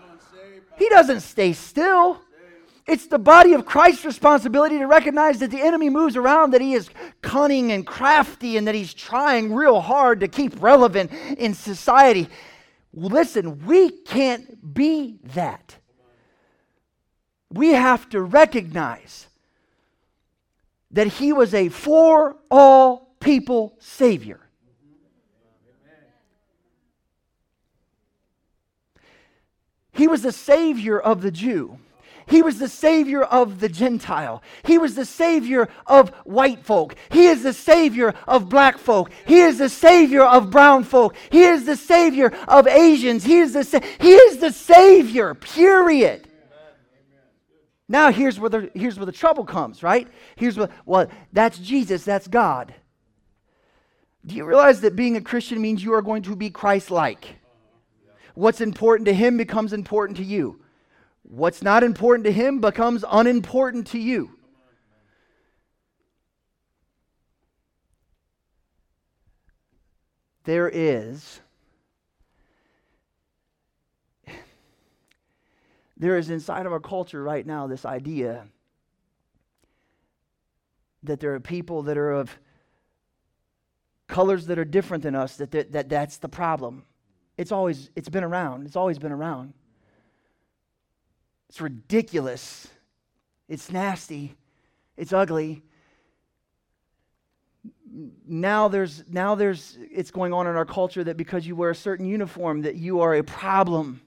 He 0.79 0.89
doesn't 0.89 1.21
stay 1.21 1.53
still. 1.53 2.21
It's 2.87 3.09
the 3.09 3.19
body 3.19 3.55
of 3.55 3.67
christ's 3.67 4.05
responsibility 4.05 4.79
to 4.79 4.87
recognize 4.87 5.41
that 5.41 5.51
the 5.51 5.61
enemy 5.61 5.91
moves 5.91 6.17
around 6.17 6.53
that 6.53 6.61
he 6.61 6.75
is 6.75 6.89
cunning 7.21 7.73
and 7.73 7.85
crafty 7.85 8.57
and 8.57 8.69
that 8.69 8.77
he's 8.77 8.95
trying 8.95 9.53
real 9.53 9.81
hard 9.81 10.21
to 10.21 10.29
keep 10.29 10.63
relevant 10.63 11.13
in 11.37 11.55
society. 11.55 12.29
Listen 12.95 13.67
we 13.67 13.91
can't 13.91 14.73
be 14.73 15.19
that. 15.35 15.77
We 17.51 17.71
have 17.71 18.09
to 18.11 18.23
recognize 18.23 19.27
that 20.97 21.07
he 21.07 21.31
was 21.31 21.53
a 21.53 21.69
for 21.69 22.37
all 22.51 23.15
people 23.21 23.75
Savior. 23.79 24.41
He 29.93 30.09
was 30.09 30.23
the 30.23 30.33
Savior 30.33 30.99
of 30.99 31.21
the 31.21 31.31
Jew. 31.31 31.79
He 32.27 32.41
was 32.43 32.59
the 32.59 32.69
Savior 32.69 33.23
of 33.23 33.61
the 33.61 33.69
Gentile. 33.69 34.43
He 34.65 34.79
was 34.79 34.95
the 34.95 35.05
Savior 35.05 35.69
of 35.87 36.09
white 36.25 36.65
folk. 36.65 36.97
He 37.11 37.27
is 37.27 37.43
the 37.43 37.53
Savior 37.53 38.15
of 38.27 38.49
black 38.49 38.79
folk. 38.79 39.11
He 39.27 39.41
is 39.41 39.59
the 39.59 39.69
Savior 39.69 40.23
of 40.25 40.51
brown 40.51 40.85
folk. 40.85 41.15
He 41.31 41.43
is 41.43 41.67
the 41.67 41.77
Savior 41.77 42.33
of 42.49 42.67
Asians. 42.67 43.23
He 43.25 43.39
is 43.39 43.53
the, 43.53 43.65
sa- 43.65 43.81
he 44.01 44.13
is 44.13 44.39
the 44.39 44.51
Savior, 44.51 45.35
period. 45.35 46.27
Now 47.89 48.11
here's 48.11 48.41
where 48.41 48.51
the 48.51 48.71
here's 48.75 48.99
where 48.99 49.07
the 49.07 49.13
trouble 49.13 49.45
comes, 49.45 49.83
right? 49.83 50.09
Here's 50.35 50.59
what 50.59 50.71
well, 50.85 51.09
that's 51.33 51.59
Jesus, 51.59 52.05
that's 52.05 52.27
God. 52.27 52.75
Do 54.25 54.35
you 54.35 54.45
realize 54.45 54.81
that 54.81 54.97
being 54.97 55.17
a 55.17 55.21
Christian 55.21 55.61
means 55.61 55.85
you 55.85 55.95
are 55.95 56.03
going 56.03 56.23
to 56.23 56.35
be 56.35 56.51
Christ-like? 56.51 57.37
What's 58.35 58.61
important 58.61 59.07
to 59.07 59.15
him 59.15 59.37
becomes 59.37 59.73
important 59.73 60.17
to 60.19 60.25
you. 60.25 60.61
What's 61.23 61.63
not 61.63 61.85
important 61.85 62.25
to 62.27 62.33
him 62.33 62.61
becomes 62.61 63.05
unimportant 63.09 63.87
to 63.89 63.99
you. 63.99 64.33
There 70.45 70.69
is 70.69 71.41
there 75.97 76.19
is 76.19 76.31
inside 76.31 76.67
of 76.67 76.73
our 76.73 76.81
culture 76.81 77.23
right 77.23 77.47
now 77.47 77.67
this 77.67 77.85
idea 77.85 78.47
that 81.03 81.21
there 81.21 81.35
are 81.35 81.41
people 81.41 81.83
that 81.85 81.97
are 81.97 82.13
of 82.13 82.37
colors 84.09 84.47
that 84.47 84.59
are 84.59 84.65
different 84.65 85.03
than 85.03 85.15
us 85.15 85.37
that, 85.37 85.51
that, 85.51 85.73
that 85.73 85.89
that's 85.89 86.19
the 86.19 86.29
problem. 86.29 86.85
It's 87.37 87.53
always 87.53 87.91
it's 87.97 88.09
been 88.09 88.25
around. 88.25 88.67
It's 88.67 88.77
always 88.77 88.99
been 88.99 89.13
around. 89.13 89.53
It's 91.49 91.61
ridiculous. 91.61 92.69
It's 93.49 93.71
nasty. 93.71 94.37
It's 94.97 95.13
ugly. 95.13 95.63
Now 98.27 98.69
there's 98.69 99.05
now 99.09 99.35
there's 99.35 99.79
it's 99.91 100.11
going 100.11 100.33
on 100.33 100.47
in 100.47 100.57
our 100.57 100.65
culture 100.65 101.05
that 101.05 101.17
because 101.17 101.47
you 101.47 101.57
wear 101.57 101.71
a 101.71 101.75
certain 101.75 102.07
uniform 102.07 102.63
that 102.63 102.77
you 102.77 103.01
are 103.01 103.15
a 103.15 103.23
problem 103.23 104.01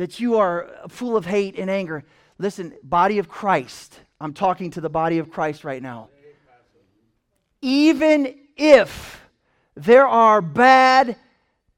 that 0.00 0.18
you 0.18 0.38
are 0.38 0.66
full 0.88 1.14
of 1.14 1.26
hate 1.26 1.58
and 1.58 1.68
anger 1.68 2.02
listen 2.38 2.72
body 2.82 3.18
of 3.18 3.28
christ 3.28 4.00
i'm 4.18 4.32
talking 4.32 4.70
to 4.70 4.80
the 4.80 4.88
body 4.88 5.18
of 5.18 5.30
christ 5.30 5.62
right 5.62 5.82
now 5.82 6.08
even 7.60 8.34
if 8.56 9.20
there 9.74 10.06
are 10.06 10.40
bad 10.40 11.16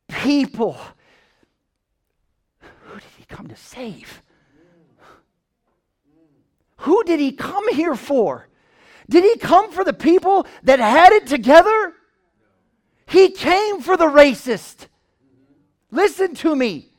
people 0.08 0.78
who 2.60 2.94
did 2.94 3.02
he 3.18 3.24
come 3.24 3.48
to 3.48 3.56
save 3.56 4.22
who 6.76 7.02
did 7.02 7.18
he 7.18 7.32
come 7.32 7.74
here 7.74 7.96
for 7.96 8.46
did 9.08 9.24
he 9.24 9.36
come 9.36 9.72
for 9.72 9.84
the 9.84 9.92
people 9.92 10.46
that 10.62 10.78
had 10.78 11.12
it 11.12 11.26
together? 11.26 11.92
He 13.06 13.30
came 13.30 13.82
for 13.82 13.96
the 13.96 14.06
racist. 14.06 14.86
Listen 15.90 16.34
to 16.36 16.56
me. 16.56 16.91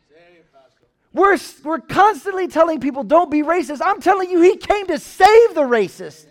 We're, 1.14 1.38
we're 1.64 1.80
constantly 1.80 2.48
telling 2.48 2.80
people, 2.80 3.04
don't 3.04 3.30
be 3.30 3.44
racist. 3.44 3.82
I'm 3.84 4.02
telling 4.02 4.32
you, 4.32 4.42
he 4.42 4.58
came 4.58 4.88
to 4.88 4.98
save 4.98 5.54
the 5.54 5.62
racist. 5.62 6.26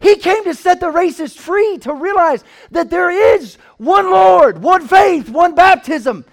He 0.00 0.16
came 0.16 0.44
to 0.44 0.54
set 0.54 0.80
the 0.80 0.86
racist 0.86 1.38
free, 1.38 1.78
to 1.78 1.92
realize 1.92 2.44
that 2.70 2.90
there 2.90 3.10
is 3.10 3.56
one 3.78 4.10
Lord, 4.10 4.62
one 4.62 4.86
faith, 4.86 5.28
one 5.28 5.54
baptism, 5.54 6.24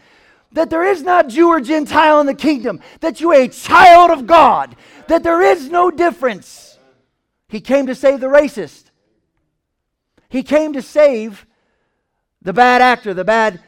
that 0.51 0.69
there 0.69 0.83
is 0.83 1.03
not 1.03 1.29
Jew 1.29 1.49
or 1.49 1.61
Gentile 1.61 2.19
in 2.21 2.27
the 2.27 2.33
kingdom, 2.33 2.79
that 3.01 3.21
you 3.21 3.31
are 3.31 3.41
a 3.41 3.47
child 3.47 4.11
of 4.11 4.25
God, 4.25 4.75
that 5.07 5.23
there 5.23 5.41
is 5.41 5.69
no 5.69 5.91
difference. 5.91 6.77
He 7.47 7.61
came 7.61 7.87
to 7.87 7.95
save 7.95 8.19
the 8.19 8.27
racist. 8.27 8.85
He 10.29 10.43
came 10.43 10.73
to 10.73 10.81
save 10.81 11.45
the 12.41 12.53
bad 12.53 12.81
actor, 12.81 13.13
the 13.13 13.23
bad, 13.23 13.59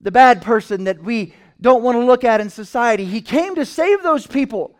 the 0.00 0.10
bad 0.10 0.42
person 0.42 0.84
that 0.84 1.02
we 1.02 1.34
don't 1.62 1.82
want 1.82 1.96
to 1.96 2.04
look 2.04 2.24
at 2.24 2.40
in 2.40 2.50
society. 2.50 3.04
He 3.04 3.22
came 3.22 3.54
to 3.54 3.64
save 3.64 4.02
those 4.02 4.26
people. 4.26 4.74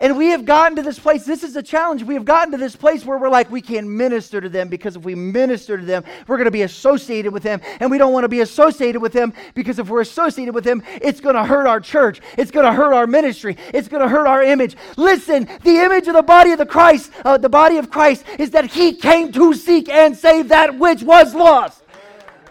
And 0.00 0.16
we 0.16 0.28
have 0.28 0.44
gotten 0.44 0.76
to 0.76 0.82
this 0.82 0.98
place. 0.98 1.24
This 1.24 1.42
is 1.42 1.56
a 1.56 1.62
challenge. 1.62 2.04
We 2.04 2.14
have 2.14 2.24
gotten 2.24 2.52
to 2.52 2.56
this 2.56 2.76
place 2.76 3.04
where 3.04 3.18
we're 3.18 3.30
like, 3.30 3.50
we 3.50 3.60
can't 3.60 3.88
minister 3.88 4.40
to 4.40 4.48
them 4.48 4.68
because 4.68 4.94
if 4.94 5.02
we 5.02 5.16
minister 5.16 5.76
to 5.76 5.84
them, 5.84 6.04
we're 6.28 6.36
going 6.36 6.44
to 6.44 6.52
be 6.52 6.62
associated 6.62 7.32
with 7.32 7.42
them. 7.42 7.60
And 7.80 7.90
we 7.90 7.98
don't 7.98 8.12
want 8.12 8.22
to 8.22 8.28
be 8.28 8.40
associated 8.40 9.02
with 9.02 9.12
them 9.12 9.32
because 9.54 9.80
if 9.80 9.88
we're 9.88 10.02
associated 10.02 10.54
with 10.54 10.62
them, 10.62 10.84
it's 11.02 11.20
going 11.20 11.34
to 11.34 11.44
hurt 11.44 11.66
our 11.66 11.80
church. 11.80 12.20
It's 12.36 12.52
going 12.52 12.64
to 12.64 12.72
hurt 12.72 12.92
our 12.92 13.08
ministry. 13.08 13.56
It's 13.74 13.88
going 13.88 14.02
to 14.02 14.08
hurt 14.08 14.28
our 14.28 14.42
image. 14.42 14.76
Listen, 14.96 15.48
the 15.64 15.78
image 15.78 16.06
of 16.06 16.14
the 16.14 16.22
body 16.22 16.52
of 16.52 16.58
the 16.58 16.66
Christ, 16.66 17.10
uh, 17.24 17.36
the 17.36 17.48
body 17.48 17.78
of 17.78 17.90
Christ, 17.90 18.24
is 18.38 18.50
that 18.50 18.66
He 18.66 18.94
came 18.94 19.32
to 19.32 19.52
seek 19.52 19.88
and 19.88 20.16
save 20.16 20.48
that 20.50 20.78
which 20.78 21.02
was 21.02 21.34
lost. 21.34 21.82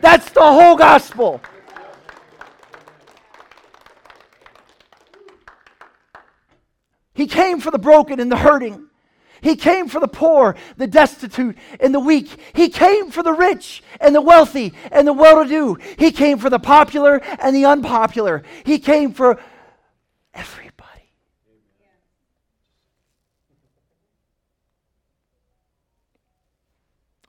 That's 0.01 0.29
the 0.31 0.41
whole 0.41 0.75
gospel. 0.75 1.41
He 7.17 7.25
came 7.25 7.59
for 7.59 7.71
the 7.71 7.79
broken 7.79 8.19
and 8.19 8.31
the 8.31 8.37
hurting. 8.37 8.85
He 9.41 9.55
came 9.55 9.87
for 9.87 9.99
the 9.99 10.07
poor, 10.07 10.55
the 10.77 10.85
destitute, 10.85 11.57
and 11.79 11.91
the 11.91 11.99
weak. 11.99 12.29
He 12.53 12.69
came 12.69 13.09
for 13.09 13.23
the 13.23 13.33
rich 13.33 13.81
and 13.99 14.13
the 14.13 14.21
wealthy 14.21 14.73
and 14.91 15.07
the 15.07 15.13
well 15.13 15.43
to 15.43 15.49
do. 15.49 15.77
He 15.97 16.11
came 16.11 16.37
for 16.37 16.51
the 16.51 16.59
popular 16.59 17.17
and 17.39 17.55
the 17.55 17.65
unpopular. 17.65 18.43
He 18.63 18.77
came 18.77 19.13
for 19.13 19.39
everybody. 20.31 21.11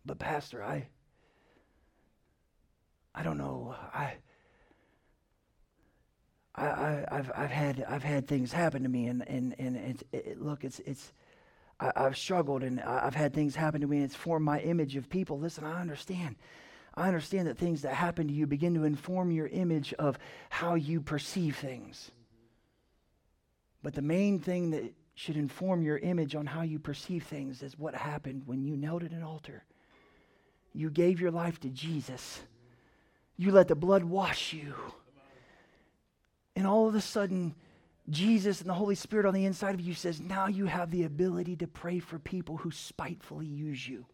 But, 0.05 0.18
Pastor, 0.18 0.62
I. 0.62 0.88
I 3.14 3.22
don't 3.22 3.38
know. 3.38 3.74
I 3.94 4.16
I, 6.59 7.14
have 7.16 7.31
I've 7.37 7.51
had 7.51 7.85
I've 7.88 8.03
had 8.03 8.27
things 8.27 8.53
happen 8.53 8.83
to 8.83 8.88
me, 8.88 9.07
and 9.07 9.27
and 9.29 9.55
and 9.59 9.77
it, 9.77 10.03
it, 10.12 10.42
look, 10.42 10.64
it's 10.64 10.81
it's 10.81 11.12
I, 11.81 11.92
have 11.97 12.16
struggled, 12.16 12.62
and 12.62 12.81
I've 12.81 13.14
had 13.14 13.33
things 13.33 13.55
happen 13.55 13.81
to 13.81 13.87
me, 13.87 13.99
and 13.99 14.05
it's 14.05 14.14
formed 14.14 14.44
my 14.44 14.61
image 14.61 14.97
of 14.97 15.09
people. 15.09 15.38
Listen, 15.38 15.64
I 15.64 15.81
understand. 15.81 16.37
I 16.94 17.07
understand 17.07 17.47
that 17.47 17.57
things 17.57 17.83
that 17.83 17.94
happen 17.94 18.27
to 18.27 18.35
you 18.35 18.47
begin 18.47 18.75
to 18.75 18.85
inform 18.85 19.31
your 19.31 19.47
image 19.47 19.94
of 19.94 20.18
how 20.51 20.75
you 20.75 21.01
perceive 21.01 21.57
things. 21.57 22.11
But 23.83 23.94
the 23.94 24.03
main 24.03 24.40
thing 24.40 24.71
that 24.71 24.92
should 25.14 25.37
inform 25.37 25.83
your 25.83 25.99
image 25.99 26.35
on 26.35 26.47
how 26.47 26.62
you 26.62 26.79
perceive 26.81 27.23
things 27.25 27.62
is 27.62 27.79
what 27.79 27.94
happened 27.94 28.42
when 28.47 28.64
you 28.64 28.77
knelt 28.77 29.05
at 29.05 29.12
an 29.12 29.23
altar. 29.23 29.64
You 30.73 30.90
gave 30.90 31.21
your 31.21 31.31
life 31.31 31.61
to 31.61 31.68
Jesus. 31.68 32.40
You 33.37 33.53
let 33.53 33.68
the 33.68 33.77
blood 33.77 34.03
wash 34.03 34.53
you. 34.53 34.75
And 36.59 36.66
all 36.66 36.88
of 36.88 36.97
a 36.97 37.01
sudden, 37.01 37.55
Jesus 38.11 38.61
and 38.61 38.68
the 38.68 38.75
Holy 38.75 38.97
Spirit 38.97 39.27
on 39.27 39.33
the 39.33 39.44
inside 39.44 39.77
of 39.77 39.81
you 39.81 39.94
says, 39.94 40.21
now 40.21 40.49
you 40.49 40.66
have 40.66 40.90
the 40.90 41.05
ability 41.05 41.55
to 41.55 41.68
pray 41.68 42.01
for 42.01 42.18
people 42.18 42.57
who 42.57 42.73
spitefully 42.73 43.47
use 43.47 43.87
you. 43.87 44.07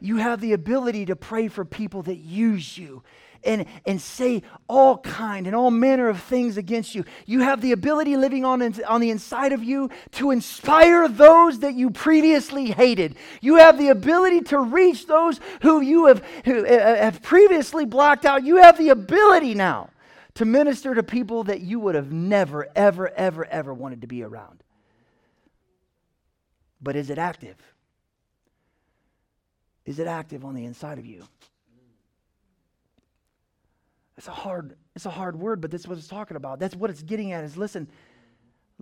You 0.00 0.18
have 0.18 0.40
the 0.40 0.52
ability 0.52 1.06
to 1.06 1.16
pray 1.16 1.48
for 1.48 1.64
people 1.64 2.02
that 2.02 2.18
use 2.18 2.78
you 2.78 3.02
and, 3.42 3.66
and 3.84 4.00
say 4.00 4.44
all 4.68 4.98
kind 4.98 5.48
and 5.48 5.56
all 5.56 5.72
manner 5.72 6.08
of 6.08 6.22
things 6.22 6.56
against 6.56 6.94
you. 6.94 7.04
You 7.26 7.40
have 7.40 7.60
the 7.60 7.72
ability 7.72 8.16
living 8.16 8.44
on, 8.44 8.62
on 8.84 9.00
the 9.00 9.10
inside 9.10 9.50
of 9.50 9.64
you 9.64 9.90
to 10.12 10.30
inspire 10.30 11.08
those 11.08 11.58
that 11.58 11.74
you 11.74 11.90
previously 11.90 12.66
hated. 12.70 13.16
You 13.40 13.56
have 13.56 13.76
the 13.76 13.88
ability 13.88 14.42
to 14.42 14.60
reach 14.60 15.08
those 15.08 15.40
who 15.62 15.80
you 15.80 16.06
have, 16.06 16.24
who, 16.44 16.64
uh, 16.64 16.96
have 16.96 17.22
previously 17.22 17.86
blocked 17.86 18.24
out. 18.24 18.44
You 18.44 18.58
have 18.58 18.78
the 18.78 18.90
ability 18.90 19.54
now 19.54 19.88
to 20.34 20.44
minister 20.44 20.94
to 20.94 21.02
people 21.02 21.44
that 21.44 21.60
you 21.60 21.78
would 21.80 21.94
have 21.94 22.12
never, 22.12 22.68
ever, 22.74 23.10
ever, 23.10 23.44
ever 23.46 23.74
wanted 23.74 24.00
to 24.00 24.06
be 24.06 24.22
around. 24.22 24.62
But 26.80 26.96
is 26.96 27.10
it 27.10 27.18
active? 27.18 27.56
Is 29.84 29.98
it 29.98 30.06
active 30.06 30.44
on 30.44 30.54
the 30.54 30.64
inside 30.64 30.98
of 30.98 31.06
you? 31.06 31.24
It's 34.16 34.28
a 34.28 34.32
hard, 34.32 34.76
it's 34.94 35.06
a 35.06 35.10
hard 35.10 35.36
word, 35.36 35.60
but 35.60 35.70
that's 35.70 35.86
what 35.86 35.98
it's 35.98 36.06
talking 36.06 36.36
about. 36.36 36.58
That's 36.58 36.76
what 36.76 36.90
it's 36.90 37.02
getting 37.02 37.32
at 37.32 37.44
is 37.44 37.56
listen, 37.56 37.88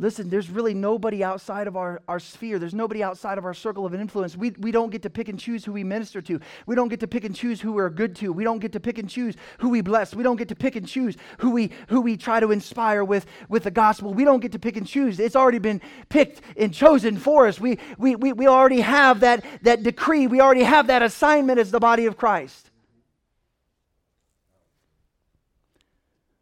Listen, 0.00 0.30
there's 0.30 0.48
really 0.48 0.72
nobody 0.72 1.22
outside 1.22 1.66
of 1.66 1.76
our, 1.76 2.00
our 2.08 2.18
sphere. 2.18 2.58
There's 2.58 2.72
nobody 2.72 3.02
outside 3.02 3.36
of 3.36 3.44
our 3.44 3.52
circle 3.52 3.84
of 3.84 3.94
influence. 3.94 4.34
We, 4.34 4.52
we 4.52 4.72
don't 4.72 4.88
get 4.88 5.02
to 5.02 5.10
pick 5.10 5.28
and 5.28 5.38
choose 5.38 5.62
who 5.62 5.74
we 5.74 5.84
minister 5.84 6.22
to. 6.22 6.40
We 6.64 6.74
don't 6.74 6.88
get 6.88 7.00
to 7.00 7.06
pick 7.06 7.25
and 7.25 7.37
choose 7.37 7.60
who 7.60 7.72
we're 7.72 7.90
good 7.90 8.16
to. 8.16 8.33
We 8.33 8.42
don't 8.42 8.60
get 8.60 8.72
to 8.72 8.81
pick 8.81 8.96
and 8.96 9.10
choose 9.10 9.37
who 9.58 9.68
we 9.68 9.83
bless. 9.83 10.14
We 10.14 10.22
don't 10.22 10.37
get 10.37 10.48
to 10.48 10.54
pick 10.54 10.75
and 10.75 10.88
choose 10.88 11.18
who 11.40 11.50
we, 11.50 11.70
who 11.88 12.00
we 12.00 12.16
try 12.16 12.40
to 12.40 12.50
inspire 12.50 13.04
with, 13.04 13.27
with 13.50 13.64
the 13.64 13.70
gospel. 13.70 14.14
We 14.14 14.25
don't 14.25 14.40
get 14.40 14.52
to 14.52 14.58
pick 14.58 14.79
and 14.79 14.87
choose. 14.87 15.20
It's 15.20 15.37
already 15.37 15.58
been 15.58 15.83
picked 16.08 16.40
and 16.56 16.72
chosen 16.72 17.18
for 17.18 17.46
us. 17.46 17.60
We, 17.60 17.79
we, 17.98 18.16
we, 18.16 18.33
we 18.33 18.46
already 18.46 18.81
have 18.81 19.20
that, 19.20 19.44
that 19.64 19.83
decree. 19.83 20.27
We 20.27 20.40
already 20.40 20.62
have 20.62 20.87
that 20.87 21.02
assignment 21.02 21.58
as 21.58 21.70
the 21.70 21.81
body 21.81 22.06
of 22.06 22.16
Christ. 22.16 22.70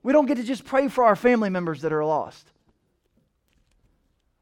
We 0.05 0.13
don't 0.13 0.27
get 0.27 0.37
to 0.37 0.45
just 0.45 0.65
pray 0.65 0.87
for 0.87 1.03
our 1.03 1.17
family 1.17 1.51
members 1.51 1.81
that 1.83 1.93
are 1.93 2.05
lost. 2.05 2.53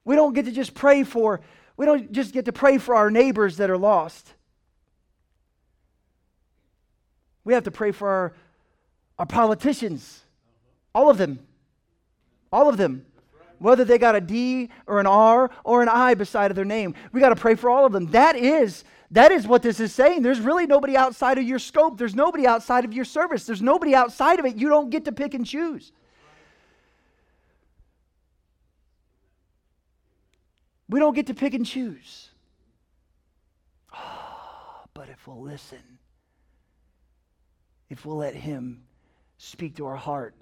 We 0.07 0.15
don't 0.15 0.35
get 0.35 0.45
to 0.45 0.53
just 0.53 0.73
pray 0.73 1.03
for, 1.03 1.41
we 1.77 1.85
don't 1.85 2.13
just 2.13 2.33
get 2.33 2.45
to 2.45 2.53
pray 2.53 2.79
for 2.79 2.95
our 2.95 3.11
neighbors 3.11 3.57
that 3.59 3.69
are 3.69 3.77
lost. 3.77 4.33
We 7.45 7.53
have 7.55 7.65
to 7.65 7.73
pray 7.73 7.91
for 7.91 8.09
our, 8.09 8.33
our 9.19 9.27
politicians, 9.27 10.23
all 10.95 11.11
of 11.11 11.19
them. 11.19 11.41
All 12.53 12.69
of 12.69 12.77
them. 12.77 13.05
Whether 13.59 13.85
they 13.85 13.99
got 13.99 14.15
a 14.15 14.21
D 14.21 14.71
or 14.87 15.01
an 15.01 15.07
R 15.07 15.51
or 15.65 15.83
an 15.83 15.89
I 15.89 16.15
beside 16.15 16.53
of 16.53 16.55
their 16.55 16.65
name. 16.65 16.95
We 17.13 17.21
got 17.21 17.31
to 17.31 17.37
pray 17.37 17.57
for 17.57 17.69
all 17.69 17.85
of 17.85 17.93
them. 17.93 18.07
That 18.07 18.37
is 18.37 18.85
that 19.11 19.33
is 19.33 19.47
what 19.47 19.63
this 19.63 19.81
is 19.81 19.93
saying. 19.93 20.23
There's 20.23 20.41
really 20.41 20.67
nobody 20.67 20.97
outside 20.97 21.39
of 21.39 21.45
your 21.45 21.59
scope. 21.59 21.99
There's 21.99 22.15
nobody 22.15 22.47
outside 22.47 22.85
of 22.85 22.93
your 22.93 23.05
service. 23.05 23.45
There's 23.45 23.63
nobody 23.63 23.95
outside 23.95 24.39
of 24.39 24.47
it. 24.47 24.57
You 24.57 24.69
don't 24.69 24.91
get 24.91 25.05
to 25.07 25.13
pick 25.13 25.35
and 25.35 25.45
choose. 25.47 25.93
We 30.89 31.01
don't 31.01 31.15
get 31.15 31.27
to 31.27 31.35
pick 31.35 31.55
and 31.55 31.67
choose. 31.67 32.31
Oh, 33.95 34.85
but 34.95 35.09
if 35.09 35.27
we'll 35.27 35.43
listen, 35.43 35.99
if 37.89 38.05
we'll 38.05 38.17
let 38.17 38.35
Him 38.35 38.85
speak 39.39 39.77
to 39.77 39.87
our 39.87 39.97
heart, 39.97 40.35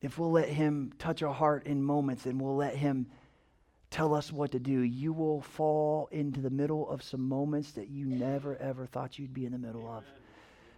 if 0.00 0.18
we'll 0.18 0.30
let 0.30 0.48
Him 0.48 0.92
touch 0.98 1.22
our 1.22 1.34
heart 1.34 1.66
in 1.66 1.82
moments 1.82 2.26
and 2.26 2.40
we'll 2.40 2.56
let 2.56 2.76
Him 2.76 3.08
tell 3.90 4.14
us 4.14 4.32
what 4.32 4.52
to 4.52 4.58
do, 4.58 4.80
you 4.80 5.12
will 5.12 5.40
fall 5.40 6.08
into 6.12 6.40
the 6.40 6.50
middle 6.50 6.88
of 6.88 7.02
some 7.02 7.26
moments 7.28 7.72
that 7.72 7.88
you 7.88 8.06
never, 8.06 8.56
ever 8.56 8.86
thought 8.86 9.18
you'd 9.18 9.34
be 9.34 9.46
in 9.46 9.52
the 9.52 9.58
middle 9.58 9.88
of. 9.88 10.04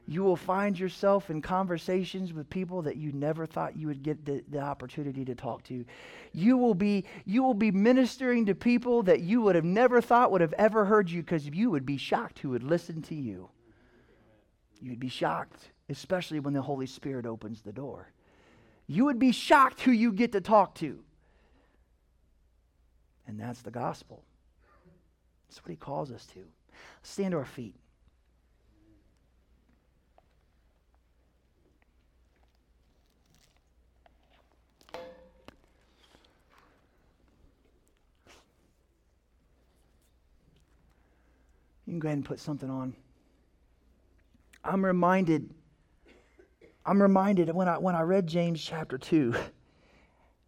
You 0.06 0.22
will 0.22 0.36
find 0.36 0.78
yourself 0.78 1.30
in 1.30 1.40
conversations 1.40 2.32
with 2.32 2.50
people 2.50 2.82
that 2.82 2.96
you 2.96 3.12
never 3.12 3.46
thought 3.46 3.76
you 3.76 3.86
would 3.86 4.02
get 4.02 4.24
the, 4.24 4.42
the 4.48 4.58
opportunity 4.58 5.24
to 5.24 5.34
talk 5.34 5.62
to. 5.64 5.84
You 6.32 6.56
will, 6.56 6.74
be, 6.74 7.04
you 7.24 7.42
will 7.42 7.54
be 7.54 7.70
ministering 7.70 8.46
to 8.46 8.54
people 8.54 9.02
that 9.04 9.20
you 9.20 9.40
would 9.42 9.54
have 9.54 9.64
never 9.64 10.00
thought 10.00 10.32
would 10.32 10.40
have 10.40 10.54
ever 10.54 10.84
heard 10.84 11.10
you 11.10 11.22
because 11.22 11.46
you 11.46 11.70
would 11.70 11.86
be 11.86 11.96
shocked 11.96 12.40
who 12.40 12.50
would 12.50 12.64
listen 12.64 13.02
to 13.02 13.14
you. 13.14 13.50
You'd 14.80 14.98
be 14.98 15.08
shocked, 15.08 15.70
especially 15.88 16.40
when 16.40 16.54
the 16.54 16.62
Holy 16.62 16.86
Spirit 16.86 17.26
opens 17.26 17.60
the 17.60 17.72
door. 17.72 18.10
You 18.86 19.04
would 19.04 19.18
be 19.18 19.30
shocked 19.30 19.82
who 19.82 19.92
you 19.92 20.12
get 20.12 20.32
to 20.32 20.40
talk 20.40 20.74
to. 20.76 20.98
And 23.28 23.38
that's 23.38 23.62
the 23.62 23.70
gospel. 23.70 24.24
That's 25.48 25.62
what 25.62 25.70
he 25.70 25.76
calls 25.76 26.10
us 26.10 26.26
to. 26.34 26.40
Stand 27.02 27.32
to 27.32 27.38
our 27.38 27.44
feet. 27.44 27.76
You 41.90 41.94
can 41.94 41.98
go 41.98 42.06
ahead 42.06 42.18
and 42.18 42.24
put 42.24 42.38
something 42.38 42.70
on. 42.70 42.94
I'm 44.62 44.84
reminded, 44.84 45.50
I'm 46.86 47.02
reminded 47.02 47.52
when 47.52 47.66
I, 47.66 47.78
when 47.78 47.96
I 47.96 48.02
read 48.02 48.28
James 48.28 48.62
chapter 48.62 48.96
2, 48.96 49.34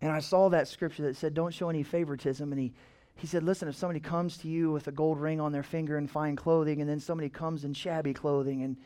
and 0.03 0.13
I 0.13 0.21
saw 0.21 0.51
that 0.51 0.69
scripture 0.69 1.03
that 1.03 1.17
said, 1.17 1.35
Don't 1.35 1.53
show 1.53 1.69
any 1.69 1.83
favoritism. 1.83 2.53
And 2.53 2.61
he, 2.61 2.73
he 3.17 3.27
said, 3.27 3.43
Listen, 3.43 3.67
if 3.67 3.75
somebody 3.75 3.99
comes 3.99 4.37
to 4.39 4.49
you 4.49 4.71
with 4.71 4.87
a 4.87 4.93
gold 4.93 5.19
ring 5.19 5.41
on 5.41 5.51
their 5.51 5.65
finger 5.65 5.97
and 5.97 6.09
fine 6.09 6.37
clothing, 6.37 6.81
and 6.81 6.89
then 6.89 7.01
somebody 7.01 7.29
comes 7.29 7.65
in 7.65 7.75
shabby 7.75 8.15
clothing 8.15 8.63
and, 8.63 8.77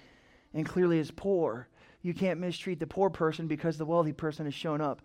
and 0.55 0.65
clearly 0.65 0.99
is 0.99 1.11
poor, 1.11 1.69
you 2.01 2.15
can't 2.15 2.41
mistreat 2.41 2.81
the 2.81 2.87
poor 2.87 3.11
person 3.11 3.47
because 3.47 3.77
the 3.77 3.85
wealthy 3.85 4.15
person 4.15 4.47
has 4.47 4.55
shown 4.55 4.81
up. 4.81 5.03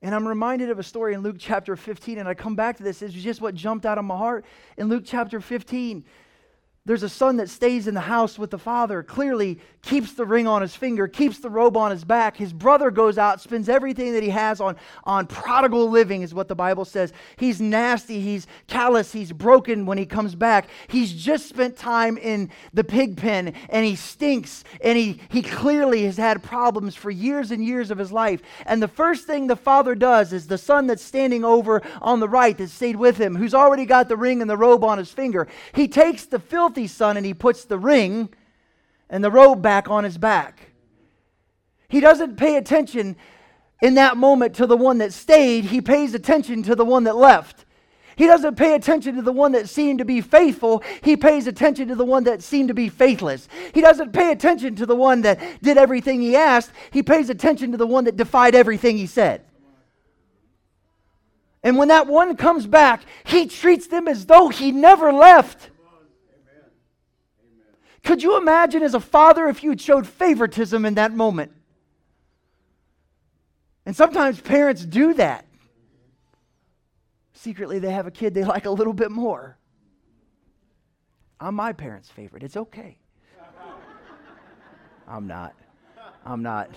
And 0.00 0.14
I'm 0.14 0.28
reminded 0.28 0.70
of 0.70 0.78
a 0.78 0.84
story 0.84 1.14
in 1.14 1.22
Luke 1.22 1.38
chapter 1.40 1.74
15, 1.74 2.18
and 2.18 2.28
I 2.28 2.34
come 2.34 2.54
back 2.54 2.76
to 2.76 2.84
this. 2.84 3.02
It's 3.02 3.14
just 3.14 3.40
what 3.40 3.56
jumped 3.56 3.84
out 3.84 3.98
of 3.98 4.04
my 4.04 4.16
heart. 4.16 4.44
In 4.76 4.88
Luke 4.88 5.02
chapter 5.04 5.40
15, 5.40 6.04
there's 6.84 7.02
a 7.02 7.08
son 7.08 7.36
that 7.36 7.50
stays 7.50 7.86
in 7.86 7.92
the 7.92 8.00
house 8.00 8.38
with 8.38 8.50
the 8.50 8.58
father, 8.58 9.02
clearly 9.02 9.60
keeps 9.82 10.14
the 10.14 10.24
ring 10.24 10.46
on 10.46 10.62
his 10.62 10.74
finger, 10.74 11.06
keeps 11.06 11.38
the 11.38 11.50
robe 11.50 11.76
on 11.76 11.90
his 11.90 12.02
back. 12.02 12.36
His 12.36 12.52
brother 12.52 12.90
goes 12.90 13.18
out, 13.18 13.40
spends 13.42 13.68
everything 13.68 14.14
that 14.14 14.22
he 14.22 14.30
has 14.30 14.60
on, 14.60 14.76
on 15.04 15.26
prodigal 15.26 15.90
living, 15.90 16.22
is 16.22 16.34
what 16.34 16.48
the 16.48 16.54
Bible 16.54 16.86
says. 16.86 17.12
He's 17.36 17.60
nasty, 17.60 18.20
he's 18.20 18.46
callous, 18.68 19.12
he's 19.12 19.32
broken 19.32 19.84
when 19.84 19.98
he 19.98 20.06
comes 20.06 20.34
back. 20.34 20.68
He's 20.88 21.12
just 21.12 21.48
spent 21.48 21.76
time 21.76 22.16
in 22.16 22.50
the 22.72 22.84
pig 22.84 23.18
pen 23.18 23.52
and 23.68 23.84
he 23.84 23.94
stinks 23.94 24.64
and 24.82 24.96
he, 24.96 25.20
he 25.28 25.42
clearly 25.42 26.04
has 26.04 26.16
had 26.16 26.42
problems 26.42 26.94
for 26.94 27.10
years 27.10 27.50
and 27.50 27.64
years 27.64 27.90
of 27.90 27.98
his 27.98 28.10
life. 28.10 28.40
And 28.64 28.82
the 28.82 28.88
first 28.88 29.26
thing 29.26 29.46
the 29.46 29.56
father 29.56 29.94
does 29.94 30.32
is 30.32 30.46
the 30.46 30.58
son 30.58 30.86
that's 30.86 31.04
standing 31.04 31.44
over 31.44 31.82
on 32.00 32.20
the 32.20 32.28
right 32.28 32.56
that 32.56 32.70
stayed 32.70 32.96
with 32.96 33.18
him, 33.18 33.36
who's 33.36 33.54
already 33.54 33.84
got 33.84 34.08
the 34.08 34.16
ring 34.16 34.40
and 34.40 34.50
the 34.50 34.56
robe 34.56 34.84
on 34.84 34.96
his 34.96 35.10
finger, 35.10 35.48
he 35.74 35.86
takes 35.86 36.24
the 36.24 36.38
filthy 36.38 36.77
son 36.86 37.16
and 37.16 37.26
he 37.26 37.34
puts 37.34 37.64
the 37.64 37.78
ring 37.78 38.28
and 39.10 39.24
the 39.24 39.30
robe 39.30 39.62
back 39.62 39.88
on 39.90 40.04
his 40.04 40.18
back. 40.18 40.72
He 41.88 42.00
doesn't 42.00 42.36
pay 42.36 42.56
attention 42.56 43.16
in 43.80 43.94
that 43.94 44.16
moment 44.16 44.56
to 44.56 44.66
the 44.66 44.76
one 44.76 44.98
that 44.98 45.12
stayed, 45.12 45.64
he 45.64 45.80
pays 45.80 46.14
attention 46.14 46.62
to 46.64 46.74
the 46.74 46.84
one 46.84 47.04
that 47.04 47.16
left. 47.16 47.64
He 48.16 48.26
doesn't 48.26 48.56
pay 48.56 48.74
attention 48.74 49.14
to 49.14 49.22
the 49.22 49.32
one 49.32 49.52
that 49.52 49.68
seemed 49.68 50.00
to 50.00 50.04
be 50.04 50.20
faithful. 50.20 50.82
He 51.02 51.16
pays 51.16 51.46
attention 51.46 51.86
to 51.86 51.94
the 51.94 52.04
one 52.04 52.24
that 52.24 52.42
seemed 52.42 52.66
to 52.66 52.74
be 52.74 52.88
faithless. 52.88 53.46
He 53.72 53.80
doesn't 53.80 54.12
pay 54.12 54.32
attention 54.32 54.74
to 54.74 54.86
the 54.86 54.96
one 54.96 55.22
that 55.22 55.62
did 55.62 55.78
everything 55.78 56.20
he 56.20 56.34
asked. 56.34 56.72
He 56.90 57.04
pays 57.04 57.30
attention 57.30 57.70
to 57.70 57.78
the 57.78 57.86
one 57.86 58.04
that 58.04 58.16
defied 58.16 58.56
everything 58.56 58.96
he 58.96 59.06
said. 59.06 59.44
And 61.62 61.76
when 61.76 61.88
that 61.88 62.08
one 62.08 62.36
comes 62.36 62.66
back, 62.66 63.02
he 63.24 63.46
treats 63.46 63.86
them 63.86 64.08
as 64.08 64.26
though 64.26 64.48
he 64.48 64.72
never 64.72 65.12
left. 65.12 65.70
Could 68.04 68.22
you 68.22 68.36
imagine 68.36 68.82
as 68.82 68.94
a 68.94 69.00
father 69.00 69.46
if 69.48 69.62
you 69.62 69.70
had 69.70 69.80
showed 69.80 70.06
favoritism 70.06 70.84
in 70.84 70.94
that 70.94 71.12
moment? 71.12 71.52
And 73.84 73.96
sometimes 73.96 74.40
parents 74.40 74.84
do 74.84 75.14
that. 75.14 75.46
Secretly, 77.32 77.78
they 77.78 77.92
have 77.92 78.06
a 78.06 78.10
kid 78.10 78.34
they 78.34 78.44
like 78.44 78.66
a 78.66 78.70
little 78.70 78.92
bit 78.92 79.10
more. 79.10 79.56
I'm 81.40 81.54
my 81.54 81.72
parents' 81.72 82.10
favorite. 82.10 82.42
It's 82.42 82.56
okay. 82.56 82.98
I'm 85.06 85.26
not. 85.26 85.54
I'm 86.24 86.42
not. 86.42 86.70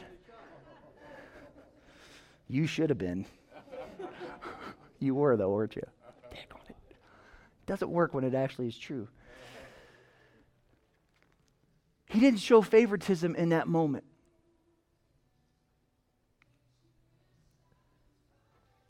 You 2.48 2.68
should 2.68 2.90
have 2.90 2.98
been. 2.98 3.26
you 5.00 5.16
were, 5.16 5.36
though, 5.36 5.50
weren't 5.50 5.76
you? 5.76 5.84
Dang 6.30 6.46
on 6.54 6.62
it. 6.70 6.76
it 6.90 7.66
doesn't 7.66 7.90
work 7.90 8.14
when 8.14 8.24
it 8.24 8.34
actually 8.34 8.68
is 8.68 8.78
true. 8.78 9.08
He 12.12 12.20
didn't 12.20 12.42
show 12.42 12.62
favoritism 12.62 13.36
in 13.36 13.50
that 13.50 13.70
moment. 13.70 14.04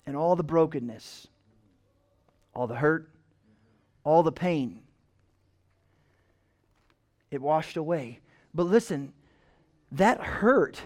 And 0.07 0.17
all 0.17 0.35
the 0.35 0.43
brokenness, 0.43 1.27
all 2.55 2.65
the 2.65 2.75
hurt, 2.75 3.11
all 4.03 4.23
the 4.23 4.31
pain, 4.31 4.79
it 7.29 7.43
washed 7.43 7.77
away. 7.77 8.21
But 8.55 8.63
listen, 8.63 9.13
that 9.91 10.19
hurt 10.19 10.81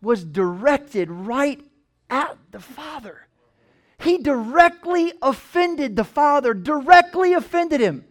was 0.00 0.24
directed 0.24 1.10
right 1.10 1.60
at 2.08 2.38
the 2.50 2.60
Father. 2.60 3.26
He 3.98 4.16
directly 4.16 5.12
offended 5.20 5.96
the 5.96 6.04
Father, 6.04 6.54
directly 6.54 7.34
offended 7.34 7.82
him. 7.82 8.06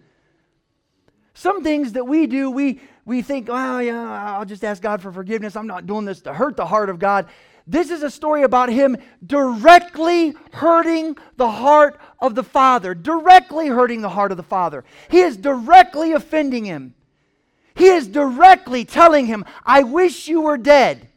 Some 1.36 1.64
things 1.64 1.92
that 1.94 2.06
we 2.06 2.28
do, 2.28 2.50
we, 2.50 2.80
we 3.04 3.22
think, 3.22 3.50
oh, 3.52 3.80
yeah, 3.80 4.38
I'll 4.38 4.46
just 4.46 4.64
ask 4.64 4.82
God 4.82 5.02
for 5.02 5.12
forgiveness. 5.12 5.58
I'm 5.58 5.68
not 5.68 5.86
doing 5.86 6.06
this 6.06 6.22
to 6.22 6.34
hurt 6.34 6.56
the 6.56 6.66
heart 6.66 6.90
of 6.90 6.98
God. 6.98 7.28
This 7.68 7.92
is 7.92 8.04
a 8.04 8.10
story 8.10 8.44
about 8.44 8.70
him 8.70 8.96
directly 9.26 10.34
hurting 10.54 11.18
the 11.36 11.52
heart 11.52 12.00
of 12.20 12.36
the 12.36 12.44
Father, 12.44 12.96
directly 12.96 13.68
hurting 13.68 14.02
the 14.02 14.10
heart 14.10 14.32
of 14.32 14.38
the 14.38 14.44
Father. 14.44 14.86
He 15.10 15.20
is 15.20 15.36
directly 15.36 16.14
offending 16.14 16.64
him. 16.64 16.96
He 17.76 17.88
is 17.88 18.08
directly 18.08 18.86
telling 18.86 19.26
him, 19.26 19.44
I 19.66 19.84
wish 19.84 20.30
you 20.30 20.42
were 20.42 20.58
dead. 20.58 21.10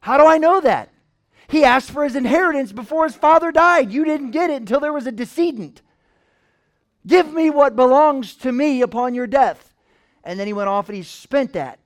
How 0.00 0.16
do 0.16 0.24
I 0.24 0.38
know 0.38 0.62
that? 0.62 0.88
He 1.48 1.62
asked 1.62 1.90
for 1.90 2.04
his 2.04 2.16
inheritance 2.16 2.72
before 2.72 3.04
his 3.04 3.14
father 3.14 3.52
died. 3.52 3.92
You 3.92 4.06
didn't 4.06 4.30
get 4.30 4.48
it 4.48 4.60
until 4.60 4.80
there 4.80 4.92
was 4.94 5.06
a 5.06 5.12
decedent. 5.12 5.82
Give 7.08 7.32
me 7.32 7.48
what 7.48 7.74
belongs 7.74 8.34
to 8.36 8.52
me 8.52 8.82
upon 8.82 9.14
your 9.14 9.26
death. 9.26 9.72
And 10.22 10.38
then 10.38 10.46
he 10.46 10.52
went 10.52 10.68
off 10.68 10.88
and 10.88 10.96
he 10.96 11.02
spent 11.02 11.54
that. 11.54 11.80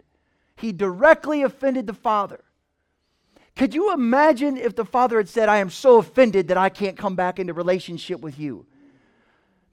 He 0.57 0.73
directly 0.73 1.43
offended 1.43 1.87
the 1.87 1.95
Father. 1.95 2.41
Could 3.55 3.73
you 3.73 3.93
imagine 3.93 4.57
if 4.57 4.75
the 4.75 4.85
Father 4.85 5.19
had 5.19 5.29
said, 5.29 5.49
I 5.49 5.59
am 5.59 5.71
so 5.71 5.99
offended 5.99 6.49
that 6.49 6.57
I 6.57 6.69
can't 6.69 6.97
come 6.97 7.15
back 7.15 7.39
into 7.39 7.55
relationship 7.55 8.21
with 8.21 8.39
you? 8.39 8.67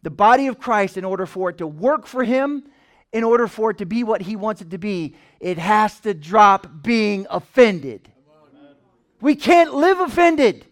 The 0.04 0.12
body 0.12 0.48
of 0.48 0.60
Christ, 0.60 0.98
in 0.98 1.04
order 1.04 1.26
for 1.26 1.50
it 1.50 1.58
to 1.58 1.68
work 1.68 2.06
for 2.06 2.24
Him, 2.24 2.64
in 3.12 3.24
order 3.24 3.48
for 3.48 3.72
it 3.72 3.80
to 3.80 3.86
be 3.86 4.04
what 4.04 4.22
He 4.22 4.36
wants 4.36 4.62
it 4.62 4.70
to 4.70 4.78
be, 4.78 5.16
it 5.40 5.58
has 5.58 6.00
to 6.02 6.14
drop 6.14 6.84
being 6.84 7.26
offended. 7.30 8.12
We 9.20 9.36
can't 9.36 9.74
live 9.74 10.00
offended. 10.00 10.66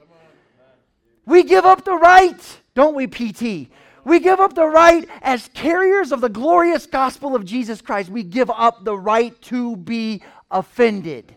We 1.25 1.43
give 1.43 1.65
up 1.65 1.83
the 1.83 1.95
right, 1.95 2.61
don't 2.75 2.95
we, 2.95 3.07
PT? 3.07 3.71
We 4.07 4.21
give 4.21 4.39
up 4.39 4.53
the 4.53 4.65
right 4.65 5.05
as 5.21 5.49
carriers 5.53 6.13
of 6.13 6.21
the 6.21 6.29
glorious 6.29 6.85
gospel 6.85 7.35
of 7.35 7.43
Jesus 7.43 7.81
Christ. 7.81 8.09
We 8.09 8.23
give 8.23 8.49
up 8.49 8.85
the 8.85 8.97
right 8.97 9.39
to 9.43 9.75
be 9.75 10.23
offended. 10.49 11.35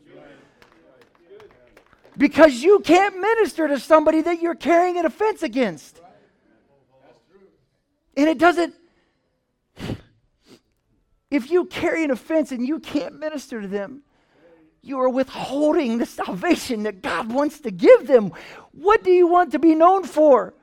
Because 2.17 2.63
you 2.63 2.79
can't 2.79 3.19
minister 3.19 3.67
to 3.67 3.81
somebody 3.81 4.23
that 4.23 4.41
you're 4.41 4.55
carrying 4.55 4.99
an 4.99 5.05
offense 5.05 5.43
against. 5.43 6.01
And 8.17 8.29
it 8.29 8.39
doesn't, 8.39 8.73
if 11.29 11.51
you 11.51 11.65
carry 11.65 12.05
an 12.05 12.13
offense 12.13 12.53
and 12.53 12.65
you 12.65 12.79
can't 12.79 13.19
minister 13.19 13.63
to 13.63 13.67
them, 13.67 14.03
you 14.81 15.01
are 15.01 15.09
withholding 15.09 15.99
the 15.99 16.07
salvation 16.07 16.85
that 16.85 17.03
God 17.03 17.33
wants 17.33 17.59
to 17.63 17.73
give 17.73 18.07
them. 18.07 18.31
What 18.71 19.03
do 19.03 19.11
you 19.11 19.27
want 19.27 19.51
to 19.53 19.59
be 19.59 19.75
known 19.75 20.05
for? 20.05 20.55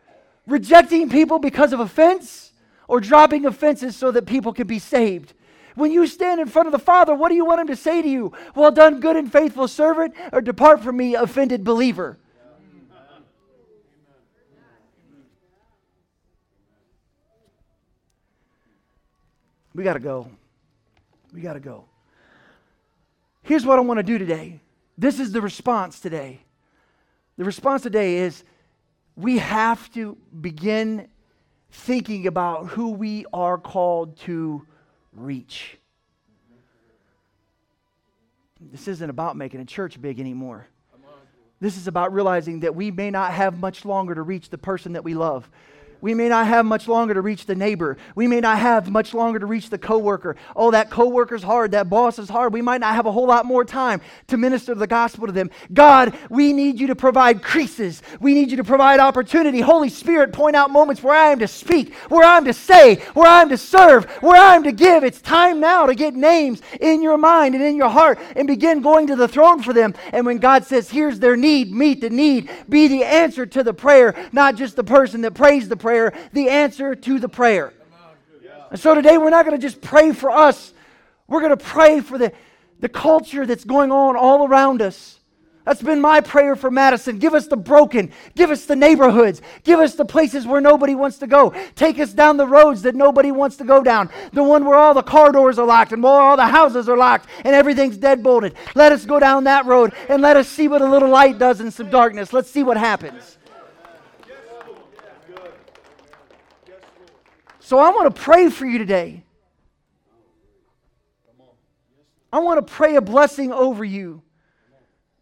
Rejecting 0.47 1.09
people 1.09 1.39
because 1.39 1.73
of 1.73 1.79
offense 1.79 2.53
or 2.87 2.99
dropping 2.99 3.45
offenses 3.45 3.95
so 3.95 4.11
that 4.11 4.25
people 4.25 4.53
can 4.53 4.65
be 4.65 4.79
saved. 4.79 5.33
When 5.75 5.91
you 5.91 6.07
stand 6.07 6.41
in 6.41 6.47
front 6.47 6.67
of 6.67 6.71
the 6.71 6.79
Father, 6.79 7.13
what 7.13 7.29
do 7.29 7.35
you 7.35 7.45
want 7.45 7.61
Him 7.61 7.67
to 7.67 7.75
say 7.75 8.01
to 8.01 8.07
you? 8.07 8.31
Well 8.55 8.71
done, 8.71 8.99
good 8.99 9.15
and 9.15 9.31
faithful 9.31 9.67
servant, 9.67 10.15
or 10.31 10.41
depart 10.41 10.81
from 10.81 10.97
me, 10.97 11.13
offended 11.13 11.63
believer. 11.63 12.17
We 19.75 19.83
got 19.83 19.93
to 19.93 19.99
go. 19.99 20.31
We 21.31 21.41
got 21.41 21.53
to 21.53 21.59
go. 21.59 21.85
Here's 23.43 23.63
what 23.63 23.77
I 23.77 23.81
want 23.81 23.99
to 23.99 24.03
do 24.03 24.17
today. 24.17 24.59
This 24.97 25.19
is 25.19 25.31
the 25.31 25.41
response 25.41 25.99
today. 25.99 26.41
The 27.37 27.43
response 27.43 27.83
today 27.83 28.15
is 28.15 28.43
we 29.17 29.39
have 29.39 29.91
to 29.93 30.15
begin 30.39 31.07
thinking 31.71 32.27
about 32.27 32.67
who 32.67 32.91
we 32.91 33.25
are 33.33 33.57
called 33.57 34.15
to 34.19 34.65
reach. 35.11 35.77
This 38.61 38.87
isn't 38.87 39.09
about 39.09 39.35
making 39.35 39.59
a 39.59 39.65
church 39.65 39.99
big 39.99 40.19
anymore. 40.19 40.67
This 41.59 41.77
is 41.77 41.87
about 41.87 42.13
realizing 42.13 42.59
that 42.59 42.75
we 42.75 42.91
may 42.91 43.09
not 43.09 43.33
have 43.33 43.59
much 43.59 43.83
longer 43.83 44.13
to 44.13 44.21
reach 44.21 44.49
the 44.49 44.59
person 44.59 44.93
that 44.93 45.03
we 45.03 45.15
love. 45.15 45.49
We 46.01 46.13
may 46.13 46.29
not 46.29 46.47
have 46.47 46.65
much 46.65 46.87
longer 46.87 47.13
to 47.13 47.21
reach 47.21 47.45
the 47.45 47.55
neighbor. 47.55 47.97
We 48.15 48.27
may 48.27 48.39
not 48.39 48.59
have 48.59 48.89
much 48.89 49.13
longer 49.13 49.39
to 49.39 49.45
reach 49.45 49.69
the 49.69 49.77
coworker. 49.77 50.35
Oh, 50.55 50.71
that 50.71 50.89
coworker's 50.89 51.43
hard. 51.43 51.71
That 51.71 51.89
boss 51.89 52.19
is 52.19 52.29
hard. 52.29 52.53
We 52.53 52.61
might 52.61 52.81
not 52.81 52.93
have 52.93 53.05
a 53.05 53.11
whole 53.11 53.27
lot 53.27 53.45
more 53.45 53.65
time 53.65 54.01
to 54.27 54.37
minister 54.37 54.75
the 54.75 54.87
gospel 54.87 55.25
to 55.25 55.33
them. 55.33 55.49
God, 55.73 56.15
we 56.29 56.53
need 56.53 56.79
you 56.79 56.87
to 56.87 56.95
provide 56.95 57.41
creases. 57.41 58.01
We 58.19 58.33
need 58.33 58.51
you 58.51 58.57
to 58.57 58.63
provide 58.63 58.99
opportunity. 58.99 59.59
Holy 59.59 59.89
Spirit, 59.89 60.33
point 60.33 60.55
out 60.55 60.69
moments 60.69 61.01
where 61.01 61.15
I 61.15 61.31
am 61.31 61.39
to 61.39 61.47
speak, 61.47 61.93
where 62.09 62.23
I'm 62.23 62.45
to 62.45 62.53
say, 62.53 62.95
where 63.13 63.29
I'm 63.29 63.49
to 63.49 63.57
serve, 63.57 64.05
where 64.21 64.39
I'm 64.39 64.63
to 64.63 64.71
give. 64.71 65.03
It's 65.03 65.21
time 65.21 65.59
now 65.59 65.87
to 65.87 65.95
get 65.95 66.13
names 66.13 66.61
in 66.79 67.01
your 67.01 67.17
mind 67.17 67.55
and 67.55 67.63
in 67.63 67.75
your 67.75 67.89
heart 67.89 68.19
and 68.35 68.47
begin 68.47 68.81
going 68.81 69.07
to 69.07 69.15
the 69.15 69.27
throne 69.27 69.63
for 69.63 69.73
them. 69.73 69.95
And 70.13 70.25
when 70.25 70.37
God 70.37 70.65
says, 70.65 70.89
here's 70.89 71.19
their 71.19 71.35
need, 71.35 71.71
meet 71.71 72.01
the 72.01 72.09
need, 72.09 72.51
be 72.69 72.87
the 72.87 73.03
answer 73.03 73.45
to 73.47 73.63
the 73.63 73.73
prayer, 73.73 74.15
not 74.31 74.55
just 74.55 74.75
the 74.75 74.83
person 74.83 75.21
that 75.21 75.33
prays 75.33 75.67
the 75.67 75.77
prayer 75.77 75.86
prayer 75.87 76.11
the 76.33 76.49
answer 76.49 76.95
to 76.95 77.17
the 77.17 77.29
prayer. 77.29 77.71
And 78.69 78.77
so 78.77 78.93
today 78.93 79.17
we're 79.17 79.29
not 79.29 79.45
going 79.45 79.57
to 79.57 79.61
just 79.61 79.79
pray 79.79 80.11
for 80.11 80.29
us, 80.29 80.73
we're 81.27 81.39
going 81.39 81.57
to 81.57 81.63
pray 81.63 82.01
for 82.01 82.17
the, 82.17 82.33
the 82.81 82.89
culture 82.89 83.45
that's 83.45 83.63
going 83.63 83.89
on 83.89 84.17
all 84.17 84.45
around 84.45 84.81
us. 84.81 85.21
That's 85.63 85.81
been 85.81 86.01
my 86.01 86.19
prayer 86.19 86.57
for 86.57 86.69
Madison. 86.69 87.19
Give 87.19 87.33
us 87.33 87.47
the 87.47 87.55
broken. 87.55 88.11
Give 88.35 88.51
us 88.51 88.65
the 88.65 88.75
neighborhoods. 88.75 89.41
Give 89.63 89.79
us 89.79 89.95
the 89.95 90.05
places 90.05 90.45
where 90.45 90.61
nobody 90.61 90.95
wants 90.95 91.19
to 91.19 91.27
go. 91.27 91.53
Take 91.75 91.99
us 91.99 92.13
down 92.13 92.35
the 92.35 92.47
roads 92.47 92.81
that 92.81 92.95
nobody 92.95 93.31
wants 93.31 93.55
to 93.57 93.65
go 93.65 93.81
down. 93.81 94.09
The 94.33 94.43
one 94.43 94.65
where 94.65 94.77
all 94.77 94.93
the 94.93 95.03
car 95.03 95.31
doors 95.31 95.57
are 95.59 95.65
locked 95.65 95.93
and 95.93 96.03
where 96.03 96.21
all 96.21 96.35
the 96.35 96.47
houses 96.47 96.89
are 96.89 96.97
locked 96.97 97.27
and 97.45 97.55
everything's 97.55 97.97
dead 97.97 98.23
bolted. 98.23 98.55
Let 98.75 98.91
us 98.91 99.05
go 99.05 99.19
down 99.19 99.45
that 99.45 99.65
road 99.65 99.93
and 100.09 100.21
let 100.21 100.35
us 100.35 100.49
see 100.49 100.67
what 100.67 100.81
a 100.81 100.89
little 100.89 101.09
light 101.09 101.37
does 101.37 101.61
in 101.61 101.71
some 101.71 101.89
darkness. 101.89 102.33
Let's 102.33 102.51
see 102.51 102.63
what 102.63 102.77
happens. 102.77 103.36
So 107.67 107.79
I 107.79 107.89
want 107.89 108.15
to 108.15 108.21
pray 108.21 108.49
for 108.49 108.65
you 108.65 108.77
today. 108.77 109.25
I 112.31 112.39
want 112.39 112.65
to 112.65 112.73
pray 112.73 112.95
a 112.95 113.01
blessing 113.01 113.51
over 113.51 113.83
you, 113.83 114.21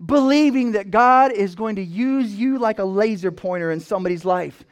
believing 0.05 0.73
that 0.73 0.91
God 0.91 1.31
is 1.31 1.55
going 1.55 1.77
to 1.77 1.83
use 1.83 2.35
you 2.35 2.59
like 2.59 2.77
a 2.77 2.85
laser 2.85 3.31
pointer 3.31 3.71
in 3.71 3.79
somebody's 3.79 4.25
life. 4.25 4.63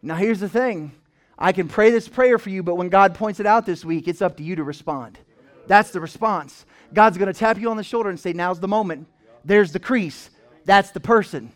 Now, 0.00 0.14
here's 0.14 0.38
the 0.38 0.48
thing 0.48 0.92
I 1.36 1.50
can 1.50 1.66
pray 1.66 1.90
this 1.90 2.08
prayer 2.08 2.38
for 2.38 2.50
you, 2.50 2.62
but 2.62 2.76
when 2.76 2.90
God 2.90 3.16
points 3.16 3.40
it 3.40 3.46
out 3.46 3.66
this 3.66 3.84
week, 3.84 4.06
it's 4.06 4.22
up 4.22 4.36
to 4.36 4.44
you 4.44 4.54
to 4.54 4.62
respond. 4.62 5.18
That's 5.66 5.90
the 5.90 6.00
response. 6.00 6.64
God's 6.94 7.18
going 7.18 7.32
to 7.32 7.36
tap 7.36 7.58
you 7.58 7.72
on 7.72 7.76
the 7.76 7.82
shoulder 7.82 8.10
and 8.10 8.20
say, 8.20 8.32
Now's 8.32 8.60
the 8.60 8.68
moment. 8.68 9.08
There's 9.44 9.72
the 9.72 9.80
crease. 9.80 10.30
That's 10.64 10.92
the 10.92 11.00
person. 11.00 11.50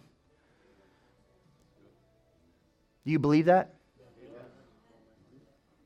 Do 3.07 3.13
you 3.13 3.21
believe 3.21 3.45
that? 3.45 3.74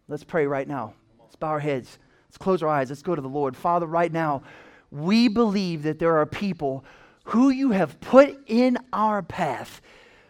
Let's 0.08 0.24
pray 0.24 0.46
right 0.46 0.66
now. 0.66 0.94
Let's 1.20 1.36
bow 1.36 1.48
our 1.48 1.60
heads. 1.60 1.98
Let's 2.28 2.38
close 2.38 2.62
our 2.62 2.68
eyes. 2.68 2.88
Let's 2.88 3.02
go 3.02 3.14
to 3.14 3.20
the 3.20 3.28
Lord. 3.28 3.56
Father, 3.56 3.86
right 3.86 4.12
now, 4.12 4.42
we 4.90 5.28
believe 5.28 5.82
that 5.82 5.98
there 5.98 6.16
are 6.16 6.26
people 6.26 6.84
who 7.24 7.50
you 7.50 7.72
have 7.72 8.00
put 8.00 8.38
in 8.46 8.78
our 8.90 9.22
path, 9.22 9.82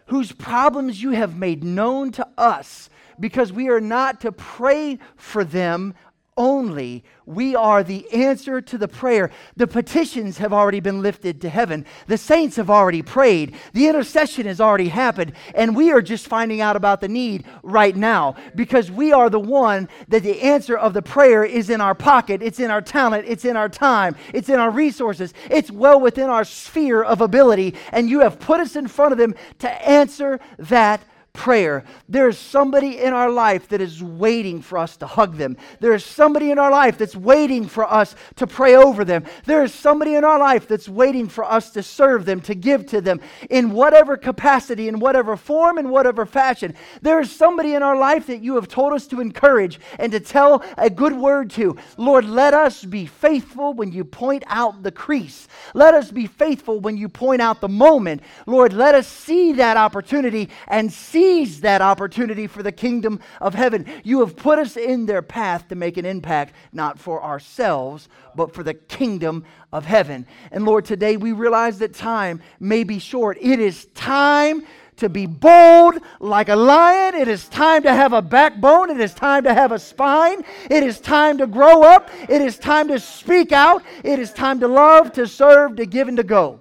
whose 0.07 0.33
problems 0.33 1.01
you 1.01 1.11
have 1.11 1.37
made 1.37 1.63
known 1.63 2.11
to 2.11 2.27
us, 2.37 2.89
because 3.19 3.53
we 3.53 3.69
are 3.69 3.79
not 3.79 4.19
to 4.21 4.33
pray 4.33 4.99
for 5.15 5.45
them 5.45 5.93
only 6.39 7.03
we 7.25 7.55
are 7.55 7.83
the 7.83 8.11
answer 8.11 8.59
to 8.59 8.77
the 8.77 8.87
prayer. 8.87 9.29
The 9.55 9.67
petitions 9.67 10.39
have 10.39 10.51
already 10.51 10.79
been 10.79 11.03
lifted 11.03 11.41
to 11.41 11.49
heaven. 11.49 11.85
The 12.07 12.17
saints 12.17 12.55
have 12.55 12.71
already 12.71 13.03
prayed. 13.03 13.55
The 13.73 13.87
intercession 13.87 14.47
has 14.47 14.59
already 14.59 14.87
happened. 14.87 15.33
And 15.53 15.75
we 15.75 15.91
are 15.91 16.01
just 16.01 16.25
finding 16.25 16.61
out 16.61 16.75
about 16.75 17.01
the 17.01 17.07
need 17.07 17.45
right 17.61 17.95
now 17.95 18.35
because 18.55 18.89
we 18.89 19.11
are 19.11 19.29
the 19.29 19.39
one 19.39 19.89
that 20.07 20.23
the 20.23 20.41
answer 20.41 20.75
of 20.75 20.93
the 20.93 21.03
prayer 21.03 21.43
is 21.43 21.69
in 21.69 21.81
our 21.81 21.93
pocket. 21.93 22.41
It's 22.41 22.59
in 22.59 22.71
our 22.71 22.81
talent. 22.81 23.25
It's 23.27 23.45
in 23.45 23.55
our 23.55 23.69
time. 23.69 24.15
It's 24.33 24.49
in 24.49 24.59
our 24.59 24.71
resources. 24.71 25.35
It's 25.51 25.69
well 25.69 25.99
within 25.99 26.29
our 26.29 26.45
sphere 26.45 27.03
of 27.03 27.21
ability. 27.21 27.75
And 27.91 28.09
you 28.09 28.21
have 28.21 28.39
put 28.39 28.59
us 28.59 28.75
in 28.75 28.87
front 28.87 29.11
of 29.11 29.19
them 29.19 29.35
to 29.59 29.69
answer 29.87 30.39
that 30.57 31.01
prayer. 31.33 31.85
There 32.07 32.27
is 32.27 32.37
somebody 32.37 32.99
in 32.99 33.13
our 33.13 33.29
life 33.29 33.69
that 33.69 33.81
is 33.81 34.03
waiting 34.03 34.61
for 34.61 34.77
us 34.77 34.97
to 34.97 35.07
hug 35.07 35.37
them. 35.37 35.57
There 35.79 35.93
is 35.93 36.03
somebody 36.03 36.51
in 36.51 36.59
our 36.59 36.71
life 36.71 36.97
that's 36.97 37.15
waiting 37.15 37.67
for 37.67 37.91
us 37.91 38.15
to 38.35 38.47
pray 38.47 38.75
over 38.75 39.05
them. 39.05 39.25
There 39.45 39.63
is 39.63 39.73
somebody 39.73 40.15
in 40.15 40.23
our 40.23 40.39
life 40.39 40.67
that's 40.67 40.89
waiting 40.89 41.29
for 41.29 41.43
us 41.43 41.69
to 41.71 41.83
serve 41.83 42.25
them, 42.25 42.41
to 42.41 42.55
give 42.55 42.85
to 42.87 43.01
them 43.01 43.21
in 43.49 43.71
whatever 43.71 44.17
capacity, 44.17 44.87
in 44.87 44.99
whatever 44.99 45.37
form, 45.37 45.77
in 45.77 45.89
whatever 45.89 46.25
fashion. 46.25 46.73
There 47.01 47.19
is 47.19 47.31
somebody 47.31 47.73
in 47.73 47.83
our 47.83 47.97
life 47.97 48.27
that 48.27 48.41
you 48.41 48.55
have 48.55 48.67
told 48.67 48.93
us 48.93 49.07
to 49.07 49.21
encourage 49.21 49.79
and 49.97 50.11
to 50.11 50.19
tell 50.19 50.63
a 50.77 50.89
good 50.89 51.13
word 51.13 51.51
to. 51.51 51.77
Lord, 51.97 52.25
let 52.25 52.53
us 52.53 52.83
be 52.83 53.05
faithful 53.05 53.73
when 53.73 53.91
you 53.91 54.03
point 54.03 54.43
out 54.47 54.83
the 54.83 54.91
crease. 54.91 55.47
Let 55.73 55.93
us 55.93 56.11
be 56.11 56.27
faithful 56.27 56.79
when 56.79 56.97
you 56.97 57.07
point 57.07 57.41
out 57.41 57.61
the 57.61 57.69
moment. 57.69 58.23
Lord, 58.45 58.73
let 58.73 58.95
us 58.95 59.07
see 59.07 59.53
that 59.53 59.77
opportunity 59.77 60.49
and 60.67 60.91
see 60.91 61.18
seize 61.19 61.61
that 61.61 61.81
opportunity 61.81 62.47
for 62.47 62.63
the 62.63 62.71
kingdom 62.71 63.19
of 63.41 63.53
heaven. 63.53 63.85
You 64.03 64.21
have 64.21 64.35
put 64.35 64.57
us 64.57 64.77
in 64.77 65.05
their 65.05 65.21
path 65.21 65.67
to 65.67 65.75
make 65.75 65.97
an 65.97 66.05
impact, 66.05 66.53
not 66.71 66.97
for 66.97 67.21
ourselves, 67.21 68.07
but 68.35 68.53
for 68.53 68.63
the 68.63 68.73
kingdom 68.73 69.43
of 69.73 69.85
heaven. 69.85 70.25
And 70.51 70.65
Lord, 70.65 70.85
today 70.85 71.17
we 71.17 71.33
realize 71.33 71.79
that 71.79 71.93
time 71.93 72.41
may 72.59 72.83
be 72.83 72.99
short. 72.99 73.37
It 73.41 73.59
is 73.59 73.85
time 73.95 74.65
to 74.97 75.09
be 75.09 75.25
bold 75.25 75.99
like 76.19 76.49
a 76.49 76.55
lion. 76.55 77.15
It 77.15 77.27
is 77.27 77.47
time 77.49 77.83
to 77.83 77.93
have 77.93 78.13
a 78.13 78.21
backbone. 78.21 78.89
It 78.89 78.99
is 78.99 79.13
time 79.13 79.43
to 79.43 79.53
have 79.53 79.71
a 79.71 79.79
spine. 79.79 80.43
It 80.69 80.83
is 80.83 80.99
time 80.99 81.37
to 81.39 81.47
grow 81.47 81.83
up. 81.83 82.09
It 82.29 82.41
is 82.41 82.57
time 82.57 82.87
to 82.89 82.99
speak 82.99 83.51
out. 83.51 83.83
It 84.03 84.19
is 84.19 84.31
time 84.31 84.59
to 84.61 84.67
love, 84.67 85.11
to 85.13 85.27
serve, 85.27 85.75
to 85.77 85.85
give, 85.85 86.07
and 86.07 86.17
to 86.17 86.23
go. 86.23 86.59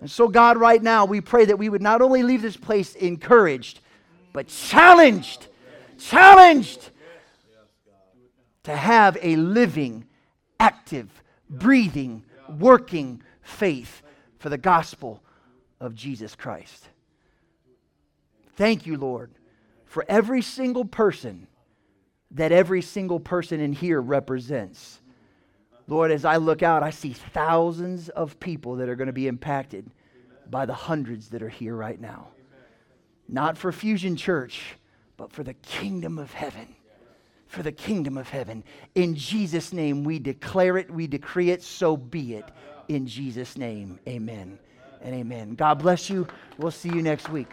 And 0.00 0.10
so, 0.10 0.28
God, 0.28 0.56
right 0.58 0.82
now, 0.82 1.04
we 1.04 1.20
pray 1.20 1.46
that 1.46 1.58
we 1.58 1.68
would 1.68 1.82
not 1.82 2.02
only 2.02 2.22
leave 2.22 2.42
this 2.42 2.56
place 2.56 2.94
encouraged, 2.94 3.80
but 4.32 4.48
challenged, 4.48 5.46
challenged 5.98 6.90
to 8.64 8.76
have 8.76 9.16
a 9.22 9.36
living, 9.36 10.06
active, 10.60 11.08
breathing, 11.48 12.24
working 12.58 13.22
faith 13.42 14.02
for 14.38 14.48
the 14.48 14.58
gospel 14.58 15.22
of 15.80 15.94
Jesus 15.94 16.34
Christ. 16.34 16.88
Thank 18.56 18.86
you, 18.86 18.96
Lord, 18.96 19.30
for 19.84 20.04
every 20.08 20.42
single 20.42 20.84
person 20.84 21.46
that 22.32 22.52
every 22.52 22.82
single 22.82 23.20
person 23.20 23.60
in 23.60 23.72
here 23.72 24.00
represents. 24.00 25.00
Lord, 25.88 26.10
as 26.10 26.24
I 26.24 26.36
look 26.36 26.62
out, 26.62 26.82
I 26.82 26.90
see 26.90 27.12
thousands 27.12 28.08
of 28.08 28.40
people 28.40 28.76
that 28.76 28.88
are 28.88 28.96
going 28.96 29.06
to 29.06 29.12
be 29.12 29.28
impacted 29.28 29.86
Amen. 29.86 30.38
by 30.50 30.66
the 30.66 30.74
hundreds 30.74 31.28
that 31.28 31.42
are 31.42 31.48
here 31.48 31.76
right 31.76 32.00
now. 32.00 32.28
Amen. 32.34 32.64
Not 33.28 33.56
for 33.56 33.70
Fusion 33.70 34.16
Church, 34.16 34.76
but 35.16 35.32
for 35.32 35.44
the 35.44 35.54
kingdom 35.54 36.18
of 36.18 36.32
heaven. 36.32 36.74
For 37.46 37.62
the 37.62 37.72
kingdom 37.72 38.18
of 38.18 38.28
heaven. 38.28 38.64
In 38.96 39.14
Jesus' 39.14 39.72
name, 39.72 40.02
we 40.02 40.18
declare 40.18 40.76
it, 40.76 40.90
we 40.90 41.06
decree 41.06 41.50
it, 41.50 41.62
so 41.62 41.96
be 41.96 42.34
it. 42.34 42.44
In 42.88 43.06
Jesus' 43.06 43.56
name, 43.56 44.00
amen 44.08 44.58
and 45.02 45.14
amen. 45.14 45.54
God 45.54 45.78
bless 45.78 46.10
you. 46.10 46.26
We'll 46.58 46.72
see 46.72 46.88
you 46.88 47.02
next 47.02 47.28
week. 47.28 47.48